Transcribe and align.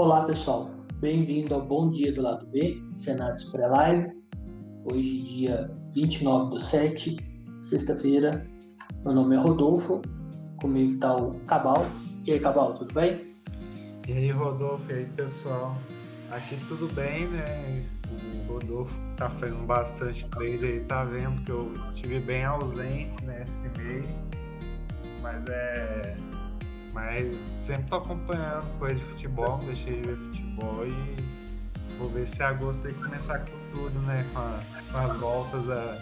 Olá 0.00 0.24
pessoal, 0.24 0.70
bem-vindo 0.98 1.54
ao 1.54 1.60
Bom 1.60 1.90
Dia 1.90 2.10
do 2.10 2.22
Lado 2.22 2.46
B, 2.46 2.82
Cenários 2.94 3.44
Pré-Live. 3.50 4.10
Hoje, 4.90 5.20
dia 5.20 5.70
29 5.92 6.52
do 6.52 6.58
7, 6.58 7.16
sexta-feira. 7.58 8.46
Meu 9.04 9.12
nome 9.12 9.36
é 9.36 9.38
Rodolfo, 9.38 10.00
comigo 10.56 10.92
está 10.92 11.14
o 11.14 11.38
Cabal. 11.40 11.84
E 12.24 12.32
aí, 12.32 12.40
Cabal, 12.40 12.78
tudo 12.78 12.94
bem? 12.94 13.18
E 14.08 14.12
aí, 14.12 14.30
Rodolfo, 14.30 14.90
e 14.90 14.94
aí, 14.94 15.04
pessoal? 15.04 15.76
Aqui 16.30 16.56
tudo 16.66 16.90
bem, 16.94 17.26
né? 17.26 17.84
O 18.48 18.54
Rodolfo 18.54 18.96
tá 19.18 19.28
fazendo 19.28 19.66
bastante 19.66 20.26
trade 20.28 20.64
aí, 20.64 20.80
tá 20.80 21.04
vendo 21.04 21.44
que 21.44 21.52
eu 21.52 21.74
estive 21.94 22.20
bem 22.20 22.42
ausente 22.42 23.22
nesse 23.26 23.64
né, 23.64 23.72
mês. 23.76 24.08
Mas 25.20 25.44
é. 25.50 26.16
Mas 26.92 27.36
sempre 27.60 27.84
tô 27.88 27.96
acompanhando 27.96 28.78
coisa 28.78 28.94
de 28.96 29.04
futebol, 29.04 29.58
não 29.58 29.66
deixei 29.66 30.00
de 30.00 30.08
ver 30.08 30.16
futebol 30.16 30.86
e 30.86 31.96
vou 31.98 32.08
ver 32.08 32.26
se 32.26 32.42
agosto 32.42 32.86
aí 32.86 32.94
começar 32.94 33.38
com 33.40 33.58
tudo, 33.72 33.98
né? 34.00 34.26
Com, 34.32 34.40
a, 34.40 34.60
com 34.90 34.98
as 34.98 35.16
voltas 35.18 35.66
da, 35.66 35.98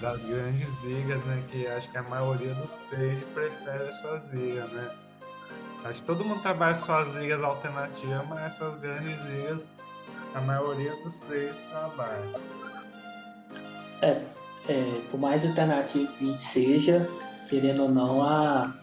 das 0.00 0.22
grandes 0.24 0.68
ligas, 0.82 1.24
né? 1.24 1.42
Que 1.50 1.66
acho 1.68 1.90
que 1.90 1.96
a 1.96 2.02
maioria 2.02 2.52
dos 2.54 2.76
trade 2.88 3.24
prefere 3.32 3.84
essas 3.84 4.24
ligas, 4.32 4.70
né? 4.70 4.90
Acho 5.84 6.00
que 6.00 6.04
todo 6.04 6.24
mundo 6.24 6.42
trabalha 6.42 6.74
suas 6.74 7.14
ligas 7.14 7.42
alternativas, 7.42 8.26
mas 8.28 8.40
essas 8.40 8.76
grandes 8.76 9.16
ligas, 9.26 9.62
a 10.34 10.40
maioria 10.40 10.92
dos 11.04 11.16
três 11.20 11.54
trabalha. 11.70 12.40
É, 14.02 14.20
é, 14.68 15.00
por 15.10 15.18
mais 15.18 15.46
alternativo 15.46 16.12
que 16.14 16.36
seja, 16.42 17.08
querendo 17.48 17.84
ou 17.84 17.88
não, 17.88 18.20
a, 18.20 18.74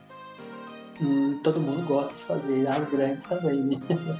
hum, 1.02 1.40
todo 1.44 1.60
mundo 1.60 1.86
gosta 1.86 2.14
de 2.14 2.24
fazer 2.24 2.68
as 2.68 2.90
grandes 2.90 3.24
também, 3.26 3.62
né? 3.62 3.80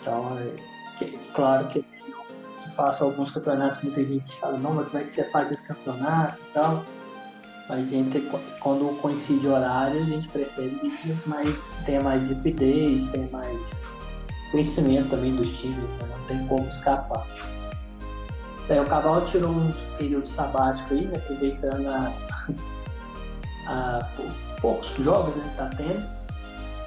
Então, 0.00 0.38
é, 0.38 0.54
que, 0.96 1.18
claro 1.34 1.66
que 1.66 1.78
eu 1.78 2.72
faço 2.76 3.02
alguns 3.02 3.32
campeonatos, 3.32 3.82
muita 3.82 4.04
gente 4.04 4.38
fala, 4.38 4.56
não, 4.56 4.74
mas 4.74 4.88
como 4.88 5.02
é 5.02 5.06
que 5.06 5.12
você 5.12 5.24
faz 5.24 5.50
esse 5.50 5.62
campeonato 5.64 6.38
e 6.40 6.52
tal? 6.54 6.84
Mas 7.68 7.92
entre, 7.92 8.20
quando 8.60 8.96
coincide 9.00 9.46
horário, 9.46 10.00
a 10.00 10.04
gente 10.04 10.28
prefere 10.28 10.70
vídeos 10.80 11.26
mais 11.26 11.68
tenha 11.84 12.00
mais 12.00 12.28
liquidez, 12.28 13.06
tenha 13.08 13.28
mais 13.28 13.82
conhecimento 14.50 15.10
também 15.10 15.34
dos 15.34 15.50
times, 15.58 15.76
né? 15.76 16.08
não 16.08 16.26
tem 16.26 16.46
como 16.46 16.66
escapar. 16.68 17.26
É, 18.68 18.80
o 18.80 18.84
Cavalo 18.84 19.24
tirou 19.26 19.50
um 19.50 19.72
período 19.98 20.28
sabático 20.28 20.94
aí, 20.94 21.06
né? 21.06 21.16
aproveitando 21.16 21.86
a, 21.88 22.12
a, 23.68 24.08
poucos 24.60 24.88
jogos 24.98 25.34
né, 25.36 25.42
que 25.50 25.56
tá 25.56 25.70
tendo. 25.76 26.18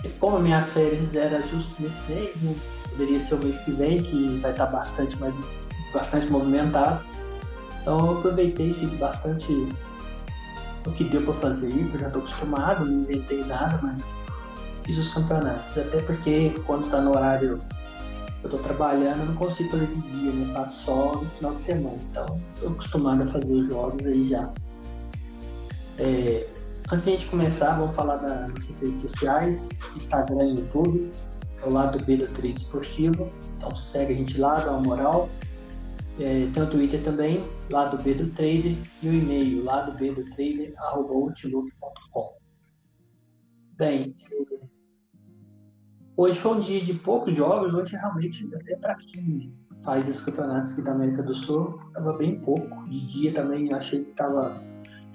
E 0.04 0.10
como 0.20 0.40
minhas 0.40 0.72
férias 0.72 1.14
eram 1.14 1.42
justo 1.48 1.74
nesse 1.80 2.02
mês, 2.12 2.36
né? 2.42 2.56
poderia 2.90 3.20
ser 3.20 3.36
o 3.36 3.44
mês 3.44 3.58
que 3.60 3.72
vem, 3.72 4.02
que 4.02 4.40
vai 4.42 4.52
estar 4.52 4.66
bastante, 4.68 5.18
mais, 5.18 5.34
bastante 5.94 6.28
movimentado. 6.28 7.04
Então 7.82 8.00
eu 8.00 8.18
aproveitei 8.18 8.70
e 8.70 8.74
fiz 8.74 8.94
bastante 8.96 9.68
o 10.86 10.92
que 10.92 11.04
deu 11.04 11.22
para 11.22 11.34
fazer, 11.36 11.68
eu 11.68 12.00
já 12.00 12.08
estou 12.08 12.24
acostumado, 12.24 12.86
não 12.86 13.02
inventei 13.02 13.44
nada, 13.46 13.80
mas 13.82 14.04
fiz 14.84 14.98
os 14.98 15.08
campeonatos. 15.10 15.78
Até 15.78 16.02
porque 16.02 16.54
quando 16.66 16.86
está 16.86 17.00
no 17.02 17.12
horário 17.12 17.60
eu 18.44 18.50
estou 18.50 18.60
trabalhando, 18.60 19.20
eu 19.20 19.26
não 19.28 19.36
consigo 19.36 19.70
fazer 19.70 19.86
de 19.86 20.02
dia, 20.02 20.32
né? 20.32 20.52
Faço 20.54 20.86
só 20.86 21.16
no 21.16 21.30
final 21.30 21.54
de 21.54 21.62
semana. 21.62 21.98
Então, 22.10 22.42
estou 22.54 22.72
acostumado 22.72 23.22
a 23.22 23.28
fazer 23.28 23.54
os 23.54 23.68
jogos 23.68 24.04
aí 24.06 24.28
já. 24.28 24.52
É, 26.00 26.48
antes 26.92 27.06
de 27.06 27.09
a 27.09 27.14
gente 27.14 27.28
começar, 27.28 27.78
vamos 27.78 27.95
falar 27.95 28.17
das 28.17 28.52
redes 28.81 29.00
sociais, 29.00 29.70
Instagram 29.95 30.45
e 30.45 30.56
YouTube, 30.59 31.11
é 31.61 31.66
o 31.66 31.72
lado 31.72 32.03
B 32.03 32.17
do 32.17 32.25
Trade 32.25 32.58
Esportivo. 32.58 33.31
Então 33.58 33.73
segue 33.75 34.14
a 34.14 34.16
gente 34.17 34.38
lá, 34.38 34.59
dá 34.59 34.72
uma 34.72 34.81
moral. 34.81 35.30
É, 36.19 36.47
tem 36.53 36.64
o 36.64 36.69
Twitter 36.69 37.02
também, 37.02 37.39
lado 37.72 38.02
B 38.03 38.14
do 38.14 38.30
Trader, 38.31 38.75
e 39.02 39.08
o 39.08 39.14
e-mail, 39.14 39.63
lado 39.63 39.97
B 39.97 40.12
do 40.12 40.25
Trader, 40.35 40.74
arroba 40.78 41.13
outlook.com. 41.13 42.30
Bem, 43.78 44.16
hoje 46.18 46.40
foi 46.40 46.51
um 46.51 46.59
dia 46.59 46.84
de 46.84 46.94
poucos 46.94 47.35
jogos, 47.35 47.74
hoje 47.74 47.96
realmente, 47.96 48.53
até 48.53 48.75
para 48.75 48.96
quem 48.96 49.56
faz 49.84 50.07
os 50.09 50.22
campeonatos 50.22 50.74
aqui 50.74 50.81
da 50.81 50.91
América 50.91 51.24
do 51.24 51.34
Sul, 51.34 51.78
estava 51.88 52.13
bem 52.18 52.40
pouco. 52.41 52.84
De 52.90 53.07
dia 53.07 53.34
também 53.34 53.74
achei 53.74 54.03
que 54.03 54.12
estava, 54.12 54.62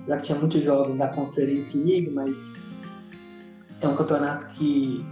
já 0.06 0.16
que 0.16 0.22
tinha 0.24 0.38
muitos 0.38 0.62
jogos 0.62 0.96
da 0.96 1.08
Conference 1.08 1.76
League, 1.76 2.10
mas 2.10 2.54
é 3.80 3.88
um 3.88 3.96
campeonato 3.96 4.46
que 4.54 5.04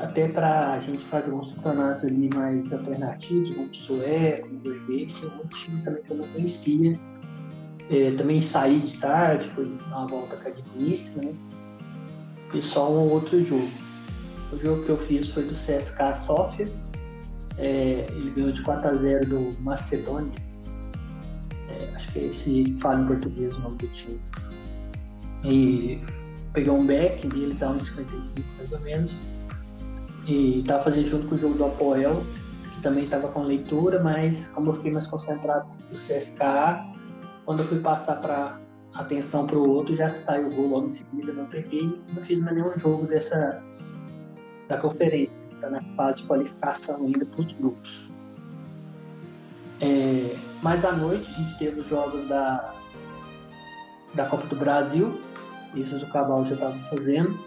até 0.00 0.28
para 0.28 0.72
a 0.72 0.80
gente 0.80 1.04
fazer 1.04 1.30
alguns 1.30 1.52
campeonatos 1.52 2.04
ali 2.04 2.28
mais 2.30 2.72
alternativos, 2.72 3.50
como 3.50 3.68
o 3.68 3.74
Sué, 3.74 4.38
como 4.38 4.56
o 4.56 4.60
Verbeek, 4.60 5.26
um 5.26 5.46
time 5.48 5.82
também 5.82 6.02
que 6.02 6.10
eu 6.10 6.16
não 6.16 6.28
conhecia. 6.28 6.98
É, 7.90 8.12
também 8.12 8.40
saí 8.40 8.80
de 8.80 8.96
tarde, 8.98 9.48
foi 9.48 9.66
uma 9.88 10.06
volta 10.06 10.36
academística, 10.36 11.20
né? 11.20 11.34
E 12.54 12.62
só 12.62 12.90
um 12.90 13.10
outro 13.10 13.42
jogo. 13.42 13.68
O 14.52 14.56
jogo 14.56 14.84
que 14.84 14.90
eu 14.90 14.96
fiz 14.96 15.30
foi 15.30 15.44
do 15.44 15.54
CSK 15.54 16.16
Sofia. 16.24 16.68
É, 17.58 18.06
ele 18.10 18.30
ganhou 18.30 18.52
de 18.52 18.62
4 18.62 18.88
a 18.88 18.94
0 18.94 19.26
do 19.26 19.62
Macedônia. 19.62 20.32
Acho 21.94 22.12
que 22.12 22.18
é 22.18 22.24
esse 22.26 22.62
que 22.64 22.80
fala 22.80 23.00
em 23.02 23.06
português 23.06 23.56
o 23.56 23.60
nome 23.60 23.76
do 23.76 23.86
time. 23.88 24.20
E 25.44 25.98
peguei 26.52 26.70
um 26.70 26.84
back 26.86 27.26
dele, 27.28 27.54
tá 27.54 27.68
1,55 27.72 28.44
mais 28.58 28.72
ou 28.72 28.80
menos 28.80 29.16
e 30.26 30.58
estava 30.58 30.84
fazendo 30.84 31.06
junto 31.06 31.28
com 31.28 31.34
o 31.34 31.38
jogo 31.38 31.54
do 31.54 31.64
Apoel, 31.64 32.22
que 32.74 32.82
também 32.82 33.04
estava 33.04 33.28
com 33.28 33.42
leitura, 33.42 34.02
mas 34.02 34.48
como 34.48 34.70
eu 34.70 34.74
fiquei 34.74 34.92
mais 34.92 35.06
concentrado 35.06 35.68
do 35.88 35.94
CSKA, 35.94 36.86
quando 37.44 37.60
eu 37.60 37.66
fui 37.66 37.80
passar 37.80 38.16
para 38.20 38.60
atenção 38.94 39.46
para 39.46 39.56
o 39.56 39.68
outro, 39.68 39.96
já 39.96 40.14
saiu 40.14 40.48
o 40.48 40.54
gol 40.54 40.68
logo 40.68 40.86
em 40.88 40.92
seguida, 40.92 41.32
não 41.32 41.46
peguei, 41.46 42.00
não 42.14 42.22
fiz 42.22 42.42
nenhum 42.42 42.76
jogo 42.76 43.06
dessa 43.06 43.62
da 44.68 44.76
conferência, 44.76 45.32
está 45.52 45.68
na 45.68 45.82
fase 45.96 46.22
de 46.22 46.28
qualificação 46.28 46.96
ainda 46.96 47.26
para 47.26 47.40
os 47.40 47.52
grupos. 47.52 48.09
É, 49.80 50.36
mais 50.62 50.84
à 50.84 50.92
noite 50.92 51.30
a 51.30 51.34
gente 51.34 51.56
teve 51.58 51.80
os 51.80 51.86
jogos 51.86 52.28
da, 52.28 52.74
da 54.14 54.26
Copa 54.26 54.46
do 54.46 54.56
Brasil, 54.56 55.20
isso 55.74 55.96
o 55.96 56.08
Cabal 56.10 56.44
já 56.44 56.54
estava 56.54 56.78
fazendo. 56.90 57.38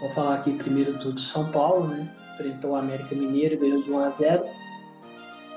Vou 0.00 0.10
falar 0.14 0.36
aqui 0.36 0.52
primeiro 0.54 0.92
do 0.94 1.20
São 1.20 1.50
Paulo, 1.50 1.88
né? 1.88 2.08
Enfrentou 2.34 2.70
o 2.70 2.76
América 2.76 3.14
Mineiro 3.14 3.58
ganhou 3.58 3.82
de 3.82 3.90
1 3.90 3.98
a 3.98 4.10
0 4.10 4.44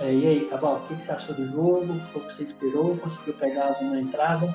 é, 0.02 0.14
E 0.14 0.28
aí, 0.28 0.46
Cabal, 0.50 0.78
o 0.78 0.88
que 0.88 0.96
você 0.96 1.12
achou 1.12 1.34
do 1.34 1.46
jogo? 1.46 2.00
Foi 2.12 2.22
o 2.22 2.28
que 2.28 2.36
você 2.36 2.44
esperou? 2.44 2.98
Conseguiu 2.98 3.34
pegar 3.36 3.68
alguma 3.68 4.00
entrada? 4.00 4.54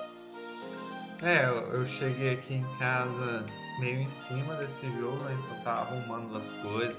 É, 1.22 1.48
eu 1.72 1.86
cheguei 1.86 2.34
aqui 2.34 2.54
em 2.54 2.66
casa 2.78 3.44
meio 3.80 4.00
em 4.00 4.10
cima 4.10 4.54
desse 4.54 4.86
jogo, 4.98 5.16
né? 5.24 5.36
Eu 5.50 5.64
tava 5.64 5.80
arrumando 5.80 6.36
as 6.36 6.50
coisas, 6.50 6.96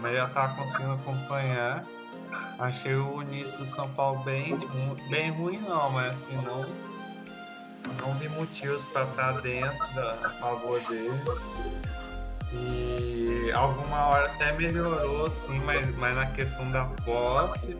mas 0.00 0.16
já 0.16 0.28
tava 0.28 0.54
conseguindo 0.56 0.92
acompanhar. 0.92 1.84
Achei 2.58 2.94
o 2.94 3.22
início 3.22 3.58
do 3.58 3.66
São 3.66 3.88
Paulo 3.90 4.22
bem, 4.24 4.56
bem 5.08 5.30
ruim 5.30 5.58
não, 5.58 5.90
mas 5.90 6.12
assim, 6.12 6.36
não, 6.36 6.64
não 8.00 8.14
vi 8.14 8.28
motivos 8.28 8.84
para 8.86 9.04
estar 9.04 9.32
dentro 9.40 9.94
da, 9.94 10.12
a 10.24 10.30
favor 10.40 10.80
dele. 10.82 11.20
E 12.52 13.50
alguma 13.52 14.06
hora 14.06 14.26
até 14.26 14.52
melhorou, 14.52 15.30
sim, 15.30 15.58
mas, 15.64 15.94
mas 15.96 16.14
na 16.14 16.26
questão 16.26 16.70
da 16.70 16.84
posse 17.04 17.76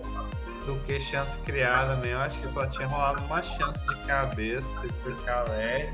do 0.66 0.80
que 0.86 0.98
chance 1.00 1.38
criada 1.40 1.94
mesmo, 1.96 2.20
acho 2.20 2.40
que 2.40 2.48
só 2.48 2.66
tinha 2.66 2.88
rolado 2.88 3.22
uma 3.24 3.42
chance 3.42 3.86
de 3.86 3.94
cabeça, 4.06 4.68
por 5.02 5.14
Calé. 5.24 5.92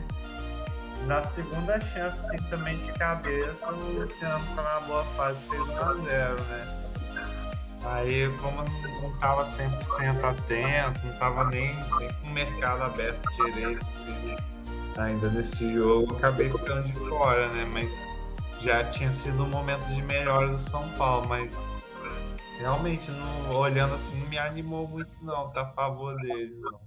Na 1.07 1.23
segunda 1.23 1.81
chance, 1.81 2.37
também 2.49 2.79
de 2.79 2.93
cabeça, 2.93 3.73
o 3.73 4.01
Luciano 4.01 4.45
tá 4.55 4.63
na 4.63 4.81
boa 4.81 5.05
fase 5.17 5.39
fez 5.49 5.63
1x0, 5.63 6.41
né? 6.41 6.80
Aí, 7.85 8.29
como 8.39 8.63
não 9.03 9.19
tava 9.19 9.45
100% 9.45 10.23
atento, 10.23 11.07
não 11.07 11.19
tava 11.19 11.45
nem, 11.47 11.75
nem 11.99 12.13
com 12.15 12.27
o 12.27 12.31
mercado 12.31 12.83
aberto 12.83 13.27
direito, 13.37 13.85
assim, 13.87 14.37
ainda 14.99 15.31
nesse 15.31 15.73
jogo, 15.73 16.15
acabei 16.17 16.51
ficando 16.51 16.87
de 16.87 16.93
fora, 16.93 17.49
né? 17.53 17.65
Mas 17.73 17.91
já 18.63 18.85
tinha 18.91 19.11
sido 19.11 19.45
um 19.45 19.49
momento 19.49 19.87
de 19.87 20.03
melhora 20.03 20.49
do 20.49 20.59
São 20.59 20.87
Paulo, 20.91 21.27
mas 21.27 21.57
realmente, 22.59 23.11
não, 23.11 23.59
olhando 23.59 23.95
assim, 23.95 24.21
não 24.21 24.29
me 24.29 24.39
animou 24.39 24.87
muito 24.87 25.13
não, 25.25 25.51
tá 25.51 25.63
a 25.63 25.71
favor 25.71 26.15
dele. 26.17 26.55
Não. 26.61 26.81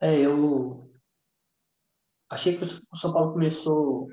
É, 0.00 0.18
eu 0.18 0.90
achei 2.28 2.58
que 2.58 2.64
o 2.64 2.96
São 2.96 3.12
Paulo 3.12 3.32
começou 3.32 4.08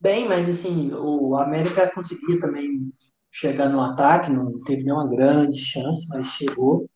bem, 0.00 0.28
mas 0.28 0.48
assim, 0.48 0.92
o 0.92 1.36
América 1.36 1.90
conseguia 1.94 2.38
também 2.40 2.92
chegar 3.34 3.68
no 3.68 3.80
ataque, 3.80 4.30
não 4.30 4.60
teve 4.60 4.84
nenhuma 4.84 5.08
grande 5.08 5.58
chance, 5.58 6.06
mas 6.08 6.28
chegou. 6.28 6.88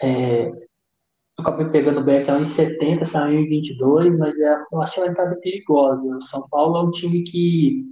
É, 0.00 0.46
eu 0.46 0.54
acabei 1.40 1.68
pegando 1.68 2.00
o 2.00 2.04
Beck 2.04 2.30
em 2.30 2.44
70, 2.44 3.04
saiu 3.04 3.40
em 3.40 3.48
22, 3.48 4.16
mas 4.16 4.38
é, 4.38 4.56
eu 4.72 4.80
achei 4.80 5.02
uma 5.02 5.10
entrada 5.10 5.36
perigosa. 5.40 6.06
O 6.06 6.22
São 6.22 6.48
Paulo 6.48 6.76
é 6.76 6.82
um 6.84 6.90
time 6.92 7.24
que 7.24 7.84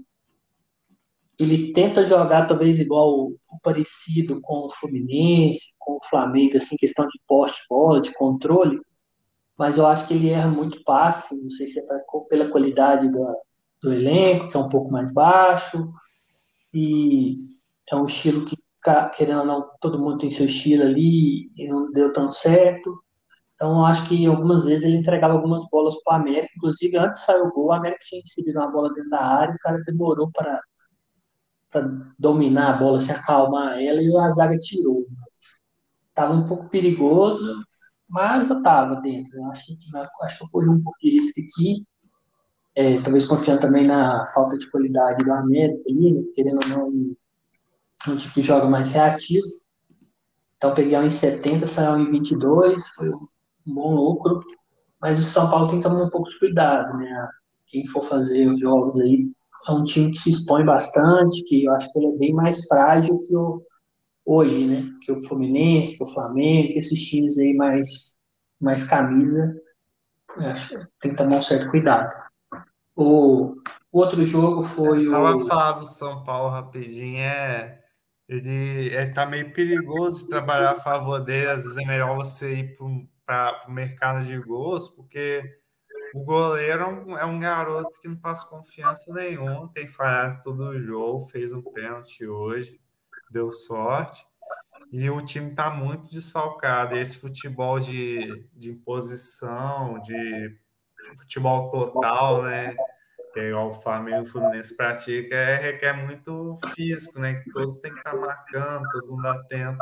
ele 1.37 1.73
tenta 1.73 2.07
jogar 2.07 2.47
talvez 2.47 2.79
igual 2.79 3.31
o 3.31 3.61
parecido 3.65 4.41
com 4.41 4.67
o 4.67 4.71
Fluminense, 4.71 5.75
com 5.77 5.97
o 5.97 6.05
Flamengo, 6.09 6.57
assim, 6.57 6.77
questão 6.77 7.05
de 7.07 7.21
poste 7.27 7.63
bola, 7.69 8.01
de 8.01 8.13
controle, 8.15 8.81
mas 9.59 9.77
eu 9.77 9.87
acho 9.89 10.07
que 10.07 10.15
ele 10.15 10.31
erra 10.31 10.49
muito 10.49 10.85
passe, 10.85 11.37
não 11.37 11.51
sei 11.51 11.67
se 11.67 11.81
é 11.81 11.83
pela 12.29 12.51
qualidade 12.51 13.09
do, 13.11 13.37
do 13.83 13.93
elenco, 13.93 14.49
que 14.51 14.57
é 14.57 14.61
um 14.61 14.69
pouco 14.69 14.91
mais 14.91 15.13
baixo, 15.13 15.93
e 16.75 17.37
é 17.91 17.97
um 17.97 18.07
estilo 18.07 18.45
que, 18.45 18.57
querendo 19.17 19.41
ou 19.41 19.47
não, 19.47 19.71
todo 19.81 19.99
mundo 19.99 20.19
tem 20.19 20.31
seu 20.31 20.47
estilo 20.47 20.85
ali, 20.85 21.51
e 21.57 21.69
não 21.69 21.91
deu 21.93 22.13
tão 22.13 22.31
certo. 22.33 23.03
Então, 23.55 23.85
acho 23.85 24.09
que 24.09 24.25
algumas 24.27 24.65
vezes 24.65 24.87
ele 24.87 24.97
entregava 24.97 25.35
algumas 25.35 25.69
bolas 25.69 26.01
para 26.03 26.19
o 26.19 26.21
América, 26.21 26.53
inclusive 26.57 26.97
antes 26.97 27.21
de 27.21 27.27
sair 27.27 27.41
o 27.41 27.51
gol, 27.51 27.67
o 27.67 27.73
América 27.73 28.01
tinha 28.05 28.21
recebido 28.21 28.59
uma 28.59 28.71
bola 28.71 28.93
dentro 28.95 29.11
da 29.11 29.21
área, 29.21 29.55
o 29.55 29.59
cara 29.59 29.83
demorou 29.85 30.31
para 30.33 30.61
dominar 32.19 32.75
a 32.75 32.79
bola, 32.79 33.01
se 33.01 33.11
acalmar 33.11 33.83
ela, 33.83 34.01
e 34.01 34.17
a 34.17 34.31
zaga 34.31 34.57
tirou. 34.59 35.07
Estava 36.09 36.33
um 36.35 36.45
pouco 36.45 36.69
perigoso, 36.69 37.63
mas 38.09 38.49
eu 38.49 38.59
estava 38.59 38.97
dentro. 39.01 39.37
Eu 39.37 39.47
acho 39.47 39.67
que 39.67 40.45
eu 40.45 40.49
corri 40.51 40.69
um 40.69 40.81
pouco 40.81 40.99
de 41.01 41.11
risco 41.11 41.41
aqui. 41.41 41.85
É, 42.79 43.01
talvez 43.01 43.27
confiando 43.27 43.61
também 43.61 43.85
na 43.85 44.25
falta 44.27 44.57
de 44.57 44.71
qualidade 44.71 45.25
do 45.25 45.33
América, 45.33 45.83
querendo 46.33 46.61
ou 46.63 46.69
não, 46.69 46.89
um 48.07 48.17
tipo 48.17 48.35
que 48.35 48.41
joga 48.41 48.69
mais 48.69 48.93
reativo. 48.93 49.49
Então 50.57 50.73
peguei 50.73 50.97
um 50.97 51.03
em 51.03 51.11
70, 51.11 51.67
saiu 51.67 51.95
um 51.95 51.99
em 51.99 52.09
22, 52.09 52.87
foi 52.91 53.09
um 53.09 53.19
bom 53.67 53.97
lucro. 53.97 54.39
Mas 55.01 55.19
o 55.19 55.25
São 55.25 55.51
Paulo 55.51 55.67
tem 55.67 55.81
que 55.81 55.83
tomar 55.83 56.05
um 56.05 56.09
pouco 56.09 56.31
de 56.31 56.39
cuidado, 56.39 56.97
né? 56.99 57.29
Quem 57.67 57.85
for 57.89 58.05
fazer 58.05 58.47
os 58.47 58.61
jogos 58.61 59.01
aí, 59.01 59.29
é 59.69 59.73
um 59.73 59.83
time 59.83 60.13
que 60.13 60.19
se 60.19 60.31
expõe 60.31 60.65
bastante, 60.65 61.43
que 61.49 61.65
eu 61.65 61.73
acho 61.73 61.93
que 61.93 61.99
ele 61.99 62.15
é 62.15 62.17
bem 62.17 62.33
mais 62.33 62.65
frágil 62.69 63.19
que 63.19 63.37
o 63.37 63.61
hoje, 64.25 64.69
né? 64.69 64.89
Que 65.03 65.11
o 65.11 65.21
Fluminense, 65.25 65.97
que 65.97 66.05
o 66.05 66.07
Flamengo, 66.15 66.69
que 66.69 66.79
esses 66.79 67.01
times 67.09 67.37
aí 67.39 67.55
mais, 67.55 68.17
mais 68.61 68.85
camisa. 68.85 69.53
Acho 70.37 70.69
que 70.69 70.77
tem 71.01 71.11
que 71.11 71.17
tomar 71.17 71.39
um 71.39 71.43
certo 71.43 71.69
cuidado. 71.73 72.28
O, 73.01 73.55
outro 73.93 74.25
jogo 74.25 74.65
foi. 74.65 75.03
É, 75.03 75.05
só 75.05 75.37
o... 75.37 75.47
falar 75.47 75.73
do 75.73 75.87
São 75.87 76.25
Paulo 76.25 76.51
rapidinho, 76.51 77.21
é. 77.21 77.81
Ele 78.29 78.95
é, 78.95 79.07
tá 79.07 79.25
meio 79.25 79.53
perigoso 79.53 80.25
de 80.25 80.29
trabalhar 80.29 80.73
a 80.73 80.81
favor 80.81 81.21
dele. 81.21 81.49
Às 81.49 81.63
vezes 81.63 81.79
é 81.79 81.85
melhor 81.87 82.17
você 82.17 82.57
ir 82.57 82.77
para 83.25 83.63
o 83.69 83.71
mercado 83.71 84.27
de 84.27 84.37
gols, 84.39 84.89
porque 84.89 85.61
o 86.13 86.25
goleiro 86.25 86.83
é 87.17 87.25
um 87.25 87.39
garoto 87.39 88.01
que 88.01 88.09
não 88.09 88.17
passa 88.17 88.49
confiança 88.49 89.15
nenhuma, 89.15 89.71
tem 89.73 89.87
falhado 89.87 90.43
todo 90.43 90.65
o 90.65 90.81
jogo, 90.81 91.29
fez 91.29 91.53
um 91.53 91.63
pênalti 91.63 92.27
hoje, 92.27 92.81
deu 93.31 93.53
sorte. 93.53 94.27
E 94.91 95.09
o 95.09 95.23
time 95.23 95.51
está 95.51 95.71
muito 95.71 96.09
desfalcado. 96.09 96.97
esse 96.97 97.17
futebol 97.17 97.79
de, 97.79 98.45
de 98.55 98.73
imposição, 98.73 100.01
de 100.01 100.59
futebol 101.17 101.71
total, 101.71 102.43
né? 102.43 102.75
É 103.39 103.49
igual 103.49 103.69
o 103.69 103.81
Flamengo 103.81 104.19
e 104.19 104.23
o 104.23 104.27
Fluminense 104.27 104.77
pratica, 104.77 105.35
é, 105.35 105.57
requer 105.57 105.93
muito 105.93 106.59
físico, 106.75 107.19
né? 107.21 107.35
Que 107.35 107.51
todos 107.51 107.79
têm 107.79 107.93
que 107.93 107.99
estar 107.99 108.13
tá 108.13 108.17
marcando, 108.17 108.89
todo 108.91 109.13
mundo 109.13 109.29
atento. 109.29 109.79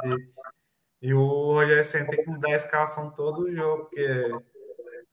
E, 1.03 1.09
e 1.09 1.15
o 1.15 1.53
Rogério 1.53 1.85
Senna 1.85 2.11
tem 2.11 2.25
que 2.25 2.31
mudar 2.31 2.49
a 2.49 2.57
escalação 2.57 3.13
todo 3.13 3.45
o 3.45 3.53
jogo, 3.55 3.85
porque 3.85 4.31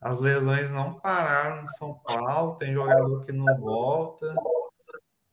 as 0.02 0.20
lesões 0.20 0.72
não 0.72 1.00
pararam 1.00 1.62
no 1.62 1.68
São 1.68 1.94
Paulo, 2.04 2.58
tem 2.58 2.74
jogador 2.74 3.26
que 3.26 3.32
não 3.32 3.58
volta. 3.58 4.36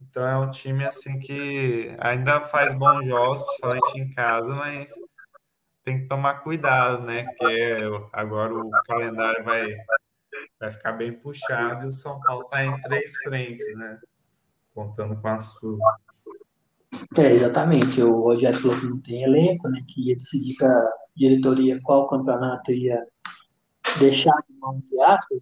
Então 0.00 0.26
é 0.26 0.36
um 0.38 0.50
time 0.50 0.84
assim 0.84 1.18
que 1.18 1.94
ainda 1.98 2.40
faz 2.42 2.72
bons 2.76 3.06
jogos, 3.06 3.42
principalmente 3.42 3.98
em 3.98 4.14
casa, 4.14 4.48
mas 4.48 4.90
tem 5.82 6.00
que 6.00 6.08
tomar 6.08 6.40
cuidado, 6.42 7.02
né? 7.02 7.24
Porque 7.24 7.80
agora 8.12 8.54
o 8.54 8.70
calendário 8.86 9.44
vai, 9.44 9.72
vai 10.60 10.70
ficar 10.70 10.92
bem 10.92 11.12
puxado 11.18 11.84
e 11.84 11.88
o 11.88 11.92
São 11.92 12.20
Paulo 12.20 12.42
está 12.42 12.64
em 12.64 12.80
três 12.82 13.16
frentes, 13.24 13.66
né? 13.76 13.98
Contando 14.74 15.20
com 15.20 15.28
a 15.28 15.40
sua. 15.40 15.78
É, 17.16 17.32
exatamente. 17.32 18.02
O 18.02 18.20
Rogério 18.20 18.58
falou 18.60 18.78
que 18.78 18.86
não 18.86 19.00
tem 19.00 19.22
elenco, 19.22 19.68
né? 19.68 19.82
Que 19.88 20.10
ia 20.10 20.16
decidir 20.16 20.56
com 20.56 20.66
a 20.66 20.92
diretoria 21.16 21.80
qual 21.82 22.06
campeonato 22.06 22.70
ia 22.70 23.02
deixar 23.98 24.34
de 24.48 24.54
mão 24.58 24.80
de 24.84 25.00
aspas, 25.00 25.40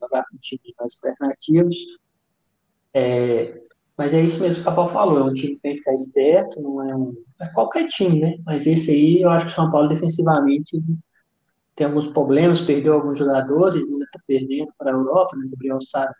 jogar 0.00 0.24
com 0.24 0.36
times 0.38 0.74
mais 0.78 0.94
alternativos. 0.94 1.76
É, 2.92 3.58
mas 3.96 4.12
é 4.12 4.20
isso 4.20 4.40
mesmo 4.40 4.56
que 4.56 4.68
o 4.68 4.70
Capão 4.70 4.88
falou, 4.88 5.18
é 5.18 5.24
um 5.30 5.32
time 5.32 5.54
que 5.54 5.62
tem 5.62 5.72
que 5.72 5.78
ficar 5.78 5.94
esperto, 5.94 6.60
não 6.60 6.82
é 6.82 6.94
um. 6.94 7.14
É 7.40 7.46
qualquer 7.48 7.86
time, 7.86 8.20
né? 8.20 8.38
Mas 8.44 8.66
esse 8.66 8.90
aí, 8.90 9.22
eu 9.22 9.30
acho 9.30 9.46
que 9.46 9.52
o 9.52 9.54
São 9.54 9.70
Paulo 9.70 9.88
defensivamente 9.88 10.82
tem 11.76 11.86
alguns 11.86 12.08
problemas, 12.08 12.60
perdeu 12.60 12.94
alguns 12.94 13.18
jogadores, 13.18 13.82
ainda 13.82 14.04
está 14.04 14.18
perdendo 14.26 14.72
para 14.78 14.90
a 14.90 14.94
Europa, 14.94 15.36
né? 15.36 15.46
Gabriel 15.50 15.80
Sá 15.80 16.10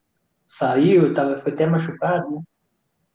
saiu, 0.48 1.12
tava, 1.14 1.36
foi 1.38 1.52
até 1.52 1.66
machucado, 1.66 2.30
né? 2.30 2.40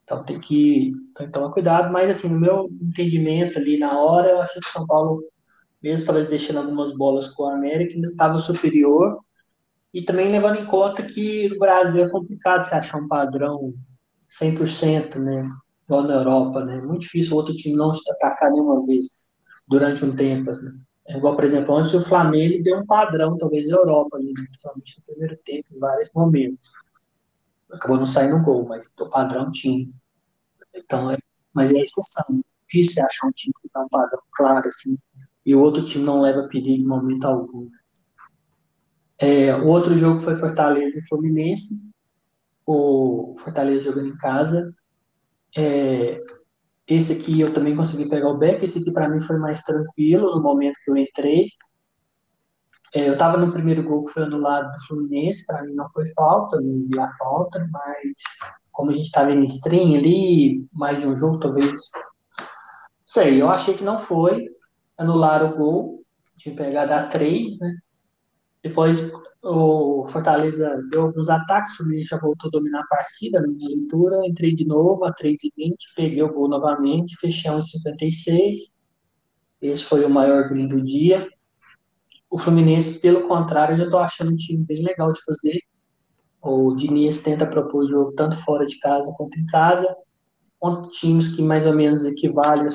Então 0.03 0.23
tem 0.25 0.39
que, 0.39 0.91
tomar 1.31 1.51
cuidado, 1.51 1.91
mas 1.93 2.09
assim, 2.09 2.27
no 2.29 2.39
meu 2.39 2.69
entendimento 2.81 3.57
ali 3.59 3.77
na 3.77 3.97
hora, 3.97 4.29
eu 4.31 4.41
acho 4.41 4.53
que 4.53 4.67
o 4.67 4.71
São 4.71 4.85
Paulo 4.85 5.23
mesmo 5.81 6.05
talvez 6.05 6.27
deixando 6.29 6.59
algumas 6.59 6.95
bolas 6.95 7.27
com 7.29 7.45
a 7.45 7.55
América, 7.55 7.95
ainda 7.95 8.07
estava 8.07 8.37
superior. 8.39 9.19
E 9.93 10.03
também 10.03 10.29
levando 10.29 10.59
em 10.59 10.65
conta 10.65 11.03
que 11.03 11.49
no 11.49 11.59
Brasil 11.59 12.03
é 12.03 12.09
complicado 12.09 12.63
você 12.63 12.75
achar 12.75 12.97
um 12.99 13.07
padrão 13.07 13.73
100%, 14.29 15.19
né? 15.19 15.49
Igual 15.85 16.03
na 16.03 16.13
Europa, 16.15 16.63
né? 16.63 16.77
É 16.77 16.81
muito 16.81 17.01
difícil 17.01 17.33
o 17.33 17.37
outro 17.37 17.53
time 17.53 17.75
não 17.75 17.91
te 17.91 18.11
atacar 18.11 18.51
nenhuma 18.51 18.85
vez 18.85 19.17
durante 19.67 20.05
um 20.05 20.15
tempo. 20.15 20.51
Né? 20.51 20.71
É 21.11 21.17
igual, 21.17 21.35
por 21.35 21.43
exemplo, 21.43 21.75
antes 21.75 21.93
o 21.93 22.01
Flamengo 22.01 22.63
deu 22.63 22.79
um 22.79 22.85
padrão, 22.85 23.37
talvez, 23.37 23.67
na 23.67 23.75
Europa, 23.75 24.17
né? 24.17 24.31
principalmente 24.33 24.97
no 24.97 25.03
primeiro 25.03 25.37
tempo, 25.43 25.67
em 25.73 25.77
vários 25.79 26.09
momentos. 26.15 26.71
Acabou 27.69 27.97
não 27.97 28.05
saindo 28.05 28.41
gol, 28.41 28.65
mas 28.65 28.89
o 28.97 29.09
padrão 29.09 29.51
tinha. 29.51 29.89
Então, 30.73 31.11
é, 31.11 31.17
mas 31.53 31.69
é 31.73 31.79
exceção. 31.79 32.25
É 32.29 32.65
difícil 32.65 33.05
achar 33.05 33.27
um 33.27 33.31
time 33.31 33.53
que 33.61 33.69
dá 33.73 33.81
um 33.81 33.89
padrão 33.89 34.21
claro, 34.31 34.69
assim, 34.69 34.97
e 35.45 35.53
o 35.53 35.59
outro 35.59 35.83
time 35.83 36.05
não 36.05 36.21
leva 36.21 36.47
perigo 36.47 36.81
em 36.81 36.87
momento 36.87 37.25
algum. 37.25 37.69
É, 39.19 39.53
o 39.53 39.67
outro 39.67 39.97
jogo 39.97 40.17
foi 40.17 40.37
Fortaleza 40.37 40.97
e 40.97 41.07
Fluminense. 41.09 41.75
O 42.65 43.35
Fortaleza 43.37 43.83
jogando 43.83 44.07
em 44.07 44.17
casa. 44.17 44.73
É, 45.57 46.23
esse 46.95 47.13
aqui 47.13 47.39
eu 47.39 47.53
também 47.53 47.75
consegui 47.75 48.09
pegar 48.09 48.29
o 48.29 48.37
back. 48.37 48.63
Esse 48.63 48.79
aqui 48.79 48.91
para 48.91 49.09
mim 49.09 49.19
foi 49.19 49.37
mais 49.37 49.61
tranquilo 49.61 50.35
no 50.35 50.41
momento 50.41 50.79
que 50.83 50.91
eu 50.91 50.97
entrei. 50.97 51.47
É, 52.93 53.07
eu 53.07 53.13
estava 53.13 53.37
no 53.37 53.53
primeiro 53.53 53.83
gol 53.83 54.03
que 54.03 54.11
foi 54.11 54.23
anulado 54.23 54.71
do 54.71 54.87
Fluminense. 54.87 55.45
Para 55.45 55.63
mim 55.63 55.73
não 55.75 55.87
foi 55.89 56.05
falta, 56.13 56.59
não 56.59 56.87
vi 56.87 56.99
a 56.99 57.09
falta, 57.17 57.65
mas 57.71 58.17
como 58.71 58.91
a 58.91 58.93
gente 58.93 59.05
estava 59.05 59.31
em 59.31 59.43
stream 59.43 59.95
ali, 59.95 60.65
mais 60.73 61.01
de 61.01 61.07
um 61.07 61.17
jogo, 61.17 61.39
talvez. 61.39 61.71
Sei, 63.05 63.41
eu 63.41 63.49
achei 63.49 63.73
que 63.73 63.83
não 63.83 63.99
foi 63.99 64.47
anularam 64.97 65.51
o 65.51 65.57
gol, 65.57 66.03
tinha 66.37 66.55
pegado 66.55 66.93
a 66.93 67.07
3, 67.07 67.59
né? 67.59 67.75
Depois 68.63 69.01
o 69.43 70.05
Fortaleza 70.05 70.81
deu 70.91 71.03
alguns 71.03 71.29
ataques, 71.29 71.73
o 71.73 71.77
Fluminense 71.77 72.09
já 72.09 72.17
voltou 72.17 72.47
a 72.47 72.51
dominar 72.51 72.81
a 72.81 72.87
partida 72.87 73.41
na 73.41 73.47
minha 73.47 73.69
leitura, 73.69 74.25
entrei 74.25 74.53
de 74.53 74.65
novo 74.65 75.03
a 75.03 75.11
3 75.11 75.43
e 75.43 75.51
20, 75.57 75.75
peguei 75.95 76.21
o 76.21 76.31
gol 76.31 76.47
novamente, 76.47 77.17
fechei 77.17 77.49
a 77.49 77.61
56. 77.61 78.57
Esse 79.61 79.83
foi 79.83 80.05
o 80.05 80.09
maior 80.09 80.47
green 80.49 80.67
do 80.67 80.81
dia. 80.81 81.27
O 82.29 82.37
Fluminense, 82.37 82.93
pelo 82.99 83.27
contrário, 83.27 83.73
eu 83.73 83.77
já 83.79 83.83
estou 83.85 83.99
achando 83.99 84.31
um 84.31 84.35
time 84.35 84.63
bem 84.63 84.83
legal 84.83 85.11
de 85.11 85.23
fazer. 85.23 85.59
O 86.41 86.73
Diniz 86.75 87.21
tenta 87.21 87.45
propor 87.45 87.87
jogo 87.87 88.13
tanto 88.13 88.35
fora 88.43 88.65
de 88.65 88.79
casa 88.79 89.13
quanto 89.17 89.39
em 89.39 89.45
casa, 89.45 89.95
com 90.59 90.81
times 90.83 91.35
que 91.35 91.41
mais 91.41 91.65
ou 91.65 91.73
menos 91.73 92.05
equivalem 92.05 92.67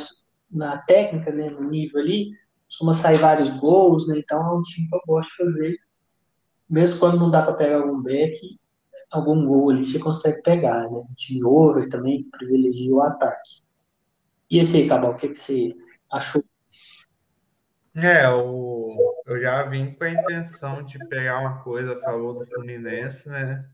na 0.51 0.79
técnica, 0.79 1.33
né, 1.33 1.51
no 1.51 1.69
nível 1.69 2.01
ali, 2.01 2.31
costuma 2.67 2.93
sair 2.93 3.17
vários 3.17 3.51
gols, 3.59 4.07
né, 4.09 4.19
então 4.19 4.41
é 4.41 4.55
um 4.55 4.63
time 4.63 4.89
que 4.89 4.95
eu 4.95 5.01
gosto 5.07 5.31
de 5.31 5.37
fazer. 5.37 5.86
Mesmo 6.69 6.99
quando 6.99 7.19
não 7.19 7.31
dá 7.31 7.43
para 7.43 7.55
pegar 7.55 7.77
algum 7.77 8.03
back, 8.03 8.39
algum 9.11 9.47
gol 9.47 9.71
ali 9.71 9.87
você 9.87 9.99
consegue 9.99 10.43
pegar, 10.43 10.91
né? 10.91 11.03
Time 11.17 11.45
over 11.45 11.89
também, 11.89 12.23
que 12.23 12.31
privilegia 12.31 12.93
o 12.93 13.03
ataque. 13.03 13.63
E 14.51 14.59
esse 14.59 14.77
aí, 14.77 14.89
Cabal, 14.89 15.13
o 15.13 15.17
que, 15.17 15.29
que 15.29 15.39
você 15.39 15.75
achou? 16.11 16.45
É, 17.95 18.29
o, 18.29 18.95
eu 19.27 19.41
já 19.41 19.63
vim 19.65 19.95
com 19.95 20.05
a 20.05 20.11
intenção 20.11 20.85
de 20.85 20.99
pegar 21.09 21.41
uma 21.41 21.63
coisa 21.63 21.95
a 21.95 22.01
favor 22.01 22.35
do 22.35 22.47
Fluminense, 22.47 23.29
né? 23.29 23.67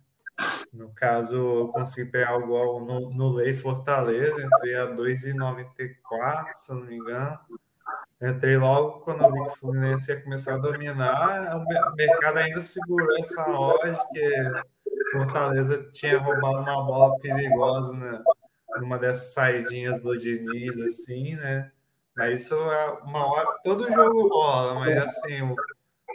No 0.72 0.90
caso, 0.90 1.36
eu 1.36 1.68
consegui 1.68 2.10
pegar 2.10 2.36
o 2.36 2.46
gol 2.46 2.84
no, 2.84 3.10
no 3.10 3.32
Lei 3.32 3.52
Fortaleza, 3.52 4.42
entrei 4.42 4.76
a 4.76 4.86
2,94, 4.86 6.52
se 6.54 6.72
eu 6.72 6.76
não 6.76 6.86
me 6.86 6.96
engano. 6.96 7.38
Entrei 8.22 8.56
logo 8.56 9.00
quando 9.00 9.24
eu 9.24 9.32
vi 9.32 9.42
que 9.42 9.48
o 9.48 9.56
Fluminense 9.56 10.12
ia 10.12 10.22
começar 10.22 10.54
a 10.54 10.58
dominar. 10.58 11.56
O 11.56 11.94
mercado 11.96 12.38
ainda 12.38 12.62
segurou 12.62 13.16
essa 13.18 13.42
hora, 13.50 14.00
que 14.12 14.62
Fortaleza 15.12 15.90
tinha 15.92 16.18
roubado 16.18 16.58
uma 16.58 16.84
bola 16.84 17.18
perigosa 17.18 17.92
né, 17.92 18.22
numa 18.80 18.98
dessas 18.98 19.34
saidinhas 19.34 20.00
do 20.00 20.16
Diniz, 20.16 20.78
assim, 20.80 21.34
né? 21.34 21.70
Mas 22.16 22.42
isso 22.42 22.54
é 22.54 22.90
uma 23.04 23.26
hora, 23.26 23.58
todo 23.64 23.92
jogo 23.92 24.28
rola, 24.28 24.80
mas 24.80 24.96
assim, 24.98 25.42
o 25.42 25.56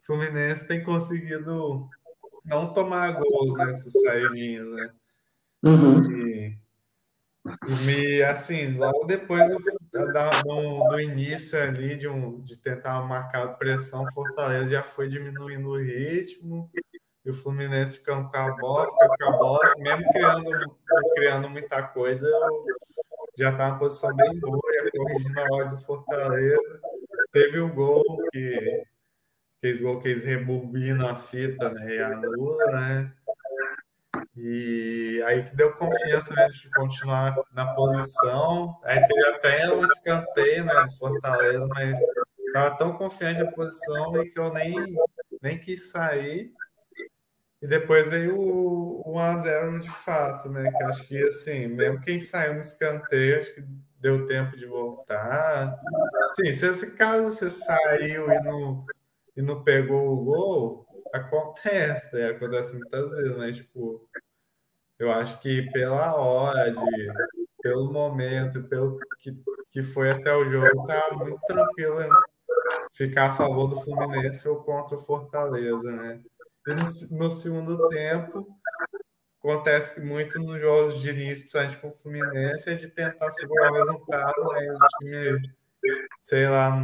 Fluminense 0.06 0.68
tem 0.68 0.84
conseguido 0.84 1.90
não 2.46 2.74
tomar 2.74 3.14
gols 3.14 3.54
nessas 3.56 3.92
saidinhas, 3.92 4.70
né? 4.70 4.92
Uhum. 5.64 6.12
E, 6.12 6.37
e 7.88 8.24
assim, 8.24 8.78
logo 8.78 9.06
depois 9.06 9.48
do, 9.48 9.58
do, 9.58 10.88
do, 10.90 11.00
início 11.00 11.62
ali 11.62 11.96
de, 11.96 12.08
um, 12.08 12.42
de 12.42 12.58
tentar 12.58 13.02
marcar 13.02 13.58
pressão, 13.58 14.06
Fortaleza 14.14 14.70
já 14.70 14.84
foi 14.84 15.08
diminuindo 15.08 15.70
o 15.70 15.78
ritmo, 15.78 16.70
e 17.26 17.30
o 17.30 17.34
Fluminense 17.34 17.98
ficando 17.98 18.30
com 18.30 18.38
a 18.38 18.56
bola, 18.56 18.88
ficando 18.88 19.18
com 19.18 19.26
a 19.26 19.38
bola, 19.38 19.74
mesmo 19.78 20.12
criando, 20.14 20.78
criando 21.16 21.50
muita 21.50 21.84
coisa, 21.84 22.26
já 23.38 23.52
estava 23.52 23.70
numa 23.70 23.80
posição 23.80 24.16
bem 24.16 24.40
boa, 24.40 24.62
ia 24.74 24.92
corrigindo 24.92 25.40
a 25.40 25.54
hora 25.54 25.66
do 25.70 25.78
Fortaleza. 25.82 26.82
Teve 27.32 27.60
o 27.60 27.74
gol 27.74 28.04
que 28.32 28.84
fez 29.62 29.82
gol 29.82 30.00
que 30.00 30.10
eles 30.10 30.24
rebobinam 30.24 31.08
a 31.08 31.16
fita 31.16 31.70
né, 31.70 31.96
e 31.96 32.00
anula, 32.02 32.72
né? 32.72 33.14
E 34.50 35.22
aí 35.26 35.44
que 35.44 35.54
deu 35.58 35.74
confiança 35.74 36.34
né, 36.34 36.48
de 36.48 36.70
continuar 36.72 37.36
na 37.52 37.74
posição. 37.74 38.80
Aí 38.82 39.06
teve 39.06 39.28
até 39.28 39.74
um 39.74 39.84
escanteio 39.84 40.64
né, 40.64 40.74
do 40.86 40.92
Fortaleza, 40.92 41.68
mas 41.68 42.00
estava 42.48 42.78
tão 42.78 42.94
confiante 42.94 43.44
na 43.44 43.52
posição 43.52 44.14
que 44.14 44.40
eu 44.40 44.54
nem, 44.54 44.74
nem 45.42 45.60
quis 45.60 45.90
sair. 45.90 46.54
E 47.62 47.68
depois 47.68 48.08
veio 48.08 48.40
o, 48.40 49.02
o 49.06 49.16
1x0 49.16 49.80
de 49.82 49.90
fato, 49.90 50.48
né? 50.48 50.72
Que 50.72 50.84
acho 50.84 51.06
que 51.06 51.22
assim, 51.24 51.68
mesmo 51.68 52.00
quem 52.00 52.18
saiu 52.18 52.54
no 52.54 52.62
escanteio, 52.62 53.40
acho 53.40 53.54
que 53.54 53.66
deu 54.00 54.28
tempo 54.28 54.56
de 54.56 54.66
voltar. 54.66 55.78
Sim, 56.36 56.54
se 56.54 56.68
esse 56.68 56.96
caso 56.96 57.24
você 57.26 57.50
saiu 57.50 58.32
e 58.32 58.44
não, 58.44 58.86
e 59.36 59.42
não 59.42 59.62
pegou 59.62 60.08
o 60.08 60.24
gol, 60.24 60.88
acontece, 61.14 62.16
né? 62.16 62.30
Acontece 62.30 62.74
muitas 62.74 63.12
vezes, 63.12 63.36
mas 63.36 63.58
tipo, 63.58 64.07
eu 65.00 65.12
acho 65.12 65.40
que 65.40 65.64
pela 65.72 66.16
hora 66.16 66.72
de 66.72 67.12
pelo 67.62 67.92
momento, 67.92 68.64
pelo 68.64 68.98
que, 69.20 69.36
que 69.72 69.82
foi 69.82 70.12
até 70.12 70.34
o 70.34 70.50
jogo, 70.50 70.86
tá 70.86 71.10
muito 71.16 71.40
tranquilo 71.48 72.00
ficar 72.94 73.32
a 73.32 73.34
favor 73.34 73.68
do 73.68 73.82
Fluminense 73.82 74.48
ou 74.48 74.64
contra 74.64 74.98
o 74.98 75.02
Fortaleza, 75.02 75.92
né? 75.92 76.20
E 76.68 76.74
no, 76.74 77.26
no 77.26 77.32
segundo 77.32 77.88
tempo, 77.90 78.48
acontece 79.40 79.96
que 79.96 80.02
muito 80.02 80.40
nos 80.40 80.60
jogos 80.60 81.00
de 81.00 81.10
início, 81.10 81.44
principalmente 81.44 81.78
com 81.78 81.88
o 81.90 81.98
Fluminense, 81.98 82.70
é 82.70 82.74
de 82.76 82.90
tentar 82.90 83.32
segurar 83.32 83.72
o 83.72 83.76
resultado, 83.76 84.48
né? 84.54 84.74
O 84.74 85.00
time, 85.00 85.54
sei 86.22 86.50
lá, 86.50 86.76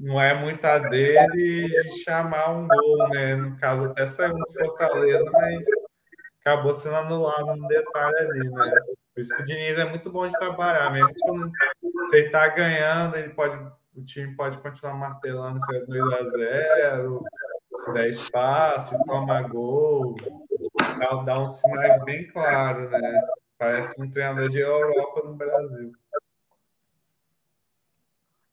não 0.00 0.20
é 0.20 0.34
muita 0.34 0.78
dele 0.78 1.68
de 1.68 2.04
chamar 2.04 2.50
um 2.50 2.68
gol, 2.68 3.08
né? 3.10 3.34
No 3.34 3.56
caso, 3.56 3.84
até 3.86 4.06
saiu 4.06 4.36
no 4.36 4.52
Fortaleza, 4.52 5.24
mas 5.32 5.64
acabou 6.46 6.72
sendo 6.72 6.94
anulado 6.94 7.50
um 7.50 7.66
detalhe 7.66 8.18
ali, 8.18 8.48
né? 8.48 8.70
Por 9.12 9.20
isso 9.20 9.34
que 9.34 9.42
o 9.42 9.44
Diniz 9.44 9.76
é 9.76 9.84
muito 9.84 10.10
bom 10.10 10.28
de 10.28 10.38
trabalhar, 10.38 10.92
mesmo 10.92 11.12
quando 11.20 11.50
você 11.94 12.26
está 12.26 12.46
ganhando, 12.48 13.16
ele 13.16 13.30
pode, 13.30 13.56
o 13.96 14.04
time 14.04 14.36
pode 14.36 14.58
continuar 14.58 14.94
martelando 14.94 15.60
que 15.66 15.76
é 15.76 15.80
2 15.84 16.12
a 16.12 16.26
0 16.26 17.24
se 17.78 17.92
der 17.92 18.08
espaço, 18.08 18.96
toma 19.06 19.42
gol, 19.42 20.14
dá, 21.26 21.40
uns 21.40 21.60
sinais 21.60 22.02
bem 22.04 22.26
claros, 22.28 22.90
né? 22.90 23.20
Parece 23.58 24.00
um 24.00 24.08
treinador 24.08 24.48
de 24.48 24.60
Europa 24.60 25.22
no 25.24 25.34
Brasil. 25.34 25.92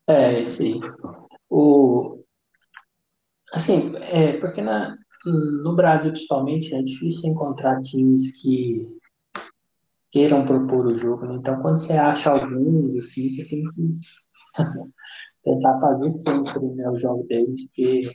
É, 0.06 0.44
sim. 0.44 0.80
O, 1.48 2.22
assim, 3.52 3.96
é, 3.96 4.38
porque 4.38 4.60
na, 4.60 4.98
no 5.24 5.74
Brasil, 5.74 6.10
principalmente, 6.10 6.74
é 6.74 6.82
difícil 6.82 7.30
encontrar 7.30 7.80
times 7.80 8.40
que 8.40 8.86
queiram 10.10 10.44
propor 10.44 10.86
o 10.86 10.94
jogo, 10.94 11.26
né? 11.26 11.36
Então, 11.36 11.58
quando 11.60 11.78
você 11.78 11.92
acha 11.94 12.30
alguns, 12.30 12.96
assim, 12.96 13.28
você 13.30 13.48
tem 13.48 13.64
que 13.64 13.82
tentar 15.42 15.80
fazer 15.80 16.10
sempre 16.10 16.60
né, 16.74 16.88
o 16.88 16.96
jogo 16.96 17.24
deles, 17.24 17.66
porque 17.66 18.10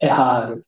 é 0.00 0.08
raro. 0.08 0.64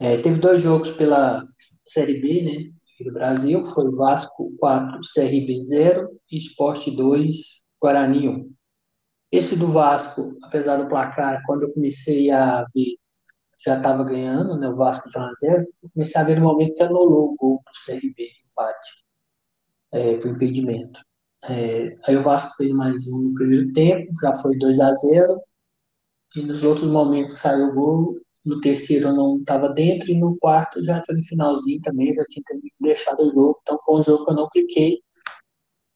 É, 0.00 0.18
teve 0.18 0.38
dois 0.38 0.60
jogos 0.60 0.90
pela 0.90 1.46
Série 1.86 2.20
B, 2.20 2.42
né? 2.42 2.72
Do 3.04 3.12
Brasil, 3.12 3.64
foi 3.64 3.90
Vasco 3.92 4.54
4, 4.58 5.00
CRB 5.14 5.60
0 5.60 6.08
e 6.30 6.38
Sport 6.38 6.88
2, 6.88 7.62
Guarani 7.80 8.28
1. 8.28 8.52
Esse 9.32 9.56
do 9.56 9.66
Vasco, 9.66 10.36
apesar 10.42 10.76
do 10.76 10.88
placar, 10.88 11.42
quando 11.46 11.62
eu 11.62 11.72
comecei 11.72 12.30
a 12.30 12.66
ver, 12.74 12.96
já 13.64 13.76
estava 13.76 14.04
ganhando, 14.04 14.56
né? 14.56 14.68
O 14.68 14.76
Vasco 14.76 15.08
de 15.08 15.18
1 15.18 15.22
a 15.22 15.32
0 15.34 15.66
eu 15.82 15.90
comecei 15.90 16.20
a 16.20 16.24
ver 16.24 16.38
no 16.38 16.46
momento 16.46 16.74
que 16.74 16.82
anulou 16.82 17.32
o 17.32 17.36
gol 17.36 17.62
do 17.64 17.92
CRB, 17.92 18.28
empate. 18.50 19.04
É, 19.92 20.20
foi 20.20 20.30
impedimento. 20.30 21.00
É, 21.48 21.94
aí 22.06 22.16
o 22.16 22.22
Vasco 22.22 22.54
fez 22.56 22.72
mais 22.72 23.08
um 23.08 23.18
no 23.18 23.34
primeiro 23.34 23.72
tempo, 23.72 24.10
já 24.20 24.32
foi 24.34 24.56
2 24.58 24.80
a 24.80 24.92
0 24.92 25.40
e 26.36 26.42
nos 26.42 26.64
outros 26.64 26.90
momentos 26.90 27.38
saiu 27.38 27.68
o 27.68 27.74
gol, 27.74 28.20
no 28.44 28.60
terceiro 28.60 29.12
não 29.12 29.38
estava 29.38 29.68
dentro, 29.68 30.10
e 30.10 30.18
no 30.18 30.36
quarto 30.38 30.84
já 30.84 31.02
foi 31.04 31.16
no 31.16 31.24
finalzinho 31.24 31.80
também, 31.82 32.14
já 32.14 32.24
tinha 32.24 32.44
deixado 32.80 33.20
o 33.26 33.30
jogo, 33.30 33.58
então 33.62 33.78
foi 33.84 34.00
um 34.00 34.02
jogo 34.02 34.24
que 34.24 34.30
eu 34.30 34.36
não 34.36 34.48
cliquei. 34.48 34.98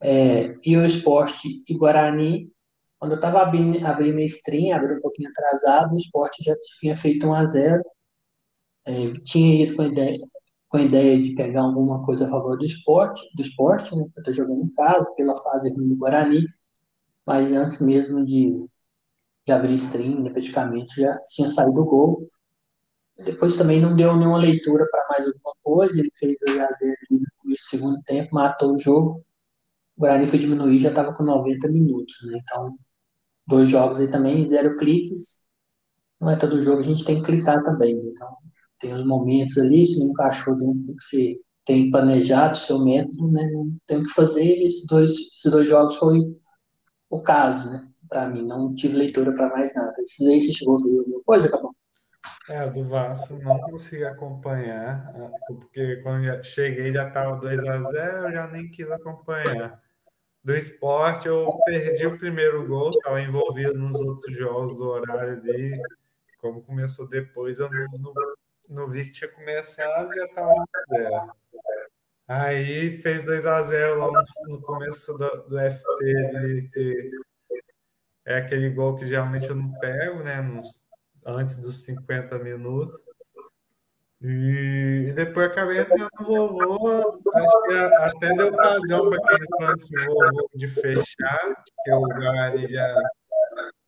É, 0.01 0.55
e 0.63 0.77
o 0.77 0.85
esporte 0.85 1.63
e 1.67 1.75
Guarani, 1.75 2.51
quando 2.99 3.13
eu 3.13 3.17
estava 3.17 3.43
abrindo, 3.43 3.85
abrindo 3.87 4.19
a 4.19 4.25
stream, 4.25 4.77
abrindo 4.77 4.99
um 4.99 5.03
pouquinho 5.03 5.31
atrasado, 5.31 5.95
o 5.95 5.99
esporte 5.99 6.43
já 6.43 6.55
tinha 6.81 6.97
feito 6.97 7.27
1 7.27 7.35
a 7.35 7.45
0 7.45 7.83
é, 8.87 9.13
tinha 9.25 9.65
ido 9.65 9.77
com 9.77 9.83
a 9.83 9.87
ideia, 9.87 10.19
com 10.69 10.77
a 10.79 10.83
ideia 10.83 11.23
de 11.23 11.35
pegar 11.35 11.63
alguma 11.63 12.05
coisa 12.05 12.27
a 12.27 12.31
favor 12.31 12.57
do 12.57 12.65
esporte, 12.65 13.23
do 13.35 13.43
esporte, 13.43 13.95
né, 13.97 14.03
eu 14.03 14.21
estou 14.21 14.33
jogando 14.35 14.65
em 14.65 14.73
casa, 14.75 15.11
pela 15.17 15.37
fase 15.43 15.73
ruim 15.73 15.89
do 15.89 15.97
Guarani, 15.97 16.47
mas 17.27 17.53
antes 17.53 17.81
mesmo 17.81 18.25
de 18.25 18.67
de 19.47 19.53
abrir 19.53 19.75
stream, 19.77 20.23
né, 20.23 20.31
praticamente 20.31 21.01
já 21.01 21.17
tinha 21.29 21.49
saído 21.49 21.83
o 21.83 21.85
gol. 21.85 22.29
Depois 23.25 23.57
também 23.57 23.81
não 23.81 23.97
deu 23.97 24.15
nenhuma 24.17 24.39
leitura 24.39 24.87
para 24.91 25.07
mais 25.11 25.27
alguma 25.27 25.55
coisa, 25.63 25.99
ele 25.99 26.11
fez 26.19 26.37
2 26.47 26.59
a 26.61 26.73
0 26.73 26.95
no 27.45 27.59
segundo 27.59 28.03
tempo, 28.03 28.35
matou 28.35 28.75
o 28.75 28.79
jogo. 28.79 29.25
O 29.97 30.01
Guarani 30.03 30.27
foi 30.27 30.39
diminuir, 30.39 30.81
já 30.81 30.91
estava 30.91 31.15
com 31.15 31.25
90 31.25 31.69
minutos, 31.69 32.15
né? 32.25 32.39
Então, 32.43 32.77
dois 33.47 33.69
jogos 33.69 34.01
aí 34.01 34.11
também, 34.11 34.49
zero 34.49 34.77
cliques. 34.77 35.47
Não 36.21 36.31
é 36.31 36.37
todo 36.37 36.63
jogo, 36.63 36.81
a 36.81 36.85
gente 36.85 37.05
tem 37.05 37.23
que 37.23 37.31
clicar 37.31 37.63
também. 37.63 37.95
Então, 37.95 38.29
tem 38.81 38.95
os 38.95 39.07
momentos 39.07 39.57
ali, 39.59 39.87
se 39.87 39.99
não 39.99 40.13
dentro 40.13 40.75
do 40.85 40.97
que 40.97 41.05
você 41.05 41.41
tem 41.65 41.91
planejado, 41.91 42.57
seu 42.57 42.79
método, 42.79 43.31
né? 43.31 43.51
Não 43.53 43.77
tem 43.87 43.99
o 43.99 44.05
que 44.05 44.13
fazer. 44.13 44.63
Esses 44.63 44.87
dois, 44.87 45.11
esses 45.11 45.51
dois 45.51 45.69
jogos 45.69 45.97
foi 45.97 46.21
o 47.11 47.21
caso, 47.21 47.71
né? 47.71 47.89
para 48.09 48.29
mim, 48.29 48.47
não 48.47 48.75
tive 48.75 48.97
leitura 48.97 49.33
para 49.33 49.49
mais 49.51 49.75
nada. 49.75 49.95
Isso 50.03 50.27
aí 50.27 50.41
você 50.41 50.53
chegou 50.53 50.77
a 50.77 50.83
ver 50.83 50.99
alguma 50.99 51.23
coisa, 51.25 51.49
acabou? 51.49 51.75
É, 52.49 52.69
do 52.69 52.85
Vasco 52.85 53.35
não 53.39 53.59
consegui 53.61 54.05
acompanhar, 54.05 55.13
porque 55.47 55.97
quando 56.03 56.45
cheguei 56.45 56.93
já 56.93 57.09
estava 57.09 57.37
2 57.37 57.65
a 57.65 57.83
0 57.83 58.33
já 58.33 58.47
nem 58.49 58.71
quis 58.71 58.91
acompanhar. 58.91 59.81
Do 60.47 60.55
esporte, 60.55 61.27
eu 61.27 61.49
perdi 61.65 62.07
o 62.07 62.17
primeiro 62.17 62.65
gol, 62.69 62.91
estava 62.91 63.21
envolvido 63.21 63.77
nos 63.77 63.99
outros 64.01 64.33
jogos 64.33 64.77
do 64.77 64.85
horário 64.85 65.41
ali. 65.41 65.77
Como 66.39 66.63
começou 66.63 67.09
depois, 67.09 67.59
eu 67.59 67.69
não, 67.69 67.87
não, 67.99 68.15
não 68.69 68.89
vi 68.89 69.07
que 69.07 69.11
tinha 69.11 69.29
começado 69.29 70.15
já 70.15 70.25
estava 70.25 70.53
0. 70.95 71.33
Aí 72.29 72.97
fez 72.99 73.25
2 73.25 73.45
a 73.45 73.61
0 73.65 73.99
logo 73.99 74.23
no 74.47 74.63
começo 74.63 75.19
do, 75.19 75.29
do 75.49 75.59
FT 75.59 76.17
ali, 76.37 76.71
que 76.71 77.11
é 78.25 78.37
aquele 78.37 78.71
gol 78.71 78.95
que 78.95 79.05
geralmente 79.05 79.49
eu 79.49 79.57
não 79.57 79.73
pego, 79.81 80.23
né? 80.23 80.41
Nos, 80.43 80.81
antes 81.27 81.57
dos 81.57 81.85
50 81.85 82.39
minutos. 82.39 82.95
E, 84.29 85.13
depois 85.15 85.47
acabei 85.47 85.79
entrando 85.79 86.09
no 86.19 86.27
vovô. 86.27 87.21
Acho 87.33 87.63
que 87.63 87.75
até 87.75 88.35
deu 88.35 88.57
padrão 88.57 89.09
para 89.09 89.23
quem 89.23 89.37
entrou 89.37 89.73
nesse 89.73 90.05
vovô 90.05 90.51
de 90.53 90.67
fechar, 90.67 91.65
que 91.85 91.93
o 91.93 92.01
Guarani 92.01 92.67
já, 92.67 93.03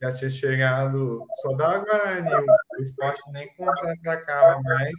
já 0.00 0.12
tinha 0.12 0.30
chegado. 0.30 1.26
Só 1.42 1.56
dava 1.56 1.84
Guarani, 1.84 2.32
o, 2.32 2.78
o 2.78 2.82
esporte 2.82 3.20
nem 3.32 3.52
contra-atacava 3.56 4.60
mais. 4.62 4.94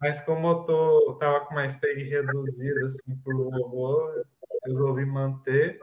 Mas 0.00 0.20
como 0.20 0.46
eu 0.46 0.64
tô, 0.64 1.16
tava 1.18 1.40
com 1.40 1.54
uma 1.54 1.68
stake 1.68 2.04
reduzida 2.04 2.84
assim, 2.84 3.16
pro 3.24 3.50
vovô, 3.50 4.24
resolvi 4.64 5.04
manter. 5.04 5.80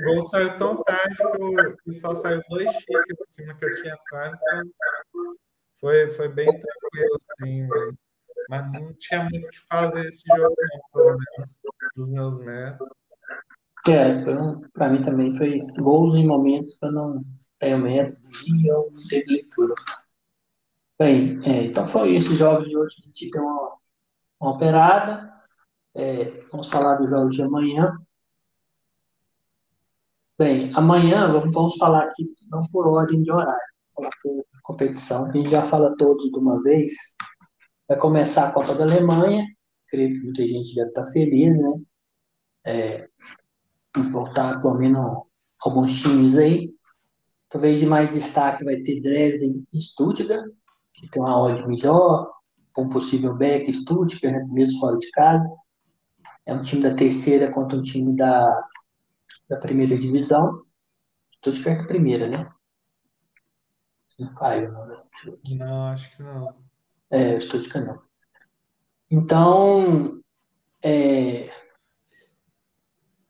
O 0.00 0.14
gol 0.14 0.22
saiu 0.22 0.56
tão 0.56 0.82
tarde 0.82 1.14
que, 1.84 1.92
só 1.92 2.14
saiu 2.14 2.40
dois 2.48 2.70
chiques 2.70 3.20
em 3.20 3.32
cima 3.32 3.54
que 3.54 3.66
eu 3.66 3.74
tinha 3.74 3.92
entrado. 3.92 4.34
Então 4.34 5.36
foi, 5.78 6.10
foi 6.10 6.28
bem 6.28 6.46
tranquilo, 6.46 7.18
assim, 7.32 7.68
véio. 7.68 7.98
Mas 8.50 8.72
não 8.72 8.92
tinha 8.94 9.22
muito 9.22 9.46
o 9.46 9.50
que 9.50 9.60
fazer 9.68 10.06
esse 10.06 10.24
jogo, 10.26 10.56
não, 10.58 10.80
pelo 10.92 11.18
menos, 11.18 11.60
dos 11.94 12.08
meus 12.08 12.38
métodos. 12.40 12.96
É, 13.88 14.20
foi 14.24 14.36
um, 14.36 14.60
mim 14.90 15.02
também 15.02 15.32
foi 15.34 15.60
gols 15.78 16.16
em 16.16 16.26
momentos 16.26 16.76
que 16.76 16.84
eu 16.84 16.90
não 16.90 17.24
tenho 17.60 17.78
medo 17.78 18.16
e 18.44 18.66
eu 18.68 18.90
não 18.92 19.08
teve 19.08 19.32
leitura. 19.32 19.72
Bem, 20.98 21.36
é, 21.44 21.66
então 21.66 21.86
foi 21.86 22.16
esses 22.16 22.36
jogos 22.36 22.68
de 22.68 22.76
hoje, 22.76 22.96
a 22.98 23.06
gente 23.06 23.30
deu 23.30 23.42
uma, 23.42 23.76
uma 24.40 24.50
operada. 24.50 25.32
É, 25.94 26.24
vamos 26.50 26.68
falar 26.68 26.96
dos 26.96 27.08
jogos 27.08 27.34
de 27.36 27.42
amanhã. 27.42 27.96
Bem, 30.36 30.72
amanhã 30.74 31.30
vamos, 31.30 31.54
vamos 31.54 31.76
falar 31.76 32.02
aqui, 32.02 32.28
não 32.50 32.66
por 32.66 32.88
ordem 32.88 33.22
de 33.22 33.30
horário, 33.30 33.60
vamos 33.94 33.94
falar 33.94 34.10
por 34.20 34.44
competição, 34.62 35.26
a 35.26 35.30
gente 35.30 35.50
já 35.50 35.62
fala 35.62 35.94
todos 35.96 36.30
de 36.30 36.38
uma 36.38 36.60
vez. 36.62 36.92
Vai 37.90 37.98
começar 37.98 38.46
a 38.46 38.52
Copa 38.52 38.72
da 38.72 38.84
Alemanha, 38.84 39.44
creio 39.88 40.14
que 40.14 40.24
muita 40.24 40.46
gente 40.46 40.76
deve 40.76 40.90
estar 40.90 41.06
feliz, 41.06 41.60
né? 41.60 41.80
É, 42.64 43.08
voltar 44.12 44.62
pelo 44.62 44.78
menos 44.78 45.24
alguns 45.60 46.00
times 46.00 46.38
aí. 46.38 46.72
Talvez 47.48 47.80
de 47.80 47.86
mais 47.86 48.14
destaque 48.14 48.62
vai 48.62 48.76
ter 48.76 49.00
Dresden 49.00 49.66
e 49.72 49.82
Stuttgart, 49.82 50.46
que 50.94 51.10
tem 51.10 51.20
uma 51.20 51.36
odd 51.36 51.66
melhor, 51.66 52.30
com 52.72 52.88
possível 52.88 53.36
back 53.36 53.74
Stuttgart, 53.74 54.34
né, 54.34 54.46
mesmo 54.52 54.78
fora 54.78 54.96
de 54.96 55.10
casa. 55.10 55.50
É 56.46 56.54
um 56.54 56.62
time 56.62 56.82
da 56.82 56.94
terceira 56.94 57.50
contra 57.50 57.76
um 57.76 57.82
time 57.82 58.14
da, 58.14 58.68
da 59.48 59.56
primeira 59.56 59.96
divisão. 59.96 60.62
Stuttgart 61.38 61.80
é 61.80 61.86
primeira, 61.88 62.28
né? 62.28 62.48
Não 64.16 64.32
caiu, 64.34 64.70
não, 64.70 64.86
né? 64.86 65.02
Não, 65.58 65.86
acho 65.86 66.16
que 66.16 66.22
não. 66.22 66.69
É, 67.10 67.40
Stuttgart 67.40 67.86
não. 67.86 68.02
Então, 69.10 70.20
é, 70.82 71.50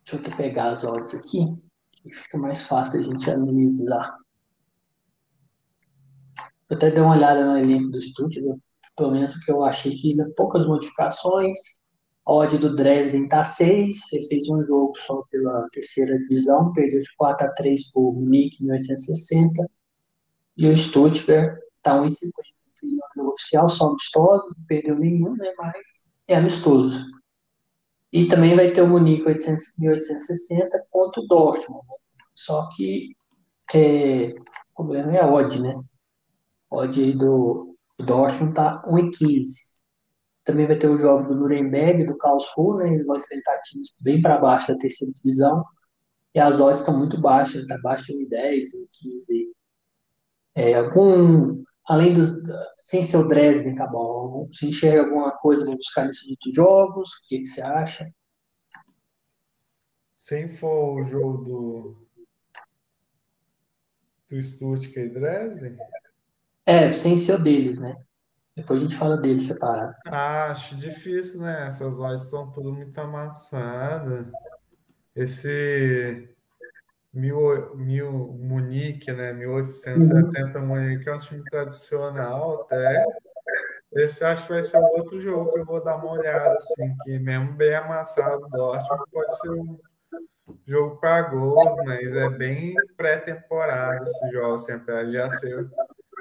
deixa 0.05 0.17
eu 0.17 0.37
pegar 0.37 0.71
as 0.71 0.85
odds 0.85 1.15
aqui, 1.15 1.47
que 1.93 2.13
fica 2.13 2.37
mais 2.37 2.63
fácil 2.63 3.01
a 3.01 3.03
gente 3.03 3.31
analisar. 3.31 4.15
Eu 6.69 6.77
até 6.77 6.91
dei 6.91 7.03
uma 7.03 7.17
olhada 7.17 7.45
no 7.45 7.57
elenco 7.57 7.91
do 7.91 8.01
Stuttgart, 8.01 8.59
pelo 8.95 9.13
menos 9.13 9.37
que 9.43 9.51
eu 9.51 9.65
achei 9.65 9.93
que 9.93 10.15
poucas 10.37 10.67
modificações. 10.67 11.59
A 12.27 12.33
odd 12.33 12.59
do 12.59 12.77
Dresden 12.77 13.25
está 13.25 13.43
6, 13.43 14.13
ele 14.13 14.27
fez 14.29 14.49
um 14.51 14.63
jogo 14.63 14.93
só 14.97 15.23
pela 15.31 15.67
terceira 15.73 16.19
divisão, 16.19 16.71
perdeu 16.73 17.01
de 17.01 17.17
4 17.17 17.47
a 17.47 17.53
3 17.55 17.91
por 17.91 18.13
Munique 18.13 18.63
em 18.63 18.67
1860. 18.67 19.67
E 20.59 20.69
o 20.69 20.77
Stuttgart 20.77 21.59
está 21.79 21.95
1,50 21.95 22.15
fez 22.81 22.93
oficial, 23.27 23.69
só 23.69 23.89
amistoso, 23.89 24.55
não 24.57 24.67
perdeu 24.67 24.99
nenhum, 24.99 25.35
né, 25.37 25.53
mas 25.59 26.09
é 26.27 26.37
amistoso. 26.37 27.01
E 28.13 28.27
também 28.27 28.57
vai 28.57 28.73
ter 28.73 28.83
o 28.83 28.89
Munique 28.89 29.25
1860 29.25 30.87
contra 30.91 31.23
o 31.23 31.27
Dortmund. 31.27 31.87
Só 32.35 32.69
que 32.75 33.15
é, 33.75 34.31
o 34.31 34.75
problema 34.75 35.15
é 35.15 35.23
a 35.23 35.33
odd, 35.33 35.61
né? 35.61 35.81
A 36.71 36.77
odd 36.77 37.01
aí 37.01 37.13
do, 37.13 37.77
do 37.99 38.05
Dortmund 38.05 38.55
tá 38.55 38.83
1,15. 38.87 39.45
Também 40.45 40.67
vai 40.67 40.77
ter 40.77 40.89
o 40.89 40.99
jogo 40.99 41.29
do 41.29 41.37
Nuremberg, 41.37 42.05
do 42.05 42.17
Karlsruhe, 42.17 42.79
né? 42.79 42.95
Eles 42.95 43.07
vão 43.07 43.17
enfrentar 43.17 43.61
times 43.63 43.95
bem 44.01 44.21
para 44.21 44.39
baixo 44.39 44.73
da 44.73 44.79
terceira 44.79 45.13
divisão. 45.13 45.65
E 46.35 46.41
as 46.41 46.61
odds 46.61 46.81
estão 46.81 46.97
muito 46.97 47.21
baixas, 47.21 47.67
tá 47.67 47.75
abaixo 47.77 48.07
de 48.07 48.27
1,10, 48.27 48.65
1,15. 48.75 49.47
É, 50.55 50.75
algum, 50.75 51.63
além 51.87 52.13
dos, 52.13 52.31
sem 52.85 53.03
ser 53.05 53.17
o 53.19 53.29
Dresden, 53.29 53.75
tá 53.75 53.87
bom? 53.87 54.49
Você 54.53 54.67
enxerga 54.67 55.03
alguma 55.03 55.33
coisa 55.33 55.65
para 55.65 55.77
buscar 55.77 56.07
nesses 56.07 56.37
jogos? 56.55 57.09
O 57.09 57.29
que, 57.29 57.41
que 57.41 57.47
você 57.47 57.61
acha? 57.61 58.13
Sem 60.17 60.49
for 60.49 61.01
o 61.01 61.05
jogo 61.05 61.39
do, 61.39 62.09
do 64.29 64.41
Stuttgart 64.41 65.07
e 65.07 65.09
Dresden? 65.09 65.79
É, 66.67 66.93
sem 66.93 67.17
ser 67.17 67.35
o 67.35 67.43
deles, 67.43 67.79
né? 67.79 67.97
Depois 68.55 68.79
a 68.79 68.83
gente 68.83 68.97
fala 68.97 69.17
deles 69.17 69.45
separado. 69.45 69.95
Ah, 70.07 70.51
acho 70.51 70.77
difícil, 70.77 71.41
né? 71.41 71.67
Essas 71.67 71.97
lojas 71.97 72.25
estão 72.25 72.51
tudo 72.51 72.73
muito 72.73 72.99
amassadas. 72.99 74.27
Esse 75.15 76.37
mil, 77.13 77.77
mil 77.77 78.13
Munique, 78.13 79.13
né? 79.13 79.33
1860 79.33 80.59
uhum. 80.59 80.67
Munique 80.67 81.09
é 81.09 81.15
um 81.15 81.19
time 81.19 81.43
tradicional 81.45 82.63
até. 82.63 83.05
Esse 83.93 84.25
acho 84.25 84.47
que 84.47 84.53
vai 84.53 84.63
ser 84.63 84.79
outro 84.79 85.21
jogo 85.21 85.53
que 85.53 85.59
eu 85.59 85.65
vou 85.65 85.83
dar 85.83 85.97
uma 85.97 86.13
olhada, 86.13 86.57
assim, 86.57 86.95
que 87.03 87.19
mesmo 87.19 87.53
bem 87.55 87.75
amassado 87.75 88.43
do 88.43 88.49
Dortmund 88.49 89.03
pode 89.13 89.37
ser 89.39 89.51
um 89.51 89.79
jogo 90.65 90.97
para 90.99 91.23
gols, 91.23 91.77
mas 91.85 92.15
é 92.15 92.29
bem 92.29 92.75
pré-temporada 92.97 94.03
esse 94.05 94.31
jogo, 94.31 94.59
sempre 94.59 94.95
assim, 94.95 95.13
já 95.13 95.31
ser 95.31 95.69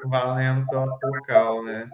valendo 0.05 0.65
pela 0.67 0.97
Pokal, 0.97 1.63
né? 1.63 1.87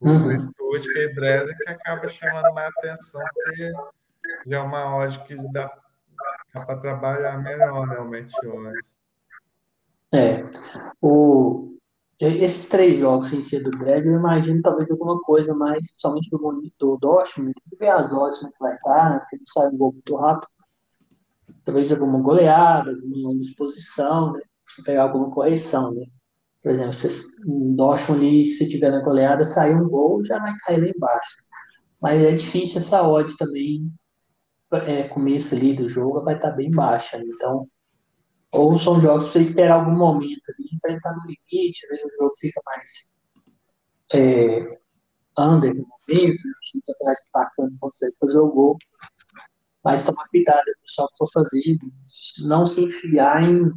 O 0.00 0.08
uhum. 0.08 0.38
Stuttgart 0.38 0.96
e 0.96 1.14
Dresden 1.14 1.56
que 1.56 1.70
acaba 1.70 2.08
chamando 2.08 2.52
mais 2.52 2.70
atenção, 2.76 3.22
porque 3.32 3.72
já 4.46 4.58
é 4.58 4.60
uma 4.60 4.96
odd 4.96 5.18
que 5.20 5.36
dá 5.52 5.72
Dá 6.54 6.64
para 6.64 6.80
trabalhar 6.80 7.38
melhor, 7.42 7.86
né, 7.86 7.98
o. 7.98 8.08
É. 10.14 10.44
O, 11.00 11.78
esses 12.20 12.66
três 12.66 12.98
jogos 12.98 13.28
sem 13.28 13.42
ser 13.42 13.62
do 13.62 13.70
Brad, 13.70 14.04
eu 14.04 14.14
imagino 14.14 14.60
talvez 14.62 14.90
alguma 14.90 15.20
coisa 15.20 15.54
mais, 15.54 15.90
principalmente 15.90 16.30
do, 16.30 16.70
do 16.78 16.96
Dortmund, 16.96 17.52
tem 17.54 17.70
que 17.70 17.76
ver 17.76 17.90
as 17.90 18.12
odds 18.12 18.42
né, 18.42 18.50
que 18.50 18.58
vai 18.58 18.74
estar, 18.74 19.20
se 19.22 19.36
ele 19.36 19.44
sai 19.46 19.68
um 19.68 19.76
gol 19.76 19.92
muito 19.92 20.16
rápido. 20.16 20.48
Talvez 21.64 21.92
alguma 21.92 22.18
goleada, 22.20 22.90
alguma 22.90 23.38
disposição, 23.38 24.32
né? 24.32 24.40
Se 24.66 24.82
pegar 24.82 25.04
alguma 25.04 25.30
correção, 25.30 25.92
né? 25.92 26.06
Por 26.62 26.72
exemplo, 26.72 26.92
se 26.94 27.08
o 27.46 27.74
Dortmund 27.76 28.26
ali, 28.26 28.46
se 28.46 28.68
tiver 28.68 28.90
na 28.90 29.00
goleada, 29.00 29.44
sair 29.44 29.76
um 29.76 29.88
gol, 29.88 30.24
já 30.24 30.38
vai 30.38 30.54
cair 30.64 30.80
lá 30.80 30.88
embaixo. 30.88 31.36
Mas 32.00 32.22
é 32.22 32.32
difícil 32.32 32.78
essa 32.78 33.02
odd 33.02 33.36
também 33.36 33.92
é, 34.72 35.08
começo 35.08 35.54
ali 35.54 35.74
do 35.74 35.88
jogo 35.88 36.22
vai 36.22 36.36
estar 36.36 36.50
bem 36.52 36.70
baixa. 36.70 37.18
Então, 37.18 37.68
ou 38.50 38.78
são 38.78 39.00
jogos 39.00 39.24
para 39.24 39.32
você 39.32 39.40
esperar 39.40 39.74
algum 39.80 39.96
momento 39.96 40.50
ali 40.50 40.78
para 40.80 40.92
entrar 40.92 41.12
no 41.12 41.22
limite, 41.22 41.84
às 41.84 41.90
vezes 41.90 42.04
o 42.04 42.16
jogo 42.16 42.34
fica 42.38 42.60
mais 42.64 43.10
é, 44.14 44.66
under 45.38 45.74
no 45.74 45.86
momento, 45.86 46.42
time 46.62 46.82
está 46.86 47.04
mais 47.04 47.18
destacando, 47.18 47.76
consegue 47.80 48.16
fazer 48.20 48.38
o 48.38 48.50
gol. 48.50 48.76
Mas 49.84 50.02
tomar 50.02 50.24
cuidado, 50.30 50.60
o 50.60 50.82
pessoal 50.82 51.08
que 51.08 51.16
for 51.18 51.30
fazer, 51.32 51.78
não 52.40 52.66
se 52.66 52.80
enfiar 52.80 53.42
em, 53.42 53.70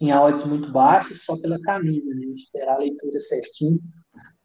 em 0.00 0.12
odds 0.12 0.44
muito 0.44 0.70
baixas 0.70 1.24
só 1.24 1.40
pela 1.40 1.60
camisa, 1.62 2.12
né? 2.14 2.26
esperar 2.34 2.74
a 2.74 2.78
leitura 2.78 3.18
certinho. 3.20 3.80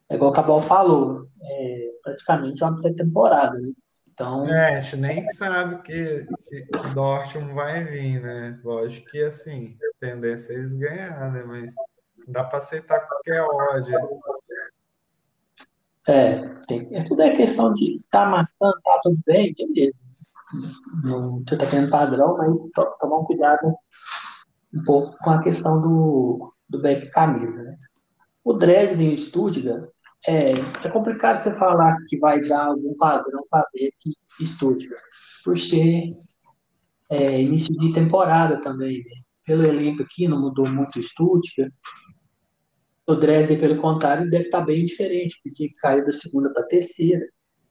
É 0.09 0.15
igual 0.15 0.31
o 0.31 0.33
Cabal 0.33 0.61
falou, 0.61 1.27
é 1.41 1.89
praticamente 2.03 2.63
uma 2.63 2.79
pré-temporada, 2.79 3.57
né? 3.59 3.71
Então... 4.17 4.49
É, 4.49 4.77
a 4.77 4.79
gente 4.79 4.95
nem 4.97 5.23
sabe 5.33 5.79
que, 5.83 6.25
que, 6.49 6.65
que 6.65 6.93
Dortmund 6.95 7.53
vai 7.53 7.83
vir, 7.83 8.19
né? 8.19 8.59
Lógico 8.63 9.05
que, 9.11 9.21
assim, 9.21 9.77
a 9.79 9.99
tendência 9.99 10.53
é 10.53 10.55
eles 10.55 10.73
ganhar, 10.73 11.31
né? 11.31 11.43
Mas 11.43 11.75
dá 12.27 12.43
para 12.43 12.57
aceitar 12.57 12.99
qualquer 13.07 13.43
ódio. 13.43 13.95
É, 16.07 16.49
tem, 16.67 16.89
é 16.95 17.03
tudo 17.03 17.21
é 17.21 17.29
questão 17.35 17.71
de 17.75 18.01
tá 18.09 18.25
marcando, 18.25 18.81
tá 18.83 18.99
tudo 19.03 19.19
bem, 19.23 19.53
beleza. 19.53 19.93
Não, 21.03 21.43
você 21.47 21.55
tá 21.55 21.67
tendo 21.67 21.91
padrão, 21.91 22.37
mas 22.37 22.59
to, 22.73 22.97
tomar 22.99 23.19
um 23.19 23.25
cuidado 23.25 23.75
um 24.73 24.83
pouco 24.83 25.15
com 25.19 25.29
a 25.29 25.43
questão 25.43 25.79
do, 25.79 26.53
do 26.67 26.81
back 26.81 27.07
camisa, 27.11 27.61
né? 27.61 27.77
O 28.43 28.53
Dresden 28.53 29.11
e 29.11 29.13
o 29.13 29.17
Stuttgart, 29.17 29.91
é, 30.25 30.51
é 30.51 30.89
complicado 30.89 31.39
você 31.39 31.53
falar 31.55 31.95
que 32.07 32.17
vai 32.17 32.41
dar 32.41 32.67
algum 32.67 32.95
padrão 32.95 33.43
para 33.49 33.67
ver 33.73 33.91
que 33.99 34.13
estude, 34.39 34.89
por 35.43 35.57
ser 35.57 36.13
é, 37.09 37.41
início 37.41 37.75
de 37.77 37.93
temporada 37.93 38.61
também. 38.61 38.97
Né? 38.99 39.15
Pelo 39.45 39.63
elenco 39.63 40.03
aqui, 40.03 40.27
não 40.27 40.41
mudou 40.41 40.67
muito 40.69 40.99
o 40.99 41.03
Stuttgart. 41.03 41.71
O 43.05 43.15
Dresden, 43.15 43.59
pelo 43.59 43.81
contrário, 43.81 44.29
deve 44.29 44.45
estar 44.45 44.61
bem 44.61 44.83
diferente, 44.83 45.39
porque 45.41 45.69
caiu 45.81 46.03
da 46.03 46.11
segunda 46.11 46.51
para 46.51 46.63
a 46.63 46.67
terceira, 46.67 47.25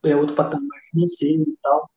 é 0.04 0.16
outro 0.16 0.34
patamar 0.34 0.80
financeiro 0.90 1.42
e 1.42 1.56
tal. 1.62 1.90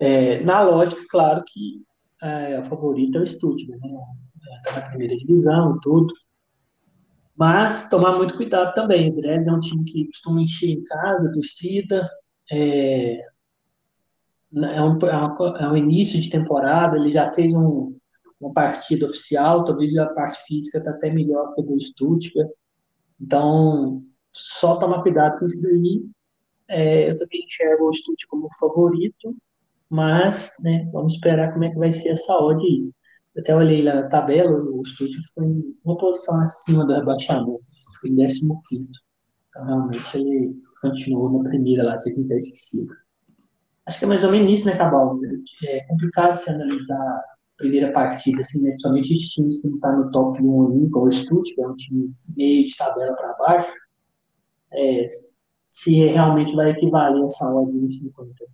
É, 0.00 0.40
na 0.42 0.62
lógica, 0.62 1.02
claro 1.08 1.44
que 1.46 1.82
é, 2.22 2.56
a 2.56 2.64
favorita 2.64 3.18
é 3.18 3.22
o 3.22 3.26
Stuttgart, 3.26 3.80
né? 3.80 3.90
Está 4.66 4.80
na 4.80 4.88
primeira 4.88 5.16
divisão 5.16 5.78
tudo. 5.80 6.12
Mas 7.38 7.88
tomar 7.88 8.16
muito 8.16 8.36
cuidado 8.36 8.74
também. 8.74 9.12
O 9.12 9.20
Dresden 9.20 9.54
é 9.54 9.56
um 9.56 9.60
time 9.60 9.84
que 9.84 10.06
costuma 10.06 10.42
encher 10.42 10.70
em 10.70 10.82
casa, 10.82 11.30
torcida. 11.32 12.10
É, 12.50 13.16
é, 14.56 14.82
um, 14.82 14.98
é 15.56 15.68
um 15.68 15.76
início 15.76 16.20
de 16.20 16.30
temporada, 16.30 16.96
ele 16.96 17.12
já 17.12 17.28
fez 17.28 17.54
um, 17.54 17.96
uma 18.40 18.52
partida 18.52 19.06
oficial, 19.06 19.62
talvez 19.62 19.96
a 19.96 20.06
parte 20.06 20.42
física 20.46 20.78
está 20.78 20.90
até 20.90 21.10
melhor 21.10 21.54
que 21.54 21.60
o 21.60 21.64
do 21.64 21.80
Stuttgart. 21.80 22.50
Então, 23.20 24.02
só 24.32 24.76
tomar 24.76 25.02
cuidado 25.02 25.38
com 25.38 25.46
isso 25.46 25.62
daí. 25.62 26.04
É, 26.66 27.10
eu 27.10 27.18
também 27.18 27.44
enxergo 27.44 27.88
o 27.88 27.92
Stuttgart 27.92 28.28
como 28.28 28.48
favorito, 28.58 29.36
mas, 29.88 30.54
né, 30.60 30.88
vamos 30.92 31.14
esperar 31.14 31.52
como 31.52 31.64
é 31.64 31.70
que 31.70 31.78
vai 31.78 31.92
ser 31.92 32.10
essa 32.10 32.34
odd 32.34 32.60
aí. 32.66 32.90
Até 33.38 33.54
olhei 33.54 33.82
lá 33.82 33.94
na 33.94 34.08
tabela, 34.08 34.50
o 34.50 34.84
Stuttgart 34.84 35.24
foi 35.34 35.44
em 35.46 35.76
uma 35.84 35.96
posição 35.96 36.40
acima 36.40 36.84
do 36.84 36.92
rebaixamento, 36.92 37.60
em 38.04 38.16
15 38.16 38.44
Então, 38.44 39.66
realmente, 39.66 40.16
ele 40.16 40.56
continuou 40.80 41.30
na 41.42 41.48
primeira 41.48 41.84
lá, 41.84 41.98
ter 41.98 42.10
esquecido. 42.36 42.94
Acho 43.86 43.98
que 43.98 44.04
é 44.04 44.08
mais 44.08 44.24
ou 44.24 44.30
menos 44.30 44.52
isso, 44.52 44.66
né, 44.66 44.76
Cabal? 44.76 45.18
É 45.64 45.84
complicado 45.84 46.36
se 46.36 46.50
analisar 46.50 47.00
a 47.00 47.24
primeira 47.56 47.92
partida, 47.92 48.40
assim, 48.40 48.60
né? 48.60 48.70
Principalmente 48.70 49.12
os 49.12 49.20
times 49.20 49.60
que 49.60 49.68
não 49.68 49.76
estão 49.76 49.90
tá 49.90 49.96
no 49.96 50.10
top 50.10 50.42
1 50.42 50.66
ali, 50.66 50.84
igual 50.84 51.04
o 51.06 51.12
Stuttgart, 51.12 51.54
que 51.54 51.60
é 51.62 51.68
um 51.68 51.76
time 51.76 52.14
meio 52.36 52.64
de 52.64 52.76
tabela 52.76 53.14
para 53.14 53.34
baixo. 53.34 53.72
É, 54.72 55.08
se 55.70 55.92
realmente 55.92 56.54
vai 56.54 56.70
equivaler 56.70 57.24
essa 57.24 57.48
odd 57.50 57.76
em 57.76 57.88
50. 57.88 58.44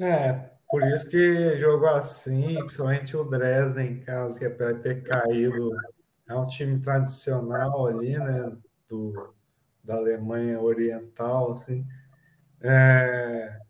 É, 0.00 0.52
por 0.72 0.82
isso 0.88 1.10
que 1.10 1.58
jogo 1.58 1.84
assim, 1.84 2.54
principalmente 2.60 3.14
o 3.14 3.24
Dresden 3.24 3.92
em 3.92 4.00
casa, 4.00 4.38
que 4.38 4.46
apesar 4.46 4.72
de 4.72 4.80
ter 4.80 5.02
caído, 5.02 5.70
é 6.26 6.34
um 6.34 6.46
time 6.46 6.80
tradicional 6.80 7.86
ali, 7.86 8.16
né, 8.16 8.56
do, 8.88 9.34
da 9.84 9.96
Alemanha 9.96 10.58
Oriental, 10.58 11.52
assim. 11.52 11.86
É, 12.62 13.60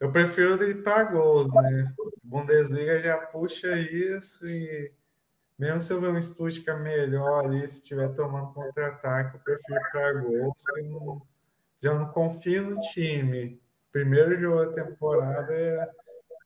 eu 0.00 0.10
prefiro 0.10 0.54
ir 0.64 0.82
para 0.82 1.04
gols, 1.04 1.52
né? 1.52 1.92
Bundesliga 2.24 2.98
já 2.98 3.18
puxa 3.26 3.76
isso 3.76 4.46
e 4.46 4.90
mesmo 5.58 5.82
se 5.82 5.92
eu 5.92 6.00
ver 6.00 6.08
um 6.08 6.22
Stuttgart 6.22 6.80
melhor 6.80 7.44
ali, 7.44 7.68
se 7.68 7.82
estiver 7.82 8.08
tomando 8.14 8.54
contra-ataque, 8.54 9.36
eu 9.36 9.40
prefiro 9.40 9.80
para 9.92 10.14
gols. 10.14 10.54
Não, 10.82 11.22
já 11.82 11.92
não 11.92 12.06
confio 12.10 12.70
no 12.70 12.80
time. 12.80 13.60
Primeiro 13.92 14.38
jogo 14.38 14.64
da 14.64 14.84
temporada 14.84 15.52
é, 15.52 15.90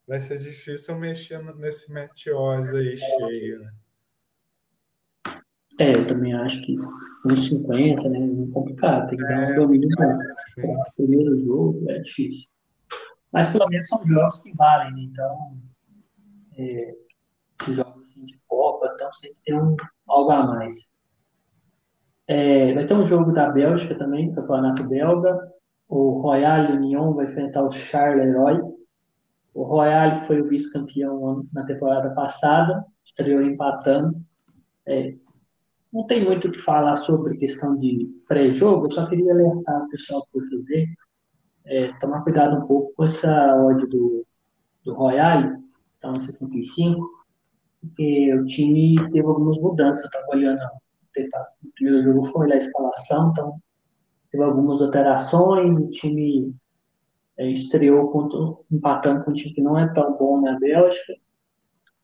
vai 0.07 0.21
ser 0.21 0.38
difícil 0.38 0.99
mexer 0.99 1.43
nesse 1.57 1.93
Meteors 1.93 2.73
aí 2.73 2.97
cheio, 2.97 3.61
né? 3.61 3.73
É, 5.79 5.95
eu 5.95 6.07
também 6.07 6.35
acho 6.35 6.61
que 6.62 6.77
uns 7.25 7.47
50, 7.47 8.09
né? 8.09 8.19
É 8.19 8.53
complicado, 8.53 9.09
tem 9.09 9.19
que 9.19 9.25
dar 9.25 9.38
um 9.38 9.43
é, 9.43 9.55
domínio 9.55 9.88
bom. 9.97 10.85
Primeiro 10.97 11.38
jogo 11.38 11.91
é 11.91 11.99
difícil. 12.01 12.49
Mas 13.33 13.49
pelo 13.49 13.67
menos 13.69 13.88
são 13.88 14.05
jogos 14.05 14.38
que 14.41 14.53
valem, 14.55 14.93
né? 14.93 15.03
Então, 15.03 15.57
é, 16.59 16.95
jogos 17.71 18.11
assim, 18.11 18.25
de 18.25 18.38
Copa, 18.47 18.91
então 18.95 19.12
sempre 19.12 19.41
tem 19.45 19.59
um, 19.59 19.77
algo 20.07 20.31
a 20.31 20.47
mais. 20.47 20.93
É, 22.27 22.75
vai 22.75 22.87
ter 22.87 22.95
um 22.95 23.05
jogo 23.05 23.33
da 23.33 23.51
Bélgica 23.51 23.97
também, 23.97 24.33
campeonato 24.33 24.85
belga. 24.85 25.53
O 25.88 26.21
Royal 26.21 26.73
Union 26.73 27.15
vai 27.15 27.25
enfrentar 27.25 27.62
o 27.62 27.71
Charleroi. 27.71 28.61
O 29.55 29.65
Royal 29.65 30.23
foi 30.23 30.41
o 30.41 30.49
vice-campeão 30.49 31.47
na 31.53 31.65
temporada 31.67 32.15
passada, 32.15 32.85
estreou 33.05 33.43
empatando. 33.43 34.17
É, 34.87 35.15
não 35.93 36.07
tem 36.07 36.25
muito 36.25 36.49
o 36.49 36.53
que 36.53 36.59
falar 36.59 36.97
sobre 36.97 37.37
questão 37.37 37.77
de 37.77 38.07
pré-jogo, 38.27 38.91
só 38.91 39.07
queria 39.07 39.33
alertar 39.33 39.85
o 39.85 39.88
pessoal 39.88 40.25
que 40.25 40.33
for 40.33 40.43
fazer, 40.49 40.88
é, 41.67 41.93
tomar 41.99 42.23
cuidado 42.23 42.57
um 42.57 42.65
pouco 42.65 42.95
com 42.95 43.05
essa 43.05 43.31
odd 43.57 43.87
do, 43.87 44.27
do 44.85 44.95
Royal, 44.95 45.59
então 45.99 46.19
65, 46.19 47.07
porque 47.81 48.35
o 48.35 48.45
time 48.47 48.97
teve 49.11 49.27
algumas 49.27 49.59
mudanças, 49.59 50.03
eu 50.03 50.07
estava 50.07 50.27
olhando. 50.31 50.62
O 51.62 51.73
primeiro 51.75 52.01
jogo 52.01 52.23
foi 52.25 52.51
a 52.51 52.57
escalação, 52.57 53.31
então 53.31 53.61
teve 54.31 54.43
algumas 54.43 54.81
alterações, 54.81 55.77
o 55.77 55.91
time 55.91 56.55
é, 57.38 57.51
estreou 57.51 58.11
contra, 58.11 58.38
empatando 58.71 59.25
com 59.25 59.31
um 59.31 59.35
time 59.35 59.55
que 59.55 59.62
não 59.62 59.79
é 59.79 59.92
tão 59.92 60.16
bom 60.16 60.40
na 60.40 60.59
Bélgica, 60.59 61.14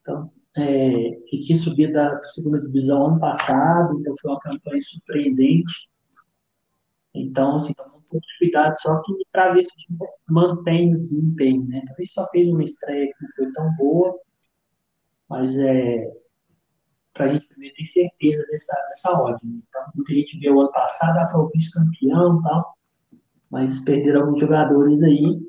então, 0.01 0.31
é, 0.57 1.11
que 1.27 1.38
tinha 1.41 1.59
subido 1.59 1.93
da 1.93 2.23
segunda 2.23 2.59
divisão 2.59 3.07
ano 3.07 3.21
passado, 3.21 3.99
então 4.01 4.14
foi 4.21 4.31
uma 4.31 4.41
campanha 4.41 4.81
surpreendente. 4.81 5.88
Então, 7.14 7.57
assim, 7.57 7.75
toma 7.75 7.97
um 7.97 8.03
pouco 8.09 8.27
de 8.27 8.38
cuidado, 8.38 8.75
só 8.81 9.01
que 9.03 9.12
para 9.31 9.53
ver 9.53 9.64
se 9.64 9.73
o 9.73 9.77
time 9.77 9.99
mantém 10.29 10.95
o 10.95 11.01
desempenho, 11.01 11.67
né? 11.67 11.83
Talvez 11.87 12.12
só 12.12 12.27
fez 12.31 12.49
uma 12.49 12.64
estreia 12.64 13.07
que 13.07 13.23
não 13.23 13.31
foi 13.31 13.53
tão 13.53 13.77
boa, 13.77 14.19
mas 15.29 15.59
é, 15.59 16.11
para 17.12 17.27
a 17.27 17.33
gente 17.33 17.49
primeiro 17.49 17.75
ter 17.75 17.85
certeza 17.85 18.47
dessa, 18.51 18.75
dessa 18.88 19.12
ordem. 19.12 19.62
Então, 19.69 19.83
muita 19.95 20.14
gente 20.14 20.38
vê 20.38 20.51
o 20.51 20.61
ano 20.61 20.73
passado, 20.73 21.19
ah, 21.19 21.27
foi 21.27 21.41
o 21.41 21.49
vice-campeão 21.49 22.38
e 22.38 22.43
tal, 22.43 22.78
mas 23.51 23.81
perderam 23.81 24.23
alguns 24.23 24.39
jogadores 24.39 25.03
aí, 25.03 25.41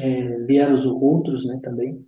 é, 0.00 0.38
vieram 0.40 0.74
os 0.74 0.84
outros, 0.84 1.44
né, 1.44 1.60
também. 1.62 2.04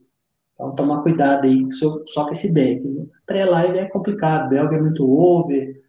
Então, 0.54 0.74
tomar 0.74 1.02
cuidado 1.02 1.44
aí 1.44 1.70
só, 1.72 2.02
com 2.24 2.32
esse 2.32 2.50
back. 2.52 2.82
Né? 2.82 3.06
Pré-live 3.26 3.78
é 3.78 3.88
complicado, 3.88 4.48
Belga 4.48 4.76
é 4.76 4.80
muito 4.80 5.08
over, 5.08 5.82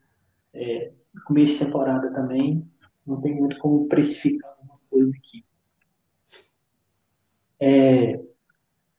é, 0.53 0.91
começo 1.25 1.53
de 1.53 1.65
temporada 1.65 2.11
também, 2.11 2.65
não 3.05 3.19
tem 3.21 3.35
muito 3.35 3.57
como 3.59 3.87
precificar 3.87 4.51
alguma 4.51 4.79
coisa 4.89 5.13
aqui. 5.17 5.43
É, 7.59 8.19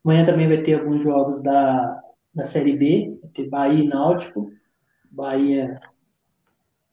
amanhã 0.05 0.25
também 0.25 0.49
vai 0.49 0.63
ter 0.63 0.81
alguns 0.81 1.03
jogos 1.03 1.43
da, 1.43 2.03
da 2.35 2.45
Série 2.45 2.77
B, 2.77 3.19
vai 3.21 3.31
ter 3.31 3.49
Bahia 3.49 3.85
e 3.85 3.89
Náutico. 3.89 4.51
Bahia, 5.11 5.79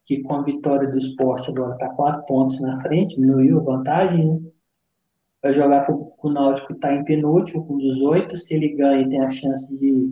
que 0.05 0.21
com 0.21 0.35
a 0.35 0.43
vitória 0.43 0.87
do 0.87 0.97
esporte 0.97 1.49
agora 1.49 1.73
está 1.73 1.89
quatro 1.89 2.25
pontos 2.27 2.61
na 2.61 2.79
frente, 2.81 3.15
diminuiu 3.15 3.59
a 3.59 3.63
vantagem, 3.63 4.25
né? 4.25 4.39
Vai 5.41 5.51
jogar 5.51 5.85
com, 5.85 6.05
com 6.05 6.27
o 6.29 6.31
Náutico, 6.31 6.73
está 6.73 6.93
em 6.93 7.03
penúltimo, 7.03 7.65
com 7.65 7.77
18. 7.77 8.37
Se 8.37 8.55
ele 8.55 8.69
ganha, 8.69 9.07
tem 9.09 9.21
a 9.21 9.29
chance 9.29 9.71
de, 9.75 10.11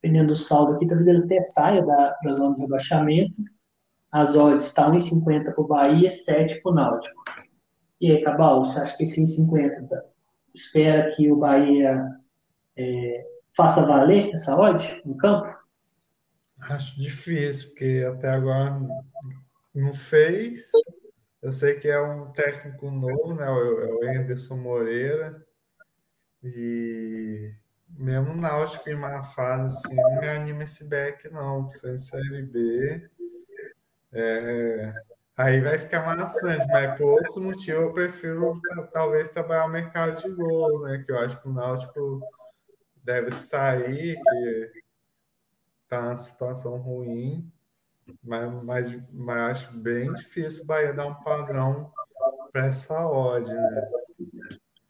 dependendo 0.00 0.28
do 0.28 0.36
saldo 0.36 0.72
aqui, 0.72 0.86
talvez 0.86 1.08
ele 1.08 1.24
até 1.24 1.40
saia 1.40 1.84
da, 1.84 2.16
da 2.22 2.32
zona 2.32 2.54
de 2.54 2.62
rebaixamento. 2.62 3.40
As 4.10 4.36
odds 4.36 4.66
estão 4.66 4.94
em 4.94 4.98
50 4.98 5.52
para 5.52 5.62
o 5.62 5.66
Bahia, 5.66 6.10
7 6.10 6.62
para 6.62 6.72
o 6.72 6.74
Náutico. 6.74 7.22
E 8.00 8.10
aí, 8.10 8.22
Cabal, 8.22 8.64
você 8.64 8.80
acha 8.80 8.96
que 8.96 9.04
esse 9.04 9.26
50 9.26 9.82
tá? 9.88 10.02
espera 10.54 11.10
que 11.10 11.30
o 11.30 11.36
Bahia 11.36 12.04
é, 12.76 13.26
faça 13.56 13.82
valer 13.82 14.32
essa 14.32 14.56
odd 14.56 15.02
no 15.04 15.16
campo? 15.16 15.48
Acho 16.70 16.96
difícil, 16.96 17.68
porque 17.68 18.04
até 18.08 18.30
agora 18.30 18.80
não 19.74 19.92
fez. 19.92 20.70
Eu 21.42 21.52
sei 21.52 21.74
que 21.74 21.88
é 21.88 22.00
um 22.00 22.32
técnico 22.32 22.90
novo, 22.90 23.34
né? 23.34 23.46
É 23.46 23.50
o 23.50 24.08
Anderson 24.08 24.56
Moreira. 24.56 25.44
E 26.42 27.52
mesmo 27.88 28.32
o 28.32 28.36
Náutico 28.36 28.88
em 28.88 28.94
uma 28.94 29.22
fase 29.22 29.76
assim, 29.76 29.94
não 29.94 30.20
me 30.20 30.28
anima 30.28 30.62
esse 30.62 30.84
back, 30.84 31.28
não. 31.30 31.66
Precisa 31.66 31.94
em 31.94 31.98
Série 31.98 32.42
B. 32.42 33.10
É, 34.12 34.94
aí 35.36 35.60
vai 35.60 35.78
ficar 35.78 36.06
maçante, 36.06 36.66
mas 36.68 36.96
por 36.96 37.06
outros 37.10 37.36
motivos 37.36 37.82
eu 37.82 37.92
prefiro 37.92 38.60
talvez 38.92 39.28
trabalhar 39.28 39.66
o 39.66 39.70
mercado 39.70 40.22
de 40.22 40.30
gols, 40.30 40.82
né? 40.82 41.02
Que 41.04 41.12
eu 41.12 41.18
acho 41.18 41.40
que 41.42 41.48
o 41.48 41.52
Náutico 41.52 42.22
deve 43.02 43.30
sair, 43.32 44.16
que 44.16 44.83
está 45.84 46.02
numa 46.02 46.16
situação 46.16 46.76
ruim, 46.78 47.50
mas, 48.22 48.64
mas, 48.64 49.12
mas 49.12 49.50
acho 49.50 49.78
bem 49.78 50.12
difícil 50.12 50.64
o 50.64 50.66
Bahia 50.66 50.92
dar 50.92 51.06
um 51.06 51.14
padrão 51.22 51.90
para 52.52 52.66
essa 52.66 53.06
odd, 53.06 53.50
né? 53.52 53.86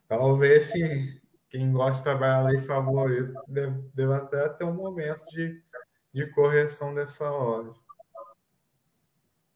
Talvez 0.07 0.65
sim, 0.65 1.19
quem 1.49 1.71
gosta 1.71 1.97
de 1.97 2.03
trabalhar 2.03 2.43
lei 2.43 2.61
favorito 2.61 3.33
deve, 3.47 3.81
deve 3.93 4.13
até 4.13 4.49
ter 4.49 4.65
um 4.65 4.75
momento 4.75 5.23
de, 5.31 5.61
de 6.13 6.27
correção 6.31 6.93
dessa 6.93 7.31
odd. 7.31 7.71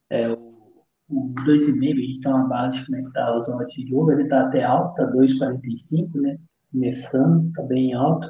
É, 0.08 0.28
o, 0.28 0.84
o 1.08 1.34
2,5, 1.46 1.92
a 1.92 2.00
gente 2.00 2.20
tem 2.20 2.32
uma 2.32 2.48
base 2.48 2.84
como 2.84 2.96
é 2.96 3.00
que 3.00 3.08
está 3.08 3.36
os 3.36 3.48
odds 3.48 3.74
de 3.74 3.86
jogo, 3.86 4.12
ele 4.12 4.24
está 4.24 4.46
até 4.46 4.64
alto, 4.64 4.90
está 4.90 5.12
2,45, 5.12 6.20
né? 6.20 6.38
Começando, 6.72 7.48
está 7.48 7.62
bem 7.62 7.94
alto 7.94 8.28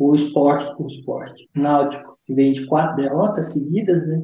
o 0.00 0.14
esporte, 0.14 0.82
o 0.82 0.86
esporte 0.86 1.46
náutico, 1.54 2.18
que 2.24 2.32
vem 2.32 2.52
de 2.52 2.64
quatro 2.64 2.96
derrotas 2.96 3.52
seguidas, 3.52 4.06
né? 4.06 4.22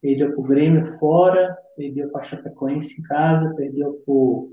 Perdeu 0.00 0.32
para 0.32 0.40
o 0.40 0.44
Grêmio 0.44 0.82
fora, 0.98 1.54
perdeu 1.76 2.08
para 2.08 2.20
a 2.22 2.24
Chapecoense 2.24 2.98
em 2.98 3.02
casa, 3.02 3.54
perdeu 3.54 3.92
para 3.92 4.14
o 4.14 4.50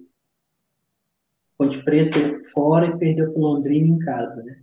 Ponte 1.57 1.81
Preta 1.85 2.19
fora 2.53 2.87
e 2.87 2.97
perdeu 2.97 3.31
para 3.31 3.39
o 3.39 3.43
Londrina 3.43 3.87
em 3.87 3.99
casa, 3.99 4.43
né? 4.43 4.61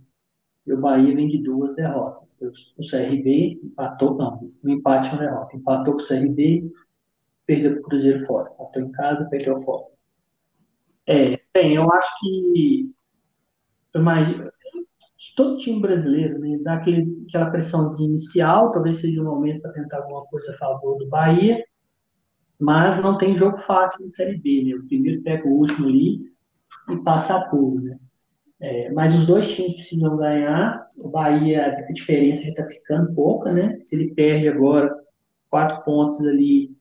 E 0.67 0.73
o 0.73 0.77
Bahia 0.79 1.15
vem 1.15 1.27
de 1.27 1.39
duas 1.41 1.73
derrotas. 1.73 2.35
O 2.39 2.87
CRB 2.87 3.59
empatou, 3.63 4.15
não, 4.15 4.51
o 4.63 4.69
empate 4.69 5.09
é 5.09 5.13
uma 5.13 5.21
derrota. 5.21 5.57
Empatou 5.57 5.97
com 5.97 6.03
o 6.03 6.07
CRB, 6.07 6.71
perdeu 7.47 7.71
para 7.71 7.79
o 7.79 7.83
Cruzeiro 7.83 8.19
fora. 8.25 8.51
Empatou 8.53 8.81
em 8.83 8.91
casa, 8.91 9.27
perdeu 9.27 9.57
fora. 9.57 9.85
É, 11.07 11.39
bem, 11.51 11.73
eu 11.73 11.91
acho 11.91 12.19
que. 12.19 12.93
Eu 13.91 14.01
imagino, 14.01 14.51
todo 15.35 15.57
time 15.57 15.81
brasileiro, 15.81 16.39
né, 16.39 16.57
dá 16.61 16.73
aquele, 16.73 17.25
aquela 17.27 17.49
pressãozinha 17.49 18.09
inicial, 18.09 18.71
talvez 18.71 18.97
seja 18.97 19.21
o 19.21 19.25
momento 19.25 19.61
para 19.61 19.71
tentar 19.71 19.97
alguma 19.97 20.25
coisa 20.25 20.51
a 20.51 20.57
favor 20.57 20.97
do 20.97 21.07
Bahia, 21.07 21.63
mas 22.59 23.01
não 23.01 23.17
tem 23.17 23.35
jogo 23.35 23.57
fácil 23.57 24.01
na 24.03 24.09
Série 24.09 24.37
B, 24.37 24.63
né? 24.63 24.75
O 24.75 24.87
primeiro 24.87 25.21
pega 25.23 25.47
o 25.47 25.59
último 25.59 25.87
ali 25.87 26.21
e 26.89 26.97
passa 27.03 27.35
a 27.35 27.49
pulo, 27.49 27.81
né? 27.81 27.97
É, 28.59 28.91
mas 28.93 29.13
os 29.13 29.25
dois 29.25 29.53
times 29.53 29.75
precisam 29.75 30.15
ganhar. 30.17 30.87
O 30.99 31.09
Bahia, 31.09 31.65
a 31.65 31.91
diferença 31.91 32.43
já 32.43 32.49
está 32.49 32.65
ficando 32.65 33.13
pouca, 33.13 33.51
né? 33.51 33.77
Se 33.81 33.95
ele 33.95 34.13
perde 34.13 34.47
agora 34.47 34.95
quatro 35.49 35.83
pontos 35.83 36.19
ali, 36.21 36.75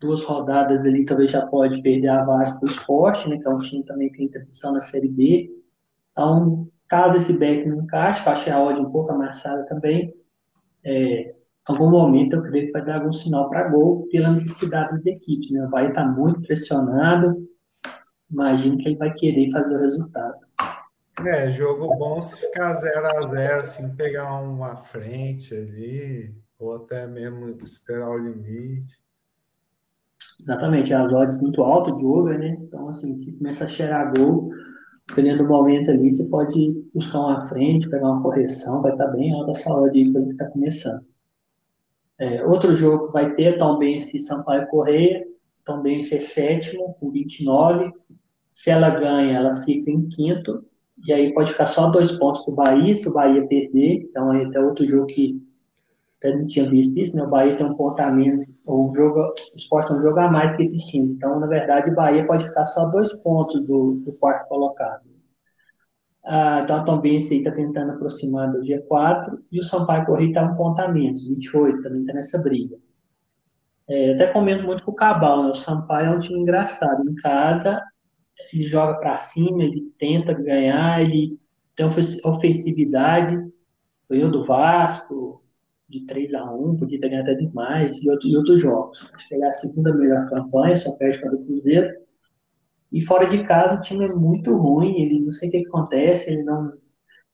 duas 0.00 0.22
rodadas 0.22 0.86
ali, 0.86 1.04
talvez 1.04 1.30
já 1.30 1.44
pode 1.46 1.82
perder 1.82 2.08
a 2.08 2.24
vaga 2.24 2.56
para 2.56 2.66
o 2.66 2.70
esporte, 2.70 3.28
né? 3.28 3.38
Que 3.38 3.48
é 3.48 3.50
um 3.50 3.58
time 3.58 3.84
também 3.84 4.10
que 4.10 4.18
tem 4.18 4.28
tradição 4.28 4.72
na 4.72 4.80
Série 4.80 5.08
B. 5.08 5.50
Então, 6.12 6.68
caso 6.88 7.16
esse 7.16 7.32
back 7.32 7.66
não 7.68 7.82
encaixe, 7.82 8.22
que 8.22 8.28
eu 8.28 8.32
achei 8.32 8.52
a 8.52 8.62
odd 8.62 8.80
um 8.80 8.90
pouco 8.90 9.12
amassada 9.12 9.64
também, 9.66 10.14
é, 10.84 11.34
algum 11.66 11.90
momento 11.90 12.36
eu 12.36 12.42
creio 12.42 12.66
que 12.66 12.72
vai 12.72 12.84
dar 12.84 12.96
algum 12.96 13.12
sinal 13.12 13.50
para 13.50 13.68
gol 13.68 14.06
pela 14.10 14.30
necessidade 14.30 14.90
das 14.90 15.06
equipes. 15.06 15.50
Né? 15.50 15.64
O 15.64 15.70
Bahia 15.70 15.88
está 15.88 16.04
muito 16.04 16.42
pressionado, 16.42 17.36
imagino 18.30 18.78
que 18.78 18.88
ele 18.88 18.96
vai 18.96 19.12
querer 19.12 19.50
fazer 19.50 19.76
o 19.76 19.80
resultado. 19.80 20.46
É, 21.24 21.50
jogo 21.50 21.96
bom 21.96 22.20
se 22.20 22.38
ficar 22.38 22.74
0 22.74 23.06
a 23.06 23.26
0 23.26 23.60
assim, 23.60 23.96
pegar 23.96 24.38
uma 24.42 24.76
frente 24.76 25.54
ali, 25.54 26.36
ou 26.58 26.76
até 26.76 27.06
mesmo 27.06 27.48
esperar 27.64 28.10
o 28.10 28.18
limite. 28.18 29.00
Exatamente, 30.38 30.92
as 30.92 31.14
odds 31.14 31.36
muito 31.40 31.62
altas 31.62 31.96
de 31.96 32.04
over, 32.04 32.38
né? 32.38 32.58
Então, 32.60 32.88
assim, 32.88 33.16
se 33.16 33.38
começa 33.38 33.64
a 33.64 33.66
cheirar 33.66 34.12
gol, 34.12 34.50
dependendo 35.16 35.44
do 35.44 35.48
momento 35.48 35.90
ali, 35.90 36.12
você 36.12 36.28
pode 36.28 36.84
buscar 36.94 37.18
uma 37.20 37.40
frente, 37.40 37.88
pegar 37.88 38.12
uma 38.12 38.22
correção, 38.22 38.82
vai 38.82 38.92
estar 38.92 39.08
bem 39.08 39.32
alta 39.32 39.52
essa 39.52 39.72
odd 39.72 39.98
aí 39.98 40.12
que 40.12 40.18
está 40.18 40.44
começando. 40.50 41.02
É, 42.18 42.44
outro 42.44 42.74
jogo 42.74 43.06
que 43.06 43.12
vai 43.14 43.32
ter 43.32 43.56
também 43.56 43.96
esse 43.96 44.18
Sampaio 44.18 44.66
Correia, 44.68 45.26
também 45.64 46.00
é 46.00 46.20
sétimo, 46.20 46.94
com 47.00 47.10
29. 47.10 47.90
Se 48.50 48.70
ela 48.70 48.90
ganha, 48.90 49.38
ela 49.38 49.54
fica 49.54 49.90
em 49.90 50.06
quinto, 50.06 50.64
e 51.06 51.12
aí 51.12 51.32
pode 51.32 51.52
ficar 51.52 51.66
só 51.66 51.88
dois 51.88 52.12
pontos 52.12 52.44
do 52.44 52.52
Bahia, 52.52 52.94
se 52.94 53.08
o 53.08 53.12
Bahia 53.12 53.46
perder. 53.46 54.06
Então, 54.08 54.30
aí 54.30 54.44
até 54.44 54.60
outro 54.60 54.84
jogo 54.84 55.06
que 55.06 55.42
até 56.18 56.34
não 56.34 56.46
tinha 56.46 56.68
visto 56.68 56.98
isso, 56.98 57.16
né? 57.16 57.22
O 57.22 57.28
Bahia 57.28 57.56
tem 57.56 57.66
um 57.66 57.74
ponto 57.74 58.00
a 58.00 58.10
menos, 58.10 58.46
ou 58.64 58.94
joga, 58.94 59.28
o 59.28 59.34
esporte 59.56 59.92
não 59.92 60.00
joga 60.00 60.30
mais 60.30 60.54
que 60.54 60.62
esses 60.62 60.82
times. 60.84 61.10
Então, 61.10 61.38
na 61.38 61.46
verdade, 61.46 61.90
o 61.90 61.94
Bahia 61.94 62.26
pode 62.26 62.46
ficar 62.46 62.64
só 62.64 62.86
dois 62.86 63.12
pontos 63.22 63.66
do, 63.66 64.02
do 64.04 64.12
quarto 64.14 64.48
colocado. 64.48 65.02
Ah, 66.24 66.66
então, 66.68 67.00
esse 67.04 67.34
aí 67.34 67.38
está 67.38 67.52
tentando 67.52 67.92
aproximar 67.92 68.50
do 68.50 68.60
dia 68.60 68.82
4, 68.88 69.38
e 69.52 69.60
o 69.60 69.62
Sampaio 69.62 70.04
Correia 70.06 70.28
está 70.28 70.42
um 70.42 70.56
ponto 70.56 70.80
a 70.80 70.88
menos, 70.88 71.24
28, 71.28 71.80
também 71.82 72.00
está 72.00 72.14
nessa 72.14 72.38
briga. 72.38 72.76
É, 73.88 74.10
eu 74.10 74.14
até 74.14 74.26
comento 74.32 74.64
muito 74.64 74.82
com 74.84 74.90
o 74.90 74.94
Cabal, 74.94 75.44
né? 75.44 75.50
O 75.50 75.54
Sampaio 75.54 76.08
é 76.08 76.10
um 76.10 76.18
time 76.18 76.40
engraçado. 76.40 77.08
Em 77.08 77.14
casa, 77.14 77.80
ele 78.52 78.64
joga 78.64 78.98
para 78.98 79.16
cima, 79.16 79.62
ele 79.62 79.92
tenta 79.98 80.32
ganhar, 80.34 81.00
ele 81.00 81.38
tem 81.76 81.86
ofensividade. 82.24 83.38
Ganhou 84.10 84.30
do 84.30 84.42
Vasco, 84.42 85.42
de 85.88 86.04
3 86.04 86.34
a 86.34 86.44
1 86.52 86.76
podia 86.76 86.98
ter 86.98 87.08
ganhado 87.08 87.30
até 87.30 87.40
demais, 87.40 88.02
e, 88.02 88.10
outro, 88.10 88.28
e 88.28 88.36
outros 88.36 88.60
jogos. 88.60 89.10
Acho 89.14 89.28
que 89.28 89.34
é 89.34 89.46
a 89.46 89.52
segunda 89.52 89.94
melhor 89.94 90.26
campanha, 90.26 90.74
só 90.74 90.92
perde 90.92 91.20
para 91.20 91.34
o 91.34 91.44
Cruzeiro. 91.44 91.88
E 92.92 93.00
fora 93.00 93.26
de 93.26 93.44
casa, 93.44 93.76
o 93.76 93.80
time 93.80 94.04
é 94.04 94.12
muito 94.12 94.54
ruim, 94.56 95.00
ele 95.00 95.20
não 95.20 95.30
sei 95.30 95.48
o 95.48 95.52
que, 95.52 95.66
acontece, 95.66 96.32
ele 96.32 96.42
não. 96.42 96.72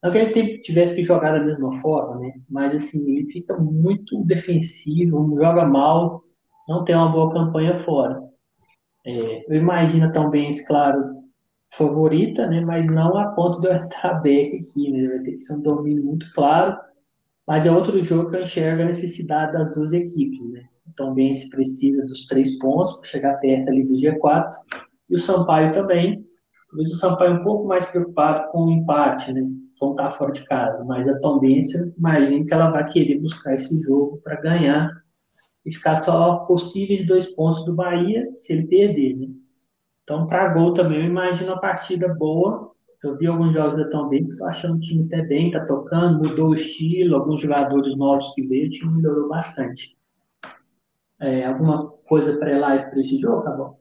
Não 0.03 0.11
que 0.11 0.19
ele 0.19 0.59
tivesse 0.63 0.95
que 0.97 1.03
jogar 1.03 1.33
da 1.33 1.45
mesma 1.45 1.71
forma, 1.81 2.19
né? 2.19 2.33
Mas 2.51 2.75
assim, 2.75 3.09
ele 3.09 3.31
fica 3.31 3.57
muito 3.57 4.25
defensivo, 4.25 5.37
joga 5.41 5.65
mal, 5.65 6.25
não 6.69 6.85
tem 6.85 6.97
uma 6.97 7.13
boa 7.13 7.33
campanha 7.33 7.77
fora. 7.77 8.21
É, 9.07 9.45
eu 9.49 9.57
imagino 9.57 10.11
também, 10.11 10.51
claro, 10.67 11.23
favorita, 11.73 12.49
né? 12.49 12.61
Mas 12.61 12.89
não 12.89 13.17
a 13.17 13.29
ponto 13.29 13.61
de 13.61 13.69
eu 13.69 13.75
aqui, 14.03 14.91
né? 14.91 15.09
Vai 15.09 15.19
ter 15.21 15.33
que 15.33 15.39
ser 15.39 15.55
um 15.55 15.63
domínio 15.63 16.05
muito 16.05 16.27
claro 16.33 16.77
mas 17.47 17.67
é 17.67 17.73
outro 17.73 18.01
jogo 18.01 18.31
que 18.31 18.37
eu 18.37 18.43
enxergo 18.43 18.83
a 18.83 18.87
necessidade 18.87 19.53
das 19.53 19.73
duas 19.73 19.93
equipes, 19.93 20.41
né? 20.51 20.63
Então, 20.93 21.15
bem 21.15 21.35
se 21.35 21.49
precisa 21.49 22.03
dos 22.03 22.27
três 22.27 22.59
pontos 22.59 22.95
para 22.95 23.05
chegar 23.05 23.35
perto 23.37 23.69
ali 23.69 23.85
do 23.85 23.95
G4. 23.95 24.51
E 25.09 25.15
o 25.15 25.19
Sampaio 25.19 25.73
também. 25.73 26.25
Talvez 26.69 26.91
o 26.91 26.97
Sampaio 26.97 27.35
um 27.35 27.43
pouco 27.43 27.67
mais 27.67 27.85
preocupado 27.87 28.51
com 28.51 28.65
o 28.65 28.71
empate, 28.71 29.33
né? 29.33 29.43
Vão 29.81 29.93
estar 29.93 30.11
fora 30.11 30.33
de 30.33 30.45
casa. 30.45 30.85
Mas 30.85 31.09
a 31.09 31.19
Tombense, 31.21 31.93
imagino 31.97 32.45
que 32.47 32.55
ela 32.55 32.71
vai 32.71 32.85
querer 32.85 33.21
buscar 33.21 33.55
esse 33.55 33.79
jogo 33.79 34.21
para 34.23 34.41
ganhar 34.41 34.91
e 35.65 35.73
ficar 35.73 35.97
só 35.97 36.37
possíveis 36.45 37.07
dois 37.07 37.27
pontos 37.35 37.65
do 37.65 37.75
Bahia 37.75 38.27
se 38.39 38.53
ele 38.53 38.67
perder, 38.67 39.17
né? 39.17 39.29
Então, 40.03 40.27
para 40.27 40.53
gol 40.53 40.75
também, 40.75 41.01
eu 41.01 41.07
imagino 41.07 41.53
a 41.53 41.59
partida 41.59 42.09
boa 42.09 42.73
eu 43.03 43.17
vi 43.17 43.27
alguns 43.27 43.53
jogos 43.53 43.77
da 43.77 43.89
Tão 43.89 44.09
bem, 44.09 44.29
estou 44.29 44.47
achando 44.47 44.77
o 44.77 44.79
time 44.79 45.05
até 45.07 45.23
bem, 45.23 45.51
tá 45.51 45.65
tocando, 45.65 46.29
mudou 46.29 46.51
o 46.51 46.55
estilo, 46.55 47.17
alguns 47.17 47.41
jogadores 47.41 47.97
novos 47.97 48.35
que 48.35 48.47
veio, 48.47 48.67
o 48.67 48.71
time 48.71 48.95
melhorou 48.95 49.29
bastante. 49.29 49.97
É, 51.21 51.47
alguma 51.47 51.89
coisa 52.09 52.37
pré-live 52.37 52.91
para 52.91 53.01
esse 53.01 53.19
jogo, 53.19 53.45
bom? 53.57 53.81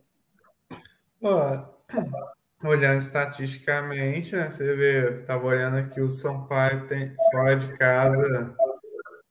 olhando 2.63 2.99
estatisticamente, 2.99 4.35
né, 4.35 4.49
você 4.49 4.75
vê, 4.75 5.21
estava 5.21 5.45
olhando 5.47 5.77
aqui, 5.77 5.99
o 5.99 6.09
Sampaio 6.09 6.85
tem, 6.87 7.11
fora 7.31 7.55
de 7.55 7.75
casa 7.75 8.55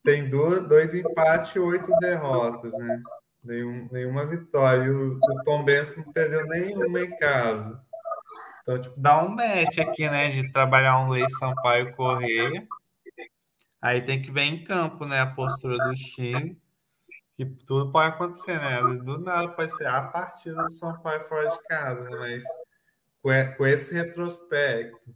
tem 0.03 0.29
dois, 0.29 0.67
dois 0.67 0.95
empates 0.95 1.55
e 1.55 1.59
oito 1.59 1.87
derrotas, 1.99 2.73
né? 2.73 3.01
Nenhum, 3.43 3.87
nenhuma 3.91 4.25
vitória. 4.25 4.83
E 4.83 4.89
o, 4.89 5.11
o 5.13 5.43
Tom 5.43 5.63
Benson 5.63 6.01
não 6.01 6.13
perdeu 6.13 6.45
nenhuma 6.47 7.01
em 7.01 7.17
casa. 7.17 7.81
Então, 8.61 8.79
tipo, 8.79 8.99
dá 8.99 9.23
um 9.23 9.29
match 9.29 9.79
aqui, 9.79 10.09
né? 10.09 10.29
De 10.29 10.51
trabalhar 10.51 10.99
um 10.99 11.09
Lei 11.09 11.27
Sampaio 11.29 11.95
Correia. 11.95 12.67
Aí 13.81 14.01
tem 14.01 14.21
que 14.21 14.31
ver 14.31 14.43
em 14.43 14.63
campo, 14.63 15.05
né? 15.05 15.19
A 15.19 15.27
postura 15.27 15.77
do 15.77 15.93
time. 15.95 16.59
Que 17.35 17.45
tudo 17.45 17.91
pode 17.91 18.09
acontecer, 18.09 18.59
né? 18.59 18.81
Do 19.03 19.19
nada 19.19 19.49
pode 19.49 19.75
ser 19.75 19.87
a 19.87 20.03
partida 20.03 20.61
do 20.61 20.71
Sampaio 20.71 21.27
fora 21.27 21.47
de 21.49 21.63
casa, 21.63 22.03
né? 22.03 22.15
Mas 22.17 22.43
com 23.57 23.65
esse 23.65 23.93
retrospecto, 23.93 25.15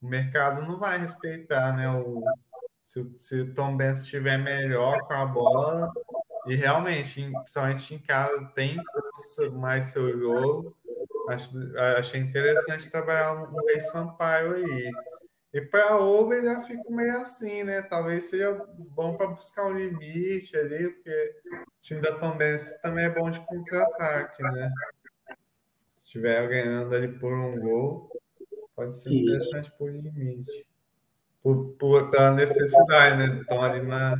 o 0.00 0.08
mercado 0.08 0.62
não 0.62 0.78
vai 0.78 0.98
respeitar, 0.98 1.76
né? 1.76 1.90
O, 1.90 2.22
se, 2.82 3.14
se 3.18 3.40
o 3.40 3.54
Tom 3.54 3.76
Benz 3.76 4.00
estiver 4.00 4.38
melhor 4.38 5.00
com 5.06 5.14
a 5.14 5.26
bola, 5.26 5.92
e 6.46 6.54
realmente, 6.54 7.30
principalmente 7.30 7.94
em 7.94 7.98
casa, 7.98 8.46
tem 8.54 8.76
mais 9.52 9.86
seu 9.86 10.18
jogo 10.18 10.76
Acho, 11.30 11.56
achei 11.96 12.20
interessante 12.20 12.90
trabalhar 12.90 13.34
no 13.34 13.64
Rei 13.66 13.80
Sampaio 13.80 14.54
aí. 14.54 14.90
E 15.52 15.60
para 15.60 15.96
Over 15.98 16.44
já 16.44 16.60
fico 16.62 16.92
meio 16.92 17.18
assim, 17.18 17.62
né? 17.64 17.82
Talvez 17.82 18.24
seja 18.24 18.52
bom 18.78 19.16
para 19.16 19.28
buscar 19.28 19.66
um 19.66 19.74
limite 19.74 20.56
ali, 20.56 20.90
porque 20.90 21.34
o 21.52 21.80
time 21.80 22.00
da 22.00 22.18
Tombense 22.18 22.80
também 22.82 23.04
é 23.04 23.10
bom 23.10 23.30
de 23.30 23.40
contra-ataque, 23.46 24.42
né? 24.42 24.72
Se 25.88 26.04
estiver 26.04 26.48
ganhando 26.48 26.94
ali 26.94 27.08
por 27.08 27.32
um 27.32 27.58
gol, 27.60 28.10
pode 28.74 28.96
ser 28.96 29.12
interessante 29.12 29.72
por 29.76 29.90
limite. 29.90 30.66
Por, 31.42 31.70
por, 31.78 32.10
pela 32.10 32.32
necessidade, 32.32 33.16
né? 33.16 33.40
Estão 33.40 33.62
ali 33.62 33.82
na, 33.82 34.16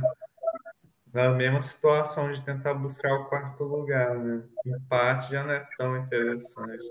na 1.13 1.29
mesma 1.31 1.61
situação 1.61 2.31
de 2.31 2.41
tentar 2.41 2.73
buscar 2.73 3.13
o 3.13 3.25
quarto 3.25 3.63
lugar, 3.63 4.17
né? 4.17 4.43
Empate 4.65 5.31
já 5.31 5.43
não 5.43 5.51
é 5.51 5.67
tão 5.77 5.97
interessante. 5.97 6.85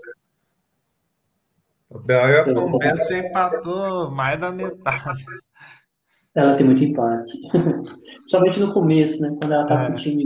O 1.89 1.99
Belton 1.99 2.77
Messi 2.77 3.15
empatou 3.15 4.11
mais 4.11 4.39
da 4.39 4.51
metade. 4.51 5.25
Ela 6.33 6.55
tem 6.55 6.65
muito 6.65 6.83
empate. 6.83 7.37
Principalmente 8.19 8.59
no 8.61 8.73
começo, 8.73 9.21
né? 9.21 9.35
Quando 9.37 9.51
ela 9.51 9.65
tá 9.65 9.83
é. 9.83 9.87
com 9.87 9.93
o 9.93 9.97
time 9.97 10.25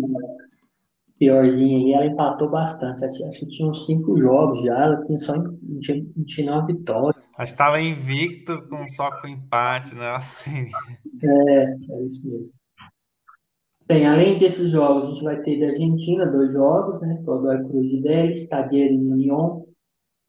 piorzinho 1.17 1.87
aí, 1.87 1.93
ela 1.93 2.05
empatou 2.05 2.47
bastante. 2.47 3.03
Acho 3.03 3.39
que 3.39 3.47
tinha 3.47 3.67
uns 3.67 3.87
cinco 3.87 4.15
jogos 4.15 4.61
já, 4.61 4.83
ela 4.83 5.03
tinha 5.03 5.17
só 5.17 5.35
não 5.35 5.79
tinha, 5.79 6.05
não 6.15 6.23
tinha 6.23 6.51
uma 6.51 6.63
vitória. 6.63 7.19
Acho 7.35 7.53
que 7.53 7.61
estava 7.61 7.81
invicto 7.81 8.61
com, 8.69 8.87
só 8.87 9.19
com 9.19 9.27
empate, 9.27 9.95
né? 9.95 10.09
Assim. 10.11 10.69
É, 11.23 11.63
é 11.89 12.01
isso 12.03 12.29
mesmo. 12.29 12.59
Bem, 13.87 14.07
além 14.07 14.35
desses 14.37 14.71
jogos, 14.71 15.05
a 15.05 15.09
gente 15.11 15.23
vai 15.23 15.39
ter 15.41 15.59
da 15.59 15.67
Argentina 15.67 16.25
dois 16.25 16.53
jogos, 16.53 16.99
né? 17.01 17.21
Godoy 17.21 17.63
Cruz 17.67 17.91
e 17.91 18.01
Vélez, 18.01 18.47
Tadieres 18.47 19.03
e 19.03 19.07
União. 19.07 19.63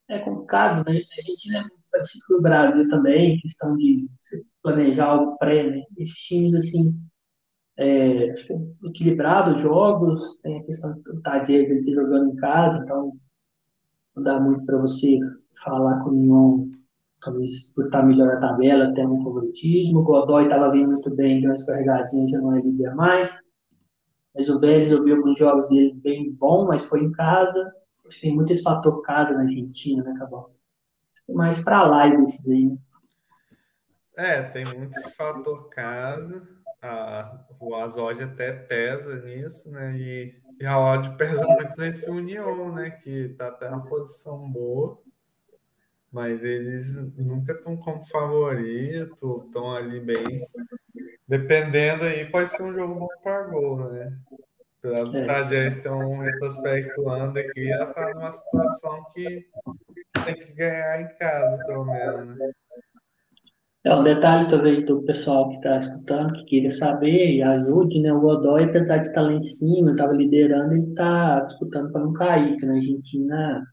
É 0.08 0.18
complicado, 0.18 0.84
né? 0.84 1.00
A 1.00 1.20
Argentina 1.20 1.60
é 1.60 1.64
parecido 1.90 2.24
com 2.28 2.34
o 2.34 2.42
Brasil 2.42 2.86
também, 2.88 3.38
questão 3.38 3.74
de 3.78 4.06
planejar 4.62 5.06
algo 5.06 5.38
pré, 5.38 5.70
né? 5.70 5.82
Esses 5.96 6.18
times, 6.18 6.54
assim, 6.54 6.94
é, 7.78 8.30
acho 8.30 8.46
que 8.46 8.52
é 8.52 8.58
equilibrado 8.84 9.52
os 9.52 9.60
jogos, 9.60 10.38
tem 10.42 10.58
a 10.58 10.64
questão 10.64 10.92
do 11.00 11.22
Tadieres, 11.22 11.70
ele 11.70 11.82
tá 11.82 11.92
jogando 11.92 12.32
em 12.32 12.36
casa, 12.36 12.78
então 12.84 13.12
não 14.14 14.22
dá 14.22 14.38
muito 14.38 14.66
para 14.66 14.76
você 14.76 15.18
falar 15.64 16.04
com 16.04 16.10
nenhum, 16.10 16.70
talvez 17.22 17.72
por 17.72 17.86
estar 17.86 18.02
melhor 18.02 18.26
na 18.26 18.38
tabela, 18.38 18.92
ter 18.92 19.06
um 19.06 19.18
favoritismo. 19.20 20.00
O 20.00 20.04
Godoy 20.04 20.44
estava 20.44 20.70
vindo 20.70 20.90
muito 20.90 21.08
bem, 21.14 21.40
deu 21.40 21.48
uma 21.48 21.54
escorregadinha, 21.54 22.26
já 22.26 22.38
não 22.38 22.54
é 22.54 22.60
líder 22.60 22.94
mais. 22.94 23.45
Mas 24.36 24.50
o 24.50 24.58
Vélez, 24.58 24.90
eu 24.90 25.02
vi 25.02 25.12
alguns 25.12 25.38
jogos 25.38 25.66
dele 25.70 25.94
bem 25.94 26.30
bom, 26.30 26.66
mas 26.66 26.84
foi 26.84 27.00
em 27.00 27.12
casa. 27.12 27.72
Acho 28.06 28.16
que 28.16 28.26
tem 28.26 28.34
muito 28.34 28.52
esse 28.52 28.62
fator 28.62 29.00
casa 29.00 29.32
na 29.32 29.40
Argentina, 29.40 30.04
né, 30.04 30.14
Cabal? 30.18 30.54
Mais 31.30 31.58
para 31.58 31.86
lá 31.86 32.06
desses 32.08 32.46
aí, 32.46 32.66
né? 32.66 32.76
É, 34.16 34.42
tem 34.42 34.64
muito 34.64 34.96
esse 34.96 35.10
fator 35.12 35.68
casa. 35.70 36.46
A, 36.82 37.46
o 37.58 37.74
Azod 37.74 38.22
até 38.22 38.52
pesa 38.52 39.22
nisso, 39.24 39.70
né? 39.70 39.96
E, 39.96 40.34
e 40.60 40.66
a 40.66 40.78
Odd 40.78 41.16
pesa 41.16 41.46
muito 41.46 41.78
nesse 41.78 42.08
União, 42.10 42.72
né? 42.74 42.90
Que 42.90 43.30
tá 43.30 43.48
até 43.48 43.68
uma 43.70 43.86
posição 43.86 44.50
boa. 44.50 44.98
Mas 46.12 46.44
eles 46.44 46.94
nunca 47.16 47.52
estão 47.52 47.76
como 47.76 48.04
favorito, 48.04 49.44
estão 49.46 49.74
ali 49.74 49.98
bem. 49.98 50.46
Dependendo 51.28 52.04
aí, 52.04 52.24
pode 52.26 52.48
ser 52.48 52.62
um 52.62 52.72
jogo 52.72 52.94
bom 52.94 53.08
para 53.22 53.44
gol, 53.44 53.90
né? 53.90 54.16
Pela 54.80 55.18
é. 55.18 55.24
Tadjers 55.26 55.82
ter 55.82 55.90
um 55.90 56.18
retrospecto 56.18 57.10
under 57.10 57.50
aqui, 57.50 57.70
ela 57.70 57.86
tá 57.86 58.14
numa 58.14 58.30
situação 58.30 59.04
que 59.12 59.46
tem 60.24 60.34
que 60.34 60.52
ganhar 60.52 61.02
em 61.02 61.08
casa, 61.18 61.58
pelo 61.66 61.84
menos, 61.84 62.38
né? 62.38 62.50
É 63.82 63.94
um 63.94 64.02
detalhe 64.02 64.48
talvez 64.48 64.84
do 64.84 65.02
pessoal 65.02 65.48
que 65.48 65.56
está 65.56 65.78
escutando, 65.78 66.32
que 66.32 66.44
queria 66.44 66.72
saber 66.72 67.36
e 67.36 67.42
ajude, 67.42 68.00
né? 68.00 68.12
O 68.12 68.20
Godoy, 68.20 68.64
apesar 68.64 68.98
de 68.98 69.06
estar 69.06 69.22
lá 69.22 69.32
em 69.32 69.42
cima, 69.42 69.92
estava 69.92 70.12
liderando, 70.12 70.74
ele 70.74 70.88
está 70.88 71.40
disputando 71.40 71.92
para 71.92 72.00
não 72.02 72.12
cair, 72.12 72.50
porque 72.50 72.66
na 72.66 72.74
Argentina 72.74 73.64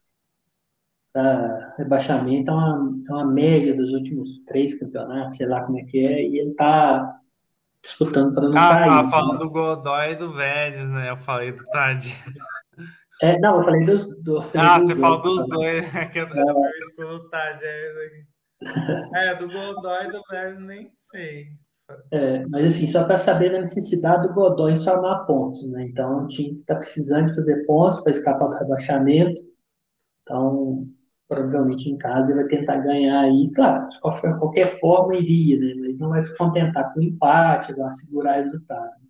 tá, 1.14 1.76
rebaixamento 1.78 2.52
é 2.52 2.54
uma, 2.54 3.04
é 3.08 3.12
uma 3.12 3.26
média 3.26 3.76
dos 3.76 3.92
últimos 3.92 4.40
três 4.46 4.78
campeonatos, 4.80 5.38
sei 5.38 5.48
lá 5.48 5.64
como 5.64 5.80
é 5.80 5.84
que 5.84 6.00
é, 6.06 6.22
e 6.22 6.38
ele 6.38 6.52
está 6.52 7.20
disputando 7.84 8.34
para 8.34 8.50
não 8.50 8.58
ah, 8.58 8.70
cair. 8.70 8.90
Ah, 8.90 9.10
falando 9.10 9.34
né? 9.34 9.38
do 9.40 9.50
Godoy 9.50 10.12
e 10.12 10.16
do 10.16 10.34
Vélez, 10.34 10.90
né? 10.90 11.10
Eu 11.10 11.18
falei 11.18 11.52
do 11.52 11.64
Tadinho. 11.66 12.16
É, 13.22 13.40
não, 13.40 13.58
eu 13.58 13.64
falei 13.64 13.86
dos, 13.86 14.06
do, 14.24 14.40
Ah, 14.58 14.80
você 14.80 14.96
falou 14.96 15.22
dos 15.22 15.48
dois, 15.48 15.94
né? 15.94 16.06
Que 16.08 16.20
eu, 16.20 16.26
é. 16.26 16.78
escuto 16.78 17.14
o 17.14 17.30
Tadinho 17.30 18.06
aqui. 18.06 18.34
É, 19.14 19.36
do 19.36 19.48
Godoy 19.48 20.06
e 20.06 20.12
do 20.12 20.22
Vélez 20.30 20.60
nem 20.60 20.90
sei. 20.94 21.48
É, 22.12 22.46
mas 22.48 22.74
assim, 22.74 22.88
só 22.88 23.04
para 23.04 23.18
saber 23.18 23.52
da 23.52 23.60
necessidade 23.60 24.26
do 24.26 24.34
Godoy 24.34 24.78
somar 24.78 25.26
pontos, 25.26 25.70
né? 25.70 25.84
Então, 25.84 26.24
o 26.24 26.28
time 26.28 26.56
está 26.60 26.76
precisando 26.76 27.28
de 27.28 27.36
fazer 27.36 27.66
pontos 27.66 28.00
para 28.00 28.12
escapar 28.12 28.48
do 28.48 28.56
rebaixamento. 28.56 29.42
Então, 30.22 30.88
provavelmente 31.34 31.90
em 31.90 31.98
casa 31.98 32.32
ele 32.32 32.42
vai 32.42 32.50
tentar 32.50 32.78
ganhar 32.78 33.22
aí. 33.22 33.52
Claro, 33.54 33.90
de 33.90 34.00
qualquer 34.00 34.68
forma 34.80 35.16
iria, 35.16 35.58
né? 35.60 35.74
Mas 35.80 35.98
não 36.00 36.10
vai 36.10 36.24
se 36.24 36.36
contentar 36.38 36.94
com 36.94 37.02
empate, 37.02 37.74
vai 37.74 37.92
segurar 37.94 38.40
o 38.40 38.44
resultado. 38.44 39.04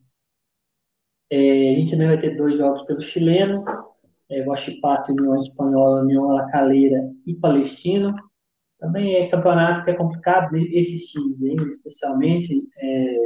É, 1.29 1.73
a 1.73 1.75
gente 1.75 1.91
também 1.91 2.07
vai 2.07 2.19
ter 2.19 2.35
dois 2.35 2.57
jogos 2.57 2.83
pelo 2.83 3.01
chileno, 3.01 3.63
é, 4.29 4.43
Guachipato, 4.43 5.11
União 5.11 5.35
Espanhola, 5.35 6.01
União 6.01 6.27
La 6.27 6.47
Calera 6.49 7.11
e 7.25 7.33
Palestino. 7.35 8.13
Também 8.79 9.15
é 9.15 9.29
campeonato 9.29 9.83
que 9.83 9.91
é 9.91 9.95
complicado, 9.95 10.51
né? 10.51 10.61
esses 10.71 11.07
times 11.07 11.43
aí, 11.43 11.55
especialmente, 11.69 12.61
é, 12.77 13.17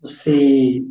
você 0.00 0.82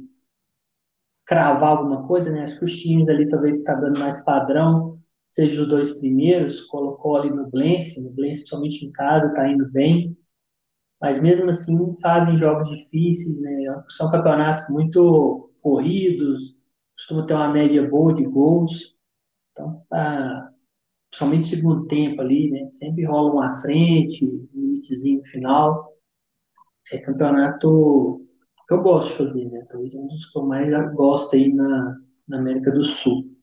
cravar 1.26 1.78
alguma 1.78 2.08
coisa, 2.08 2.32
né? 2.32 2.44
Acho 2.44 2.60
que 2.60 2.66
os 2.66 2.80
times 2.80 3.10
ali 3.10 3.28
talvez 3.28 3.58
está 3.58 3.74
dando 3.74 4.00
mais 4.00 4.24
padrão, 4.24 4.97
seja 5.30 5.62
os 5.62 5.68
dois 5.68 5.92
primeiros, 5.94 6.62
colocou 6.62 7.18
ali 7.18 7.30
no 7.30 7.50
Blense, 7.50 8.04
no 8.04 8.12
Blense 8.12 8.46
somente 8.46 8.86
em 8.86 8.92
casa 8.92 9.28
está 9.28 9.50
indo 9.50 9.70
bem, 9.72 10.06
mas 11.00 11.20
mesmo 11.20 11.50
assim 11.50 11.94
fazem 12.02 12.38
jogos 12.38 12.68
difíceis, 12.70 13.40
né? 13.40 13.84
São 13.90 14.10
campeonatos 14.10 14.68
muito 14.70 15.52
corridos, 15.62 16.56
costuma 16.96 17.26
ter 17.26 17.36
uma 17.36 17.52
média 17.52 17.88
boa 17.88 18.14
de 18.14 18.24
gols, 18.24 18.96
então 19.52 19.84
tá 19.90 20.52
somente 21.14 21.48
segundo 21.48 21.88
tempo 21.88 22.22
ali, 22.22 22.50
né? 22.50 22.70
Sempre 22.70 23.06
rola 23.06 23.32
uma 23.32 23.54
frente, 23.62 24.26
um 24.26 24.48
limitezinho 24.54 25.24
final. 25.26 25.94
É 26.92 26.98
campeonato 27.00 28.26
que 28.68 28.74
eu 28.74 28.82
gosto 28.82 29.12
de 29.12 29.18
fazer, 29.18 29.46
né? 29.50 29.66
Talvez 29.70 29.96
um 29.96 30.08
dos 30.08 30.26
que 30.26 30.38
eu 30.38 30.46
mais 30.46 30.72
gosto 30.94 31.36
aí 31.36 31.54
na, 31.54 31.98
na 32.28 32.40
América 32.40 32.72
do 32.72 32.84
Sul. 32.84 33.37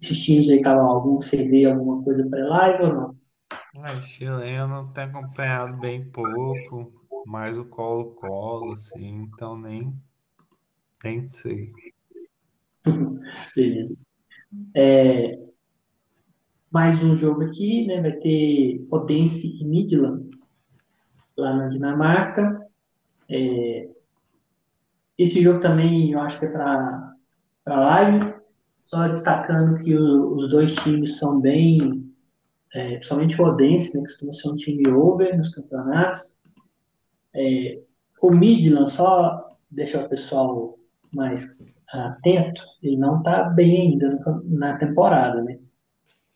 Esses 0.00 0.22
times 0.22 0.48
aí 0.48 0.56
estavam 0.56 0.86
algum, 0.86 1.18
vê 1.18 1.64
alguma 1.64 2.02
coisa 2.02 2.28
pré-live 2.28 2.82
ou 2.84 2.94
não? 2.94 3.16
É, 3.84 4.02
chileno 4.02 4.90
tem 4.92 5.04
acompanhado 5.04 5.76
bem 5.78 6.08
pouco, 6.10 6.92
mais 7.26 7.58
o 7.58 7.64
colo-colo, 7.64 8.72
assim, 8.72 9.22
então 9.22 9.58
nem, 9.58 9.92
nem 11.04 11.26
sei. 11.28 11.72
Beleza. 13.54 13.96
É, 14.74 15.38
mais 16.70 17.02
um 17.02 17.14
jogo 17.14 17.42
aqui, 17.42 17.86
né? 17.86 18.00
Vai 18.00 18.12
ter 18.12 18.86
Odense 18.90 19.60
e 19.60 19.64
Midland, 19.64 20.30
lá 21.36 21.54
na 21.54 21.68
Dinamarca. 21.68 22.58
É, 23.28 23.88
esse 25.18 25.42
jogo 25.42 25.60
também 25.60 26.12
eu 26.12 26.20
acho 26.20 26.38
que 26.38 26.46
é 26.46 26.50
para 26.50 27.12
live. 27.66 28.35
Só 28.86 29.08
destacando 29.08 29.78
que 29.80 29.96
o, 29.96 30.36
os 30.36 30.48
dois 30.48 30.74
times 30.76 31.18
são 31.18 31.40
bem, 31.40 32.08
é, 32.72 32.94
principalmente 32.94 33.42
o 33.42 33.44
Odense, 33.44 33.94
né, 33.94 34.00
que 34.00 34.12
costuma 34.12 34.32
ser 34.32 34.48
um 34.48 34.56
time 34.56 34.88
over 34.88 35.36
nos 35.36 35.50
campeonatos. 35.50 36.38
É, 37.34 37.82
o 38.22 38.30
Midland, 38.30 38.90
só 38.90 39.48
deixa 39.70 40.04
o 40.04 40.08
pessoal 40.08 40.78
mais 41.12 41.44
atento, 41.92 42.64
ele 42.82 42.96
não 42.96 43.18
está 43.18 43.44
bem 43.50 43.92
ainda 43.92 44.08
na 44.44 44.78
temporada, 44.78 45.42
né? 45.42 45.58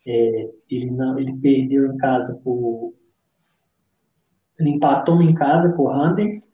É, 0.05 0.51
ele 0.69 0.91
não, 0.91 1.17
ele 1.17 1.33
perdeu 1.37 1.85
em 1.85 1.97
casa 1.97 2.35
por, 2.43 2.93
ele 4.59 4.71
empatou 4.71 5.21
em 5.21 5.33
casa 5.33 5.71
por 5.73 5.91
Randers 5.91 6.53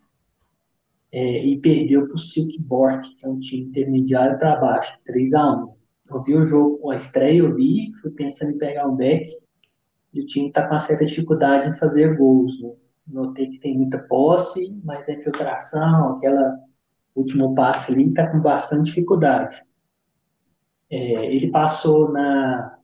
é, 1.12 1.46
e 1.46 1.60
perdeu 1.60 2.06
para 2.06 2.16
o 2.16 2.20
Silkeborg, 2.20 3.02
que 3.16 3.26
é 3.26 3.30
um 3.30 3.40
time 3.40 3.70
intermediário 3.70 4.38
para 4.38 4.60
baixo, 4.60 5.00
3 5.06 5.34
a 5.34 5.64
1 5.64 5.77
Eu 6.10 6.22
vi 6.22 6.36
o 6.36 6.46
jogo, 6.46 6.90
a 6.92 6.96
estreia 6.96 7.40
eu 7.40 7.54
vi, 7.54 7.92
fui 8.02 8.12
pensando 8.12 8.52
em 8.52 8.58
pegar 8.58 8.88
um 8.88 8.96
back, 8.96 9.30
e 10.14 10.22
o 10.22 10.26
time 10.26 10.48
está 10.48 10.68
com 10.68 10.74
uma 10.74 10.82
certa 10.82 11.06
dificuldade 11.06 11.68
em 11.68 11.74
fazer 11.74 12.16
gols. 12.16 12.60
Né? 12.62 12.74
Notei 13.08 13.50
que 13.50 13.60
tem 13.60 13.78
muita 13.78 14.00
posse, 14.00 14.74
mas 14.84 15.08
a 15.08 15.14
infiltração, 15.14 16.18
aquela 16.18 16.58
último 17.16 17.56
passe 17.56 17.92
ali, 17.92 18.06
está 18.06 18.28
com 18.30 18.40
bastante 18.40 18.86
dificuldade. 18.86 19.62
É, 20.90 21.34
ele 21.34 21.52
passou 21.52 22.12
na, 22.12 22.80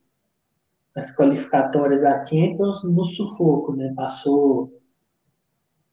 nas 0.94 1.14
qualificatórias 1.14 2.02
da 2.02 2.22
Champions 2.22 2.82
no 2.84 3.04
sufoco, 3.04 3.74
né? 3.74 3.92
Passou 3.96 4.80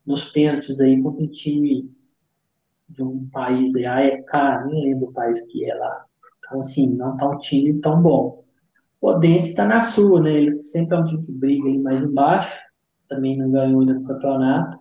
nos 0.05 0.25
pênaltis 0.25 0.79
aí 0.79 1.01
contra 1.01 1.23
um 1.23 1.29
time 1.29 1.91
de 2.89 3.03
um 3.03 3.29
país 3.29 3.75
aí, 3.75 3.85
AEK, 3.85 4.65
nem 4.65 4.83
lembro 4.83 5.09
o 5.09 5.13
país 5.13 5.41
que 5.49 5.69
é 5.69 5.73
lá. 5.73 6.05
Então, 6.51 6.59
assim, 6.59 6.93
não 6.97 7.15
tá 7.15 7.29
um 7.29 7.37
time 7.37 7.79
tão 7.79 8.01
bom. 8.01 8.43
O 8.99 9.07
Odense 9.07 9.51
está 9.51 9.65
na 9.65 9.79
sua, 9.79 10.19
né? 10.19 10.33
Ele 10.33 10.61
sempre 10.61 10.97
é 10.97 10.99
um 10.99 11.03
time 11.05 11.25
que 11.25 11.31
briga 11.31 11.69
aí 11.69 11.79
mais 11.79 12.03
embaixo, 12.03 12.59
também 13.07 13.37
não 13.37 13.49
ganhou 13.49 13.79
ainda 13.79 13.93
no 13.93 14.03
campeonato. 14.03 14.77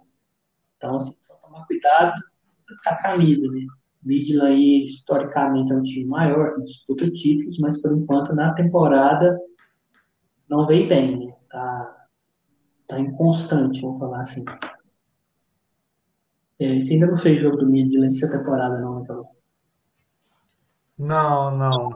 Então, 0.76 0.96
assim, 0.96 1.14
só 1.22 1.34
tomar 1.34 1.64
cuidado 1.66 2.20
com 2.66 2.90
a 2.90 2.96
camisa, 2.96 3.46
né? 3.52 3.60
Midland 4.02 4.52
aí, 4.52 4.82
historicamente, 4.82 5.72
é 5.72 5.76
um 5.76 5.82
time 5.82 6.06
maior, 6.06 6.56
que 6.56 6.62
disputa 6.62 7.08
títulos, 7.08 7.56
mas 7.58 7.80
por 7.80 7.96
enquanto, 7.96 8.34
na 8.34 8.52
temporada, 8.52 9.38
não 10.48 10.66
veio 10.66 10.88
bem, 10.88 11.26
né? 11.26 11.36
Tá, 11.48 12.06
tá 12.88 12.98
inconstante, 12.98 13.80
vamos 13.80 14.00
falar 14.00 14.22
assim. 14.22 14.44
É, 16.58 16.66
ainda 16.66 17.06
não 17.06 17.16
fez 17.16 17.40
jogo 17.40 17.58
do 17.58 17.66
Midland 17.66 18.12
essa 18.12 18.28
temporada, 18.28 18.80
não, 18.80 19.02
então? 19.02 19.19
Não, 21.00 21.50
não. 21.50 21.90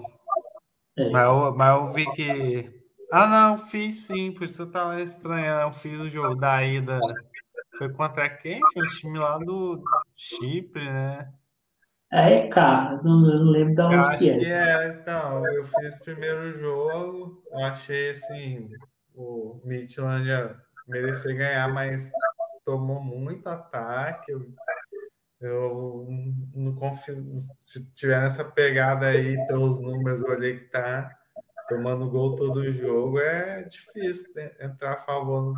É. 0.96 1.10
Mas, 1.10 1.24
eu, 1.24 1.54
mas 1.54 1.76
eu 1.76 1.92
vi 1.92 2.10
que. 2.12 2.84
Ah, 3.12 3.26
não, 3.26 3.58
fiz 3.58 4.06
sim, 4.06 4.32
por 4.32 4.44
isso 4.44 4.62
eu 4.62 4.70
tava 4.70 4.98
estranhando. 5.02 5.60
Eu 5.60 5.72
fiz 5.72 6.00
o 6.00 6.08
jogo 6.08 6.34
da 6.34 6.64
ida. 6.64 6.98
Foi 7.76 7.92
contra 7.92 8.30
quem? 8.30 8.60
Foi 8.72 8.86
um 8.86 8.88
time 8.88 9.18
lá 9.18 9.36
do 9.36 9.82
Chipre, 10.16 10.84
né? 10.90 11.30
É, 12.10 12.48
cara, 12.48 13.02
não, 13.02 13.20
não 13.20 13.50
lembro 13.50 13.74
de 13.74 13.82
onde 13.82 13.94
eu 13.96 14.18
que 14.18 14.30
é. 14.30 14.38
que 14.38 14.46
é. 14.46 14.88
Então, 14.88 15.46
eu 15.48 15.64
fiz 15.64 15.98
o 15.98 16.04
primeiro 16.04 16.58
jogo, 16.58 17.42
achei 17.52 18.10
assim, 18.10 18.70
o 19.14 19.60
Midland 19.64 20.56
merecer 20.88 21.36
ganhar, 21.36 21.68
mas 21.74 22.10
tomou 22.64 23.02
muito 23.02 23.48
ataque. 23.48 24.32
Eu, 24.32 24.46
eu 25.44 26.06
não 26.54 26.74
confio. 26.74 27.44
Se 27.60 27.94
tiver 27.94 28.20
nessa 28.20 28.44
pegada 28.44 29.06
aí, 29.06 29.36
pelos 29.46 29.80
números, 29.80 30.22
eu 30.22 30.30
olhei 30.30 30.58
que 30.58 30.70
tá 30.70 31.10
tomando 31.68 32.10
gol 32.10 32.34
todo 32.34 32.72
jogo, 32.72 33.18
é 33.18 33.62
difícil 33.62 34.32
entrar 34.60 34.94
a 34.94 35.00
favor 35.00 35.54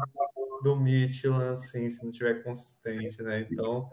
do 0.62 0.76
Midland, 0.76 1.52
assim, 1.52 1.88
se 1.88 2.04
não 2.04 2.12
tiver 2.12 2.42
consistente, 2.42 3.22
né? 3.22 3.46
Então, 3.50 3.88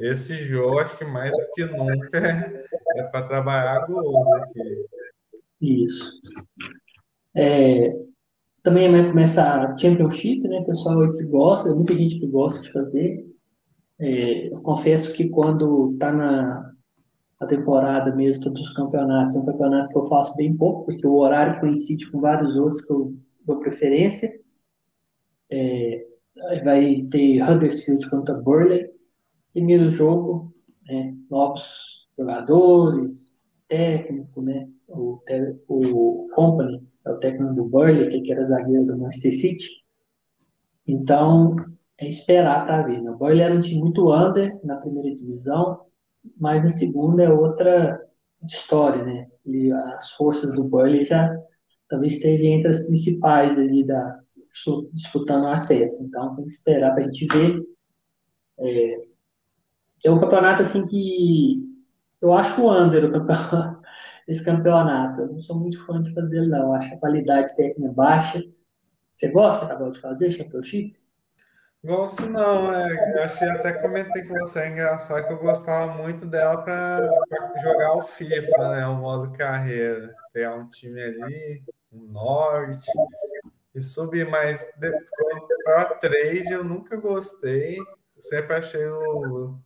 esse 0.00 0.36
jogo, 0.44 0.78
acho 0.78 0.96
que 0.96 1.04
mais 1.04 1.30
do 1.30 1.50
que 1.54 1.64
nunca, 1.64 2.18
é 2.96 3.02
para 3.04 3.26
trabalhar 3.26 3.86
gols 3.86 4.26
aqui. 4.34 4.86
Isso. 5.60 6.10
É, 7.34 7.98
também 8.62 8.90
vai 8.90 9.08
começar 9.08 9.64
a 9.64 9.78
Championship, 9.78 10.46
né? 10.46 10.62
Pessoal 10.64 11.12
que 11.12 11.24
gosta, 11.24 11.74
muita 11.74 11.94
gente 11.94 12.18
que 12.18 12.26
gosta 12.26 12.60
de 12.60 12.72
fazer. 12.72 13.31
É, 14.02 14.48
eu 14.48 14.60
confesso 14.62 15.12
que 15.12 15.28
quando 15.28 15.96
tá 15.96 16.12
na 16.12 16.72
a 17.38 17.46
temporada 17.46 18.14
mesmo, 18.14 18.44
todos 18.44 18.62
os 18.62 18.72
campeonatos, 18.72 19.34
é 19.34 19.38
um 19.38 19.44
campeonato 19.44 19.88
que 19.88 19.98
eu 19.98 20.04
faço 20.04 20.34
bem 20.36 20.56
pouco, 20.56 20.84
porque 20.84 21.04
o 21.04 21.16
horário 21.16 21.60
coincide 21.60 22.08
com 22.08 22.20
vários 22.20 22.56
outros 22.56 22.82
que 22.82 22.92
eu 22.92 23.14
dou 23.44 23.58
preferência. 23.58 24.32
É, 25.50 26.06
vai 26.64 27.02
ter 27.10 27.42
Huddersfield 27.42 28.08
contra 28.08 28.34
Burley. 28.34 28.88
Primeiro 29.52 29.90
jogo, 29.90 30.52
né, 30.86 31.16
novos 31.28 32.08
jogadores, 32.16 33.32
técnico, 33.66 34.40
né, 34.40 34.68
o, 34.86 35.20
o 35.68 36.28
Company, 36.34 36.80
é 37.04 37.10
o 37.10 37.18
técnico 37.18 37.54
do 37.54 37.64
Burley, 37.64 38.22
que 38.22 38.32
era 38.32 38.44
zagueiro 38.44 38.86
do 38.86 38.98
Manchester 38.98 39.32
City. 39.36 39.68
Então, 40.86 41.56
é 42.02 42.08
esperar 42.08 42.66
para 42.66 42.82
ver. 42.82 43.00
Né? 43.00 43.10
O 43.10 43.16
Burley 43.16 43.40
era 43.40 43.54
um 43.54 43.60
time 43.60 43.80
muito 43.80 44.12
under 44.12 44.58
na 44.64 44.76
primeira 44.76 45.10
divisão, 45.14 45.86
mas 46.36 46.62
na 46.62 46.70
segunda 46.70 47.22
é 47.22 47.30
outra 47.30 48.00
história, 48.44 49.04
né? 49.04 49.28
E 49.46 49.72
as 49.72 50.10
forças 50.12 50.52
do 50.52 50.64
Burley 50.64 51.04
já 51.04 51.36
talvez 51.88 52.14
estejam 52.14 52.46
entre 52.46 52.70
as 52.70 52.84
principais 52.84 53.58
ali 53.58 53.84
da 53.84 54.18
disputando 54.92 55.44
o 55.44 55.48
acesso. 55.48 56.02
Então 56.02 56.34
tem 56.36 56.46
que 56.46 56.52
esperar 56.52 56.92
para 56.92 57.04
a 57.04 57.06
gente 57.06 57.26
ver. 57.26 57.62
É, 58.58 59.06
é 60.04 60.10
um 60.10 60.18
campeonato 60.18 60.62
assim 60.62 60.84
que 60.86 61.62
eu 62.20 62.32
acho 62.32 62.68
under 62.68 63.04
o 63.04 63.12
campeonato, 63.12 63.80
esse 64.28 64.44
campeonato. 64.44 65.20
Eu 65.20 65.28
não 65.28 65.40
sou 65.40 65.58
muito 65.58 65.84
fã 65.86 66.02
de 66.02 66.12
fazer 66.12 66.46
não. 66.48 66.74
Acho 66.74 66.94
a 66.94 66.98
qualidade 66.98 67.54
técnica 67.56 67.92
baixa. 67.92 68.42
Você 69.10 69.28
gosta, 69.28 69.66
acabou 69.66 69.90
de 69.90 70.00
fazer 70.00 70.30
Championship? 70.30 71.01
Gosto 71.84 72.26
não, 72.26 72.72
é, 72.72 73.16
eu 73.16 73.24
achei 73.24 73.48
até 73.48 73.72
comentei 73.72 74.22
com 74.22 74.34
você, 74.34 74.60
é 74.60 74.68
engraçado 74.68 75.26
que 75.26 75.32
eu 75.32 75.38
gostava 75.38 75.94
muito 75.94 76.24
dela 76.24 76.62
para 76.62 77.00
jogar 77.60 77.96
o 77.96 78.02
FIFA, 78.02 78.68
né? 78.70 78.86
O 78.86 78.98
modo 78.98 79.32
carreira. 79.32 80.14
Pegar 80.32 80.54
um 80.54 80.68
time 80.68 81.02
ali, 81.02 81.64
um 81.92 82.06
norte, 82.12 82.88
e 83.74 83.80
subir, 83.80 84.28
mas 84.28 84.64
para 85.64 85.94
trade 85.96 86.52
eu 86.52 86.62
nunca 86.62 86.96
gostei. 86.96 87.78
Sempre 88.06 88.54
achei 88.54 88.86
o, 88.86 89.58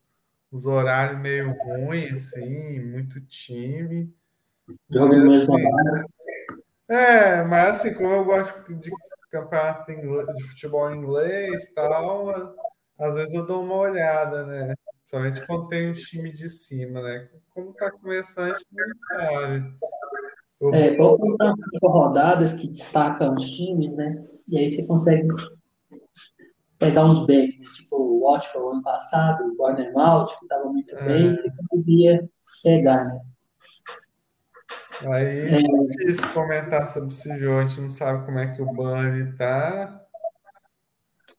os 0.51 0.65
horários 0.65 1.21
meio 1.21 1.51
ruins, 1.51 2.15
assim, 2.15 2.81
muito 2.81 3.21
time. 3.21 4.11
Mas, 4.89 5.13
assim, 5.13 5.47
é, 6.89 7.43
mas 7.43 7.71
assim, 7.73 7.93
como 7.93 8.11
eu 8.11 8.25
gosto 8.25 8.75
de 8.75 8.91
campeonato 9.43 10.35
de 10.35 10.43
futebol 10.49 10.95
inglês 10.95 11.73
tal, 11.75 12.29
às 12.99 13.15
vezes 13.15 13.35
eu 13.35 13.47
dou 13.47 13.63
uma 13.63 13.77
olhada, 13.77 14.45
né? 14.47 14.75
Principalmente 15.01 15.47
quando 15.47 15.69
tem 15.69 15.91
um 15.91 15.93
time 15.93 16.33
de 16.33 16.49
cima, 16.49 17.03
né? 17.03 17.29
Como 17.55 17.73
tá 17.75 17.91
começando, 17.91 18.53
a 18.53 18.59
gente 18.59 18.67
não 18.73 19.21
sabe. 19.21 19.79
Eu 20.61 20.75
é, 20.75 20.97
vou 20.97 21.19
contar 21.19 21.53
cinco 21.55 21.89
rodadas 21.89 22.53
que 22.53 22.69
destacam 22.69 23.35
os 23.35 23.49
times, 23.51 23.93
né? 23.95 24.27
E 24.49 24.59
aí 24.59 24.71
você 24.71 24.83
consegue 24.85 25.29
pegar 26.79 27.05
uns 27.05 27.27
backs, 27.27 27.59
né? 27.59 27.67
tipo 27.75 27.97
o 27.97 28.21
Watford 28.21 28.75
ano 28.75 28.83
passado, 28.83 29.45
o 29.45 29.57
Bournemouth, 29.57 30.27
que 30.39 30.45
estava 30.45 30.65
muito 30.65 30.95
é. 30.97 31.07
bem, 31.07 31.35
você 31.35 31.51
conseguia 31.69 32.29
pegar, 32.63 33.05
né? 33.05 33.21
Aí 35.03 35.27
é, 35.27 35.59
é 35.59 35.87
difícil 35.87 36.33
comentar 36.33 36.87
sobre 36.87 37.11
esse 37.11 37.39
jogo, 37.39 37.61
a 37.61 37.65
gente 37.65 37.81
não 37.81 37.91
sabe 37.91 38.25
como 38.25 38.39
é 38.39 38.53
que 38.53 38.63
o 38.63 38.67
Burnley 38.67 39.33
tá. 39.37 40.03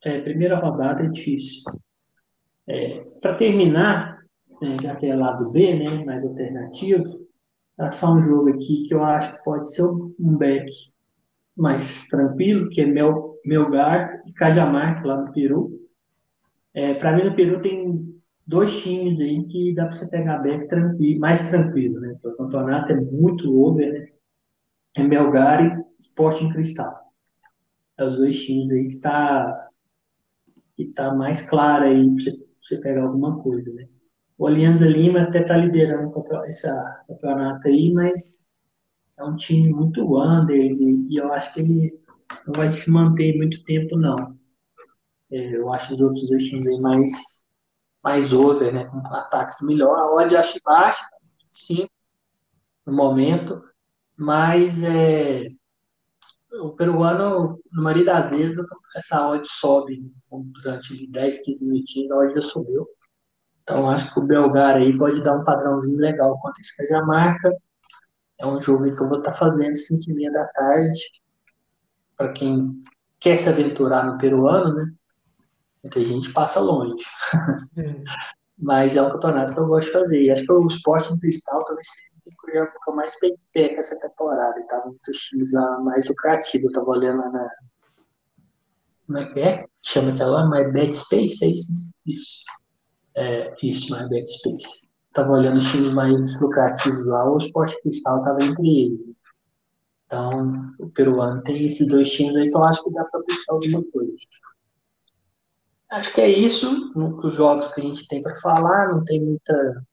É, 0.03 0.21
primeira 0.21 0.57
rodada 0.57 1.03
é 1.03 1.07
difícil. 1.07 1.63
É, 2.67 2.99
Para 3.21 3.35
terminar, 3.35 4.19
né, 4.61 4.77
já 4.81 4.95
que 4.95 5.07
é 5.07 5.15
lado 5.15 5.51
B, 5.51 5.79
né, 5.79 6.05
mais 6.05 6.23
alternativo, 6.23 7.03
só 7.91 8.13
um 8.13 8.21
jogo 8.21 8.49
aqui 8.49 8.83
que 8.83 8.93
eu 8.93 9.03
acho 9.03 9.35
que 9.35 9.43
pode 9.43 9.73
ser 9.73 9.85
um 9.85 10.37
back 10.37 10.71
mais 11.55 12.07
tranquilo, 12.07 12.69
que 12.69 12.81
é 12.81 12.85
Mel, 12.85 13.35
Melgar 13.43 14.21
e 14.27 14.33
Cajamar, 14.33 15.03
lá 15.05 15.21
no 15.21 15.31
Peru. 15.31 15.71
É, 16.73 16.93
Para 16.95 17.15
mim, 17.15 17.23
no 17.23 17.35
Peru 17.35 17.61
tem 17.61 18.16
dois 18.47 18.81
times 18.81 19.19
aí 19.19 19.45
que 19.45 19.73
dá 19.75 19.83
para 19.83 19.91
você 19.91 20.07
pegar 20.07 20.39
back 20.39 20.67
tranquilo, 20.67 21.19
mais 21.19 21.49
tranquilo, 21.49 21.99
né? 21.99 22.17
O 22.23 22.31
campeonato 22.31 22.93
é 22.93 22.95
muito 22.95 23.53
over, 23.59 23.91
né? 23.91 24.07
É 24.95 25.03
Melgar 25.03 25.63
e 25.63 25.85
Sporting 25.99 26.49
Cristal. 26.49 26.95
É 27.97 28.05
os 28.05 28.15
dois 28.15 28.41
times 28.43 28.71
aí 28.71 28.87
que 28.87 28.97
tá, 28.99 29.69
que 30.75 30.85
tá 30.87 31.13
mais 31.13 31.41
claro 31.41 31.85
aí 31.85 32.05
para 32.09 32.23
você, 32.23 32.47
você, 32.61 32.77
pegar 32.77 33.03
alguma 33.03 33.41
coisa, 33.41 33.71
né? 33.73 33.87
O 34.37 34.47
Alianza 34.47 34.87
Lima 34.87 35.23
até 35.23 35.43
tá 35.43 35.57
liderando 35.57 36.13
esse 36.45 36.67
campeonato 37.07 37.67
aí, 37.67 37.91
mas 37.91 38.47
é 39.17 39.23
um 39.23 39.35
time 39.35 39.73
muito 39.73 40.15
under 40.15 40.55
e, 40.55 41.07
e 41.09 41.17
eu 41.17 41.33
acho 41.33 41.53
que 41.53 41.59
ele 41.61 41.99
não 42.45 42.53
vai 42.55 42.71
se 42.71 42.89
manter 42.89 43.35
muito 43.35 43.63
tempo, 43.65 43.97
não. 43.97 44.37
É, 45.31 45.55
eu 45.55 45.73
acho 45.73 45.93
os 45.93 45.99
outros 45.99 46.29
dois 46.29 46.43
times 46.43 46.67
aí 46.67 46.79
mais 46.79 47.36
mais 48.07 48.31
over, 48.31 48.73
né, 48.73 48.85
com 48.85 48.99
ataques 49.13 49.59
melhor. 49.59 49.99
A 49.99 50.15
odd 50.15 50.33
acho 50.37 50.57
baixa, 50.63 51.05
sim, 51.51 51.89
no 52.85 52.93
momento, 52.93 53.61
mas 54.15 54.81
é, 54.81 55.49
o 56.53 56.69
peruano, 56.69 57.59
na 57.73 57.81
maioria 57.81 58.05
das 58.05 58.31
vezes, 58.31 58.57
essa 58.95 59.27
odd 59.27 59.45
sobe 59.45 60.09
durante 60.31 61.05
10, 61.11 61.43
15 61.43 61.65
minutinhos, 61.65 62.11
a 62.11 62.15
odd 62.15 62.33
já 62.33 62.41
subiu. 62.41 62.87
Então, 63.61 63.89
acho 63.89 64.13
que 64.13 64.19
o 64.21 64.23
Belgar 64.23 64.77
aí 64.77 64.97
pode 64.97 65.21
dar 65.21 65.35
um 65.35 65.43
padrãozinho 65.43 65.97
legal 65.97 66.39
contra 66.39 66.61
esse 66.61 66.77
Cajamarca. 66.77 67.51
É 68.39 68.47
um 68.47 68.57
jogo 68.57 68.95
que 68.95 69.03
eu 69.03 69.09
vou 69.09 69.17
estar 69.17 69.33
fazendo 69.33 69.75
5 69.75 70.09
e 70.09 70.13
meia 70.13 70.31
da 70.31 70.45
tarde. 70.45 71.01
Para 72.15 72.31
quem 72.31 72.73
quer 73.19 73.35
se 73.35 73.49
aventurar 73.49 74.05
no 74.05 74.17
peruano, 74.17 74.73
né? 74.73 74.93
Muita 75.87 76.03
gente 76.03 76.33
passa 76.33 76.59
longe. 76.59 77.05
Mas 78.59 78.97
é 78.97 79.01
um 79.01 79.09
campeonato 79.09 79.53
que 79.53 79.59
eu 79.59 79.67
gosto 79.67 79.87
de 79.87 79.93
fazer. 79.93 80.21
E 80.21 80.31
acho 80.31 80.43
que 80.43 80.51
o 80.51 80.67
esporte 80.67 81.13
em 81.13 81.19
cristal 81.19 81.63
talvez 81.63 81.87
seja 81.87 82.63
o 82.63 82.67
que 82.67 82.89
eu 82.89 82.95
mais 82.95 83.17
peguei 83.19 83.77
essa 83.77 83.95
temporada. 83.97 84.59
E 84.59 84.67
tava 84.67 84.87
muitos 84.87 85.17
times 85.17 85.51
lá 85.53 85.79
mais 85.79 86.05
lucrativos. 86.09 86.65
Eu 86.67 86.73
tava 86.73 86.89
olhando 86.89 87.19
lá 87.19 87.29
na. 87.29 87.49
Como 89.05 89.17
é 89.19 89.33
que 89.33 89.39
é? 89.39 89.65
Chama 89.81 90.11
aquela 90.11 90.49
My 90.49 90.69
Bet 90.71 90.93
Space, 90.97 91.45
é 91.45 91.47
isso? 91.47 91.71
Isso. 92.05 92.43
É, 93.15 93.53
isso, 93.63 93.95
My 93.95 94.09
Bet 94.09 94.27
Space. 94.27 94.89
Tava 95.13 95.31
olhando 95.31 95.57
os 95.57 95.71
times 95.71 95.93
mais 95.93 96.41
lucrativos 96.41 97.05
lá, 97.05 97.31
o 97.31 97.37
esporte 97.37 97.81
cristal 97.81 98.21
tava 98.23 98.43
entre 98.43 98.67
eles. 98.67 98.99
Então, 100.05 100.73
o 100.79 100.89
peruano 100.89 101.41
tem 101.43 101.65
esses 101.65 101.87
dois 101.87 102.11
times 102.11 102.35
aí 102.35 102.49
que 102.49 102.55
eu 102.55 102.63
acho 102.63 102.83
que 102.83 102.91
dá 102.91 103.05
para 103.05 103.21
buscar 103.21 103.53
alguma 103.53 103.83
coisa. 103.91 104.19
Acho 105.89 106.13
que 106.13 106.21
é 106.21 106.29
isso 106.29 106.91
nos 106.95 107.33
jogos 107.33 107.69
que 107.69 107.79
a 107.79 107.83
gente 107.83 108.07
tem 108.07 108.21
para 108.21 108.35
falar, 108.35 108.89
não 108.89 109.05
tem 109.05 109.23
muita, 109.23 109.85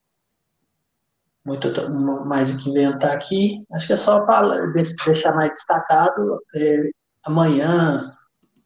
muita 1.45 1.89
mais 2.25 2.51
o 2.51 2.57
que 2.57 2.69
inventar 2.69 3.15
aqui. 3.15 3.63
Acho 3.71 3.87
que 3.87 3.93
é 3.93 3.97
só 3.97 4.25
falar, 4.25 4.73
deixar 4.73 5.33
mais 5.33 5.51
destacado. 5.51 6.41
É, 6.55 6.89
amanhã, 7.23 8.13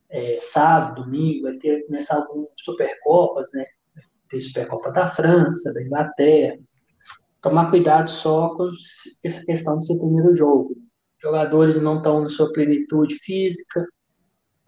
é, 0.10 0.40
sábado, 0.42 1.04
domingo, 1.04 1.44
vai 1.44 1.58
ter 1.58 1.86
começar 1.86 2.16
algumas 2.16 2.50
Supercopas, 2.58 3.50
né? 3.54 3.64
Tem 4.28 4.42
Supercopa 4.42 4.92
da 4.92 5.08
França, 5.08 5.72
da 5.72 5.84
Inglaterra. 5.84 6.58
Tomar 7.42 7.70
cuidado 7.70 8.10
só 8.10 8.56
com 8.56 8.70
essa 9.24 9.46
questão 9.46 9.78
de 9.78 9.86
ser 9.86 9.98
primeiro 9.98 10.34
jogo. 10.34 10.76
Jogadores 11.22 11.78
não 11.78 11.98
estão 11.98 12.22
na 12.22 12.30
sua 12.30 12.52
plenitude 12.52 13.16
física, 13.16 13.86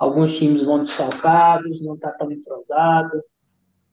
Alguns 0.01 0.35
times 0.35 0.63
vão 0.63 0.79
desfalcados, 0.79 1.79
não 1.83 1.93
está 1.93 2.11
tão 2.13 2.31
entrosado, 2.31 3.21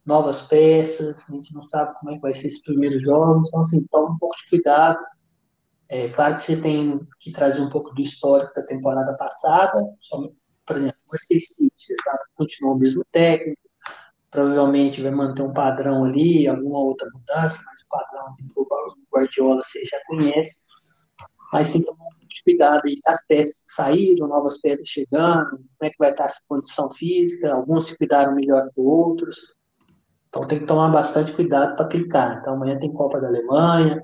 novas 0.07 0.41
peças, 0.41 1.15
a 1.29 1.33
gente 1.33 1.55
não 1.55 1.63
sabe 1.69 1.95
como 2.01 2.13
é 2.13 2.15
que 2.15 2.23
vai 2.23 2.33
ser 2.33 2.47
esses 2.47 2.63
primeiros 2.63 3.03
jogos, 3.03 3.47
então 3.47 3.61
assim, 3.61 3.87
toma 3.91 4.15
um 4.15 4.19
pouco 4.19 4.35
de 4.39 4.49
cuidado. 4.49 5.05
É 5.87 6.09
claro 6.09 6.37
que 6.37 6.41
você 6.41 6.57
tem 6.57 6.99
que 7.21 7.31
trazer 7.31 7.61
um 7.61 7.69
pouco 7.69 7.95
do 7.95 8.01
histórico 8.01 8.55
da 8.55 8.63
temporada 8.63 9.15
passada, 9.19 9.85
por 10.65 10.77
exemplo, 10.79 10.99
o 11.13 11.19
City, 11.19 11.71
você 11.77 11.95
sabe 12.03 12.21
que 12.21 12.37
continua 12.37 12.73
o 12.73 12.79
mesmo 12.79 13.05
técnico, 13.13 13.61
provavelmente 14.31 15.03
vai 15.03 15.11
manter 15.11 15.43
um 15.43 15.53
padrão 15.53 16.07
ali, 16.07 16.49
alguma 16.49 16.79
outra 16.79 17.07
mudança, 17.13 17.61
mas 17.67 17.83
o 17.83 17.89
padrão 17.91 18.29
assim, 18.31 18.49
o 18.57 18.67
Guardiola 19.13 19.63
você 19.63 19.85
já 19.85 19.99
conhece, 20.07 20.69
mas 21.53 21.69
tem 21.69 21.83
que 21.83 21.87
tomar 21.87 22.09
de 22.18 22.18
cuidado 22.43 22.83
aí, 22.87 22.97
as 23.07 23.27
peças 23.27 23.65
saíram, 23.69 24.29
novas 24.29 24.61
peças 24.61 24.89
chegando, 24.89 25.51
como 25.51 25.83
é 25.83 25.91
que 25.91 25.99
vai 25.99 26.11
estar 26.11 26.25
essa 26.25 26.41
condição 26.49 26.91
física, 26.91 27.53
alguns 27.53 27.89
se 27.89 27.99
cuidaram 27.99 28.35
melhor 28.35 28.69
que 28.75 28.81
outros. 28.81 29.37
Então 30.29 30.47
tem 30.47 30.61
que 30.61 30.67
tomar 30.67 30.91
bastante 30.91 31.33
cuidado 31.33 31.77
para 31.77 31.89
clicar. 31.89 32.39
Então 32.39 32.55
amanhã 32.55 32.79
tem 32.79 32.93
Copa 32.93 33.21
da 33.21 33.29
Alemanha, 33.29 34.03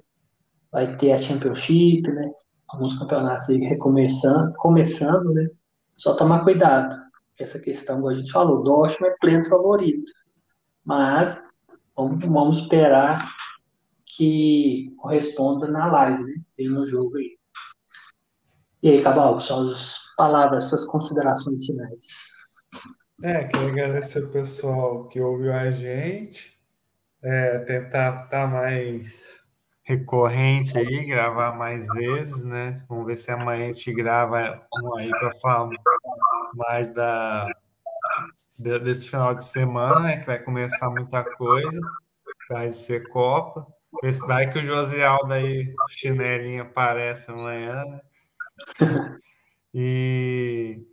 vai 0.72 0.96
ter 0.96 1.12
a 1.12 1.18
Championship, 1.18 2.10
né? 2.10 2.30
Alguns 2.68 2.98
campeonatos 2.98 3.48
aí 3.50 3.58
recomeçando, 3.58 4.52
começando, 4.56 5.32
né? 5.32 5.48
Só 5.96 6.14
tomar 6.14 6.42
cuidado. 6.42 6.96
Essa 7.38 7.58
questão, 7.58 7.96
como 7.96 8.08
a 8.08 8.14
gente 8.14 8.30
falou, 8.30 8.64
o 8.64 8.86
é 8.86 9.16
pleno 9.20 9.44
favorito. 9.44 10.10
Mas 10.84 11.42
vamos, 11.96 12.24
vamos 12.24 12.58
esperar 12.58 13.28
que 14.16 14.94
corresponda 14.96 15.68
na 15.68 15.86
live, 15.86 16.22
né? 16.22 16.34
No 16.68 16.86
jogo 16.86 17.16
aí. 17.16 17.36
E 18.84 18.90
aí, 18.90 19.02
Cabal, 19.02 19.40
suas 19.40 19.96
palavras, 20.14 20.68
suas 20.68 20.84
considerações 20.84 21.64
finais. 21.64 22.04
É, 23.22 23.44
quero 23.44 23.68
agradecer 23.68 24.22
o 24.22 24.30
pessoal 24.30 25.08
que 25.08 25.18
ouviu 25.18 25.54
a 25.54 25.70
gente. 25.70 26.54
É, 27.22 27.60
tentar 27.60 28.24
estar 28.24 28.46
mais 28.46 29.40
recorrente 29.84 30.76
aí, 30.76 31.06
gravar 31.06 31.56
mais 31.56 31.86
vezes, 31.94 32.44
né? 32.44 32.84
Vamos 32.86 33.06
ver 33.06 33.16
se 33.16 33.30
amanhã 33.30 33.70
a 33.70 33.72
gente 33.72 33.90
grava 33.94 34.60
um 34.82 34.98
aí 34.98 35.08
para 35.08 35.32
falar 35.40 35.70
mais 36.52 36.92
da, 36.92 37.48
desse 38.58 39.08
final 39.08 39.34
de 39.34 39.46
semana, 39.46 40.00
né? 40.00 40.18
Que 40.18 40.26
vai 40.26 40.38
começar 40.40 40.90
muita 40.90 41.24
coisa, 41.24 41.80
vai 42.50 42.70
ser 42.70 43.08
Copa. 43.08 43.66
Vai 44.26 44.52
que 44.52 44.58
o 44.58 44.62
Josialdo 44.62 45.32
aí, 45.32 45.74
chinelinho, 45.88 46.64
aparece 46.64 47.30
amanhã, 47.30 47.82
né? 47.86 48.00
E, 49.76 50.86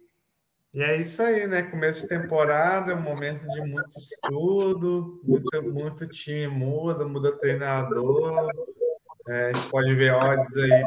e 0.74 0.82
é 0.82 0.98
isso 0.98 1.22
aí, 1.22 1.46
né? 1.46 1.62
Começo 1.62 2.02
de 2.02 2.08
temporada, 2.08 2.96
um 2.96 3.02
momento 3.02 3.48
de 3.48 3.62
muito 3.62 3.96
estudo, 3.96 5.22
muito, 5.24 5.72
muito 5.72 6.08
time 6.08 6.48
muda, 6.48 7.06
muda 7.06 7.38
treinador. 7.38 8.50
É, 9.30 9.50
a 9.50 9.54
gente 9.54 9.70
pode 9.70 9.94
ver 9.94 10.16
odds 10.16 10.58
aí 10.58 10.84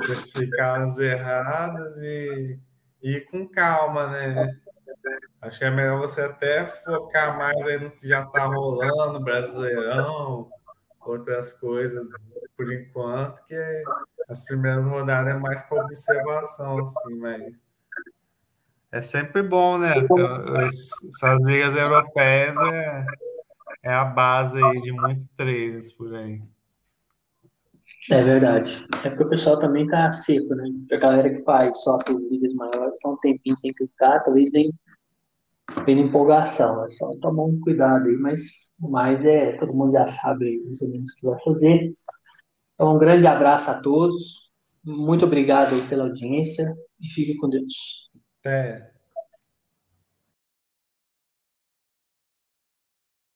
precificadas 0.00 0.98
erradas 0.98 1.96
e, 1.98 2.58
e 3.00 3.20
com 3.20 3.48
calma, 3.48 4.08
né? 4.08 4.58
Acho 5.40 5.60
que 5.60 5.64
é 5.66 5.70
melhor 5.70 6.00
você 6.00 6.22
até 6.22 6.66
focar 6.66 7.38
mais 7.38 7.60
aí 7.60 7.78
no 7.78 7.92
que 7.92 8.08
já 8.08 8.22
está 8.22 8.46
rolando, 8.46 9.22
Brasileirão, 9.22 10.50
outras 11.00 11.52
coisas 11.52 12.08
por 12.56 12.72
enquanto, 12.72 13.44
que 13.44 13.54
as 14.28 14.42
primeiras 14.44 14.84
rodadas 14.84 15.34
é 15.34 15.38
mais 15.38 15.62
para 15.62 15.84
observação, 15.84 16.78
assim, 16.78 17.14
mas 17.16 17.54
é 18.94 19.02
sempre 19.02 19.42
bom, 19.42 19.76
né? 19.76 19.92
Essas 20.66 21.44
ligas 21.44 21.76
europeias 21.76 22.56
é, 22.56 23.06
é 23.82 23.92
a 23.92 24.04
base 24.04 24.62
aí 24.62 24.80
de 24.80 24.92
muitos 24.92 25.26
treinos 25.36 25.92
por 25.92 26.14
aí. 26.14 26.40
É 28.10 28.22
verdade. 28.22 28.86
É 29.02 29.08
porque 29.08 29.24
o 29.24 29.28
pessoal 29.30 29.58
também 29.58 29.86
tá 29.88 30.10
seco, 30.10 30.54
né? 30.54 30.64
A 30.92 30.96
galera 30.96 31.28
que 31.28 31.42
faz 31.42 31.82
só 31.82 31.96
essas 31.96 32.22
ligas 32.30 32.54
maiores 32.54 32.98
tá 33.00 33.10
um 33.10 33.16
tempinho 33.16 33.56
sem 33.56 33.72
clicar, 33.72 34.22
talvez 34.22 34.52
nem 34.52 34.72
vem 35.84 36.00
empolgação. 36.00 36.84
É 36.84 36.88
só 36.90 37.10
tomar 37.20 37.44
um 37.44 37.58
cuidado 37.60 38.06
aí, 38.06 38.16
mas 38.16 38.42
o 38.80 38.88
mais 38.88 39.24
é 39.24 39.56
todo 39.56 39.74
mundo 39.74 39.92
já 39.92 40.06
sabe 40.06 40.62
mais 40.66 40.82
ou 40.82 40.88
menos 40.88 41.10
o 41.10 41.16
que 41.16 41.26
vai 41.26 41.38
fazer. 41.42 41.92
Então, 42.74 42.94
um 42.94 42.98
grande 42.98 43.26
abraço 43.26 43.70
a 43.70 43.74
todos. 43.80 44.50
Muito 44.84 45.24
obrigado 45.24 45.88
pela 45.88 46.04
audiência 46.04 46.74
e 47.00 47.08
fique 47.08 47.36
com 47.36 47.48
Deus. 47.48 48.04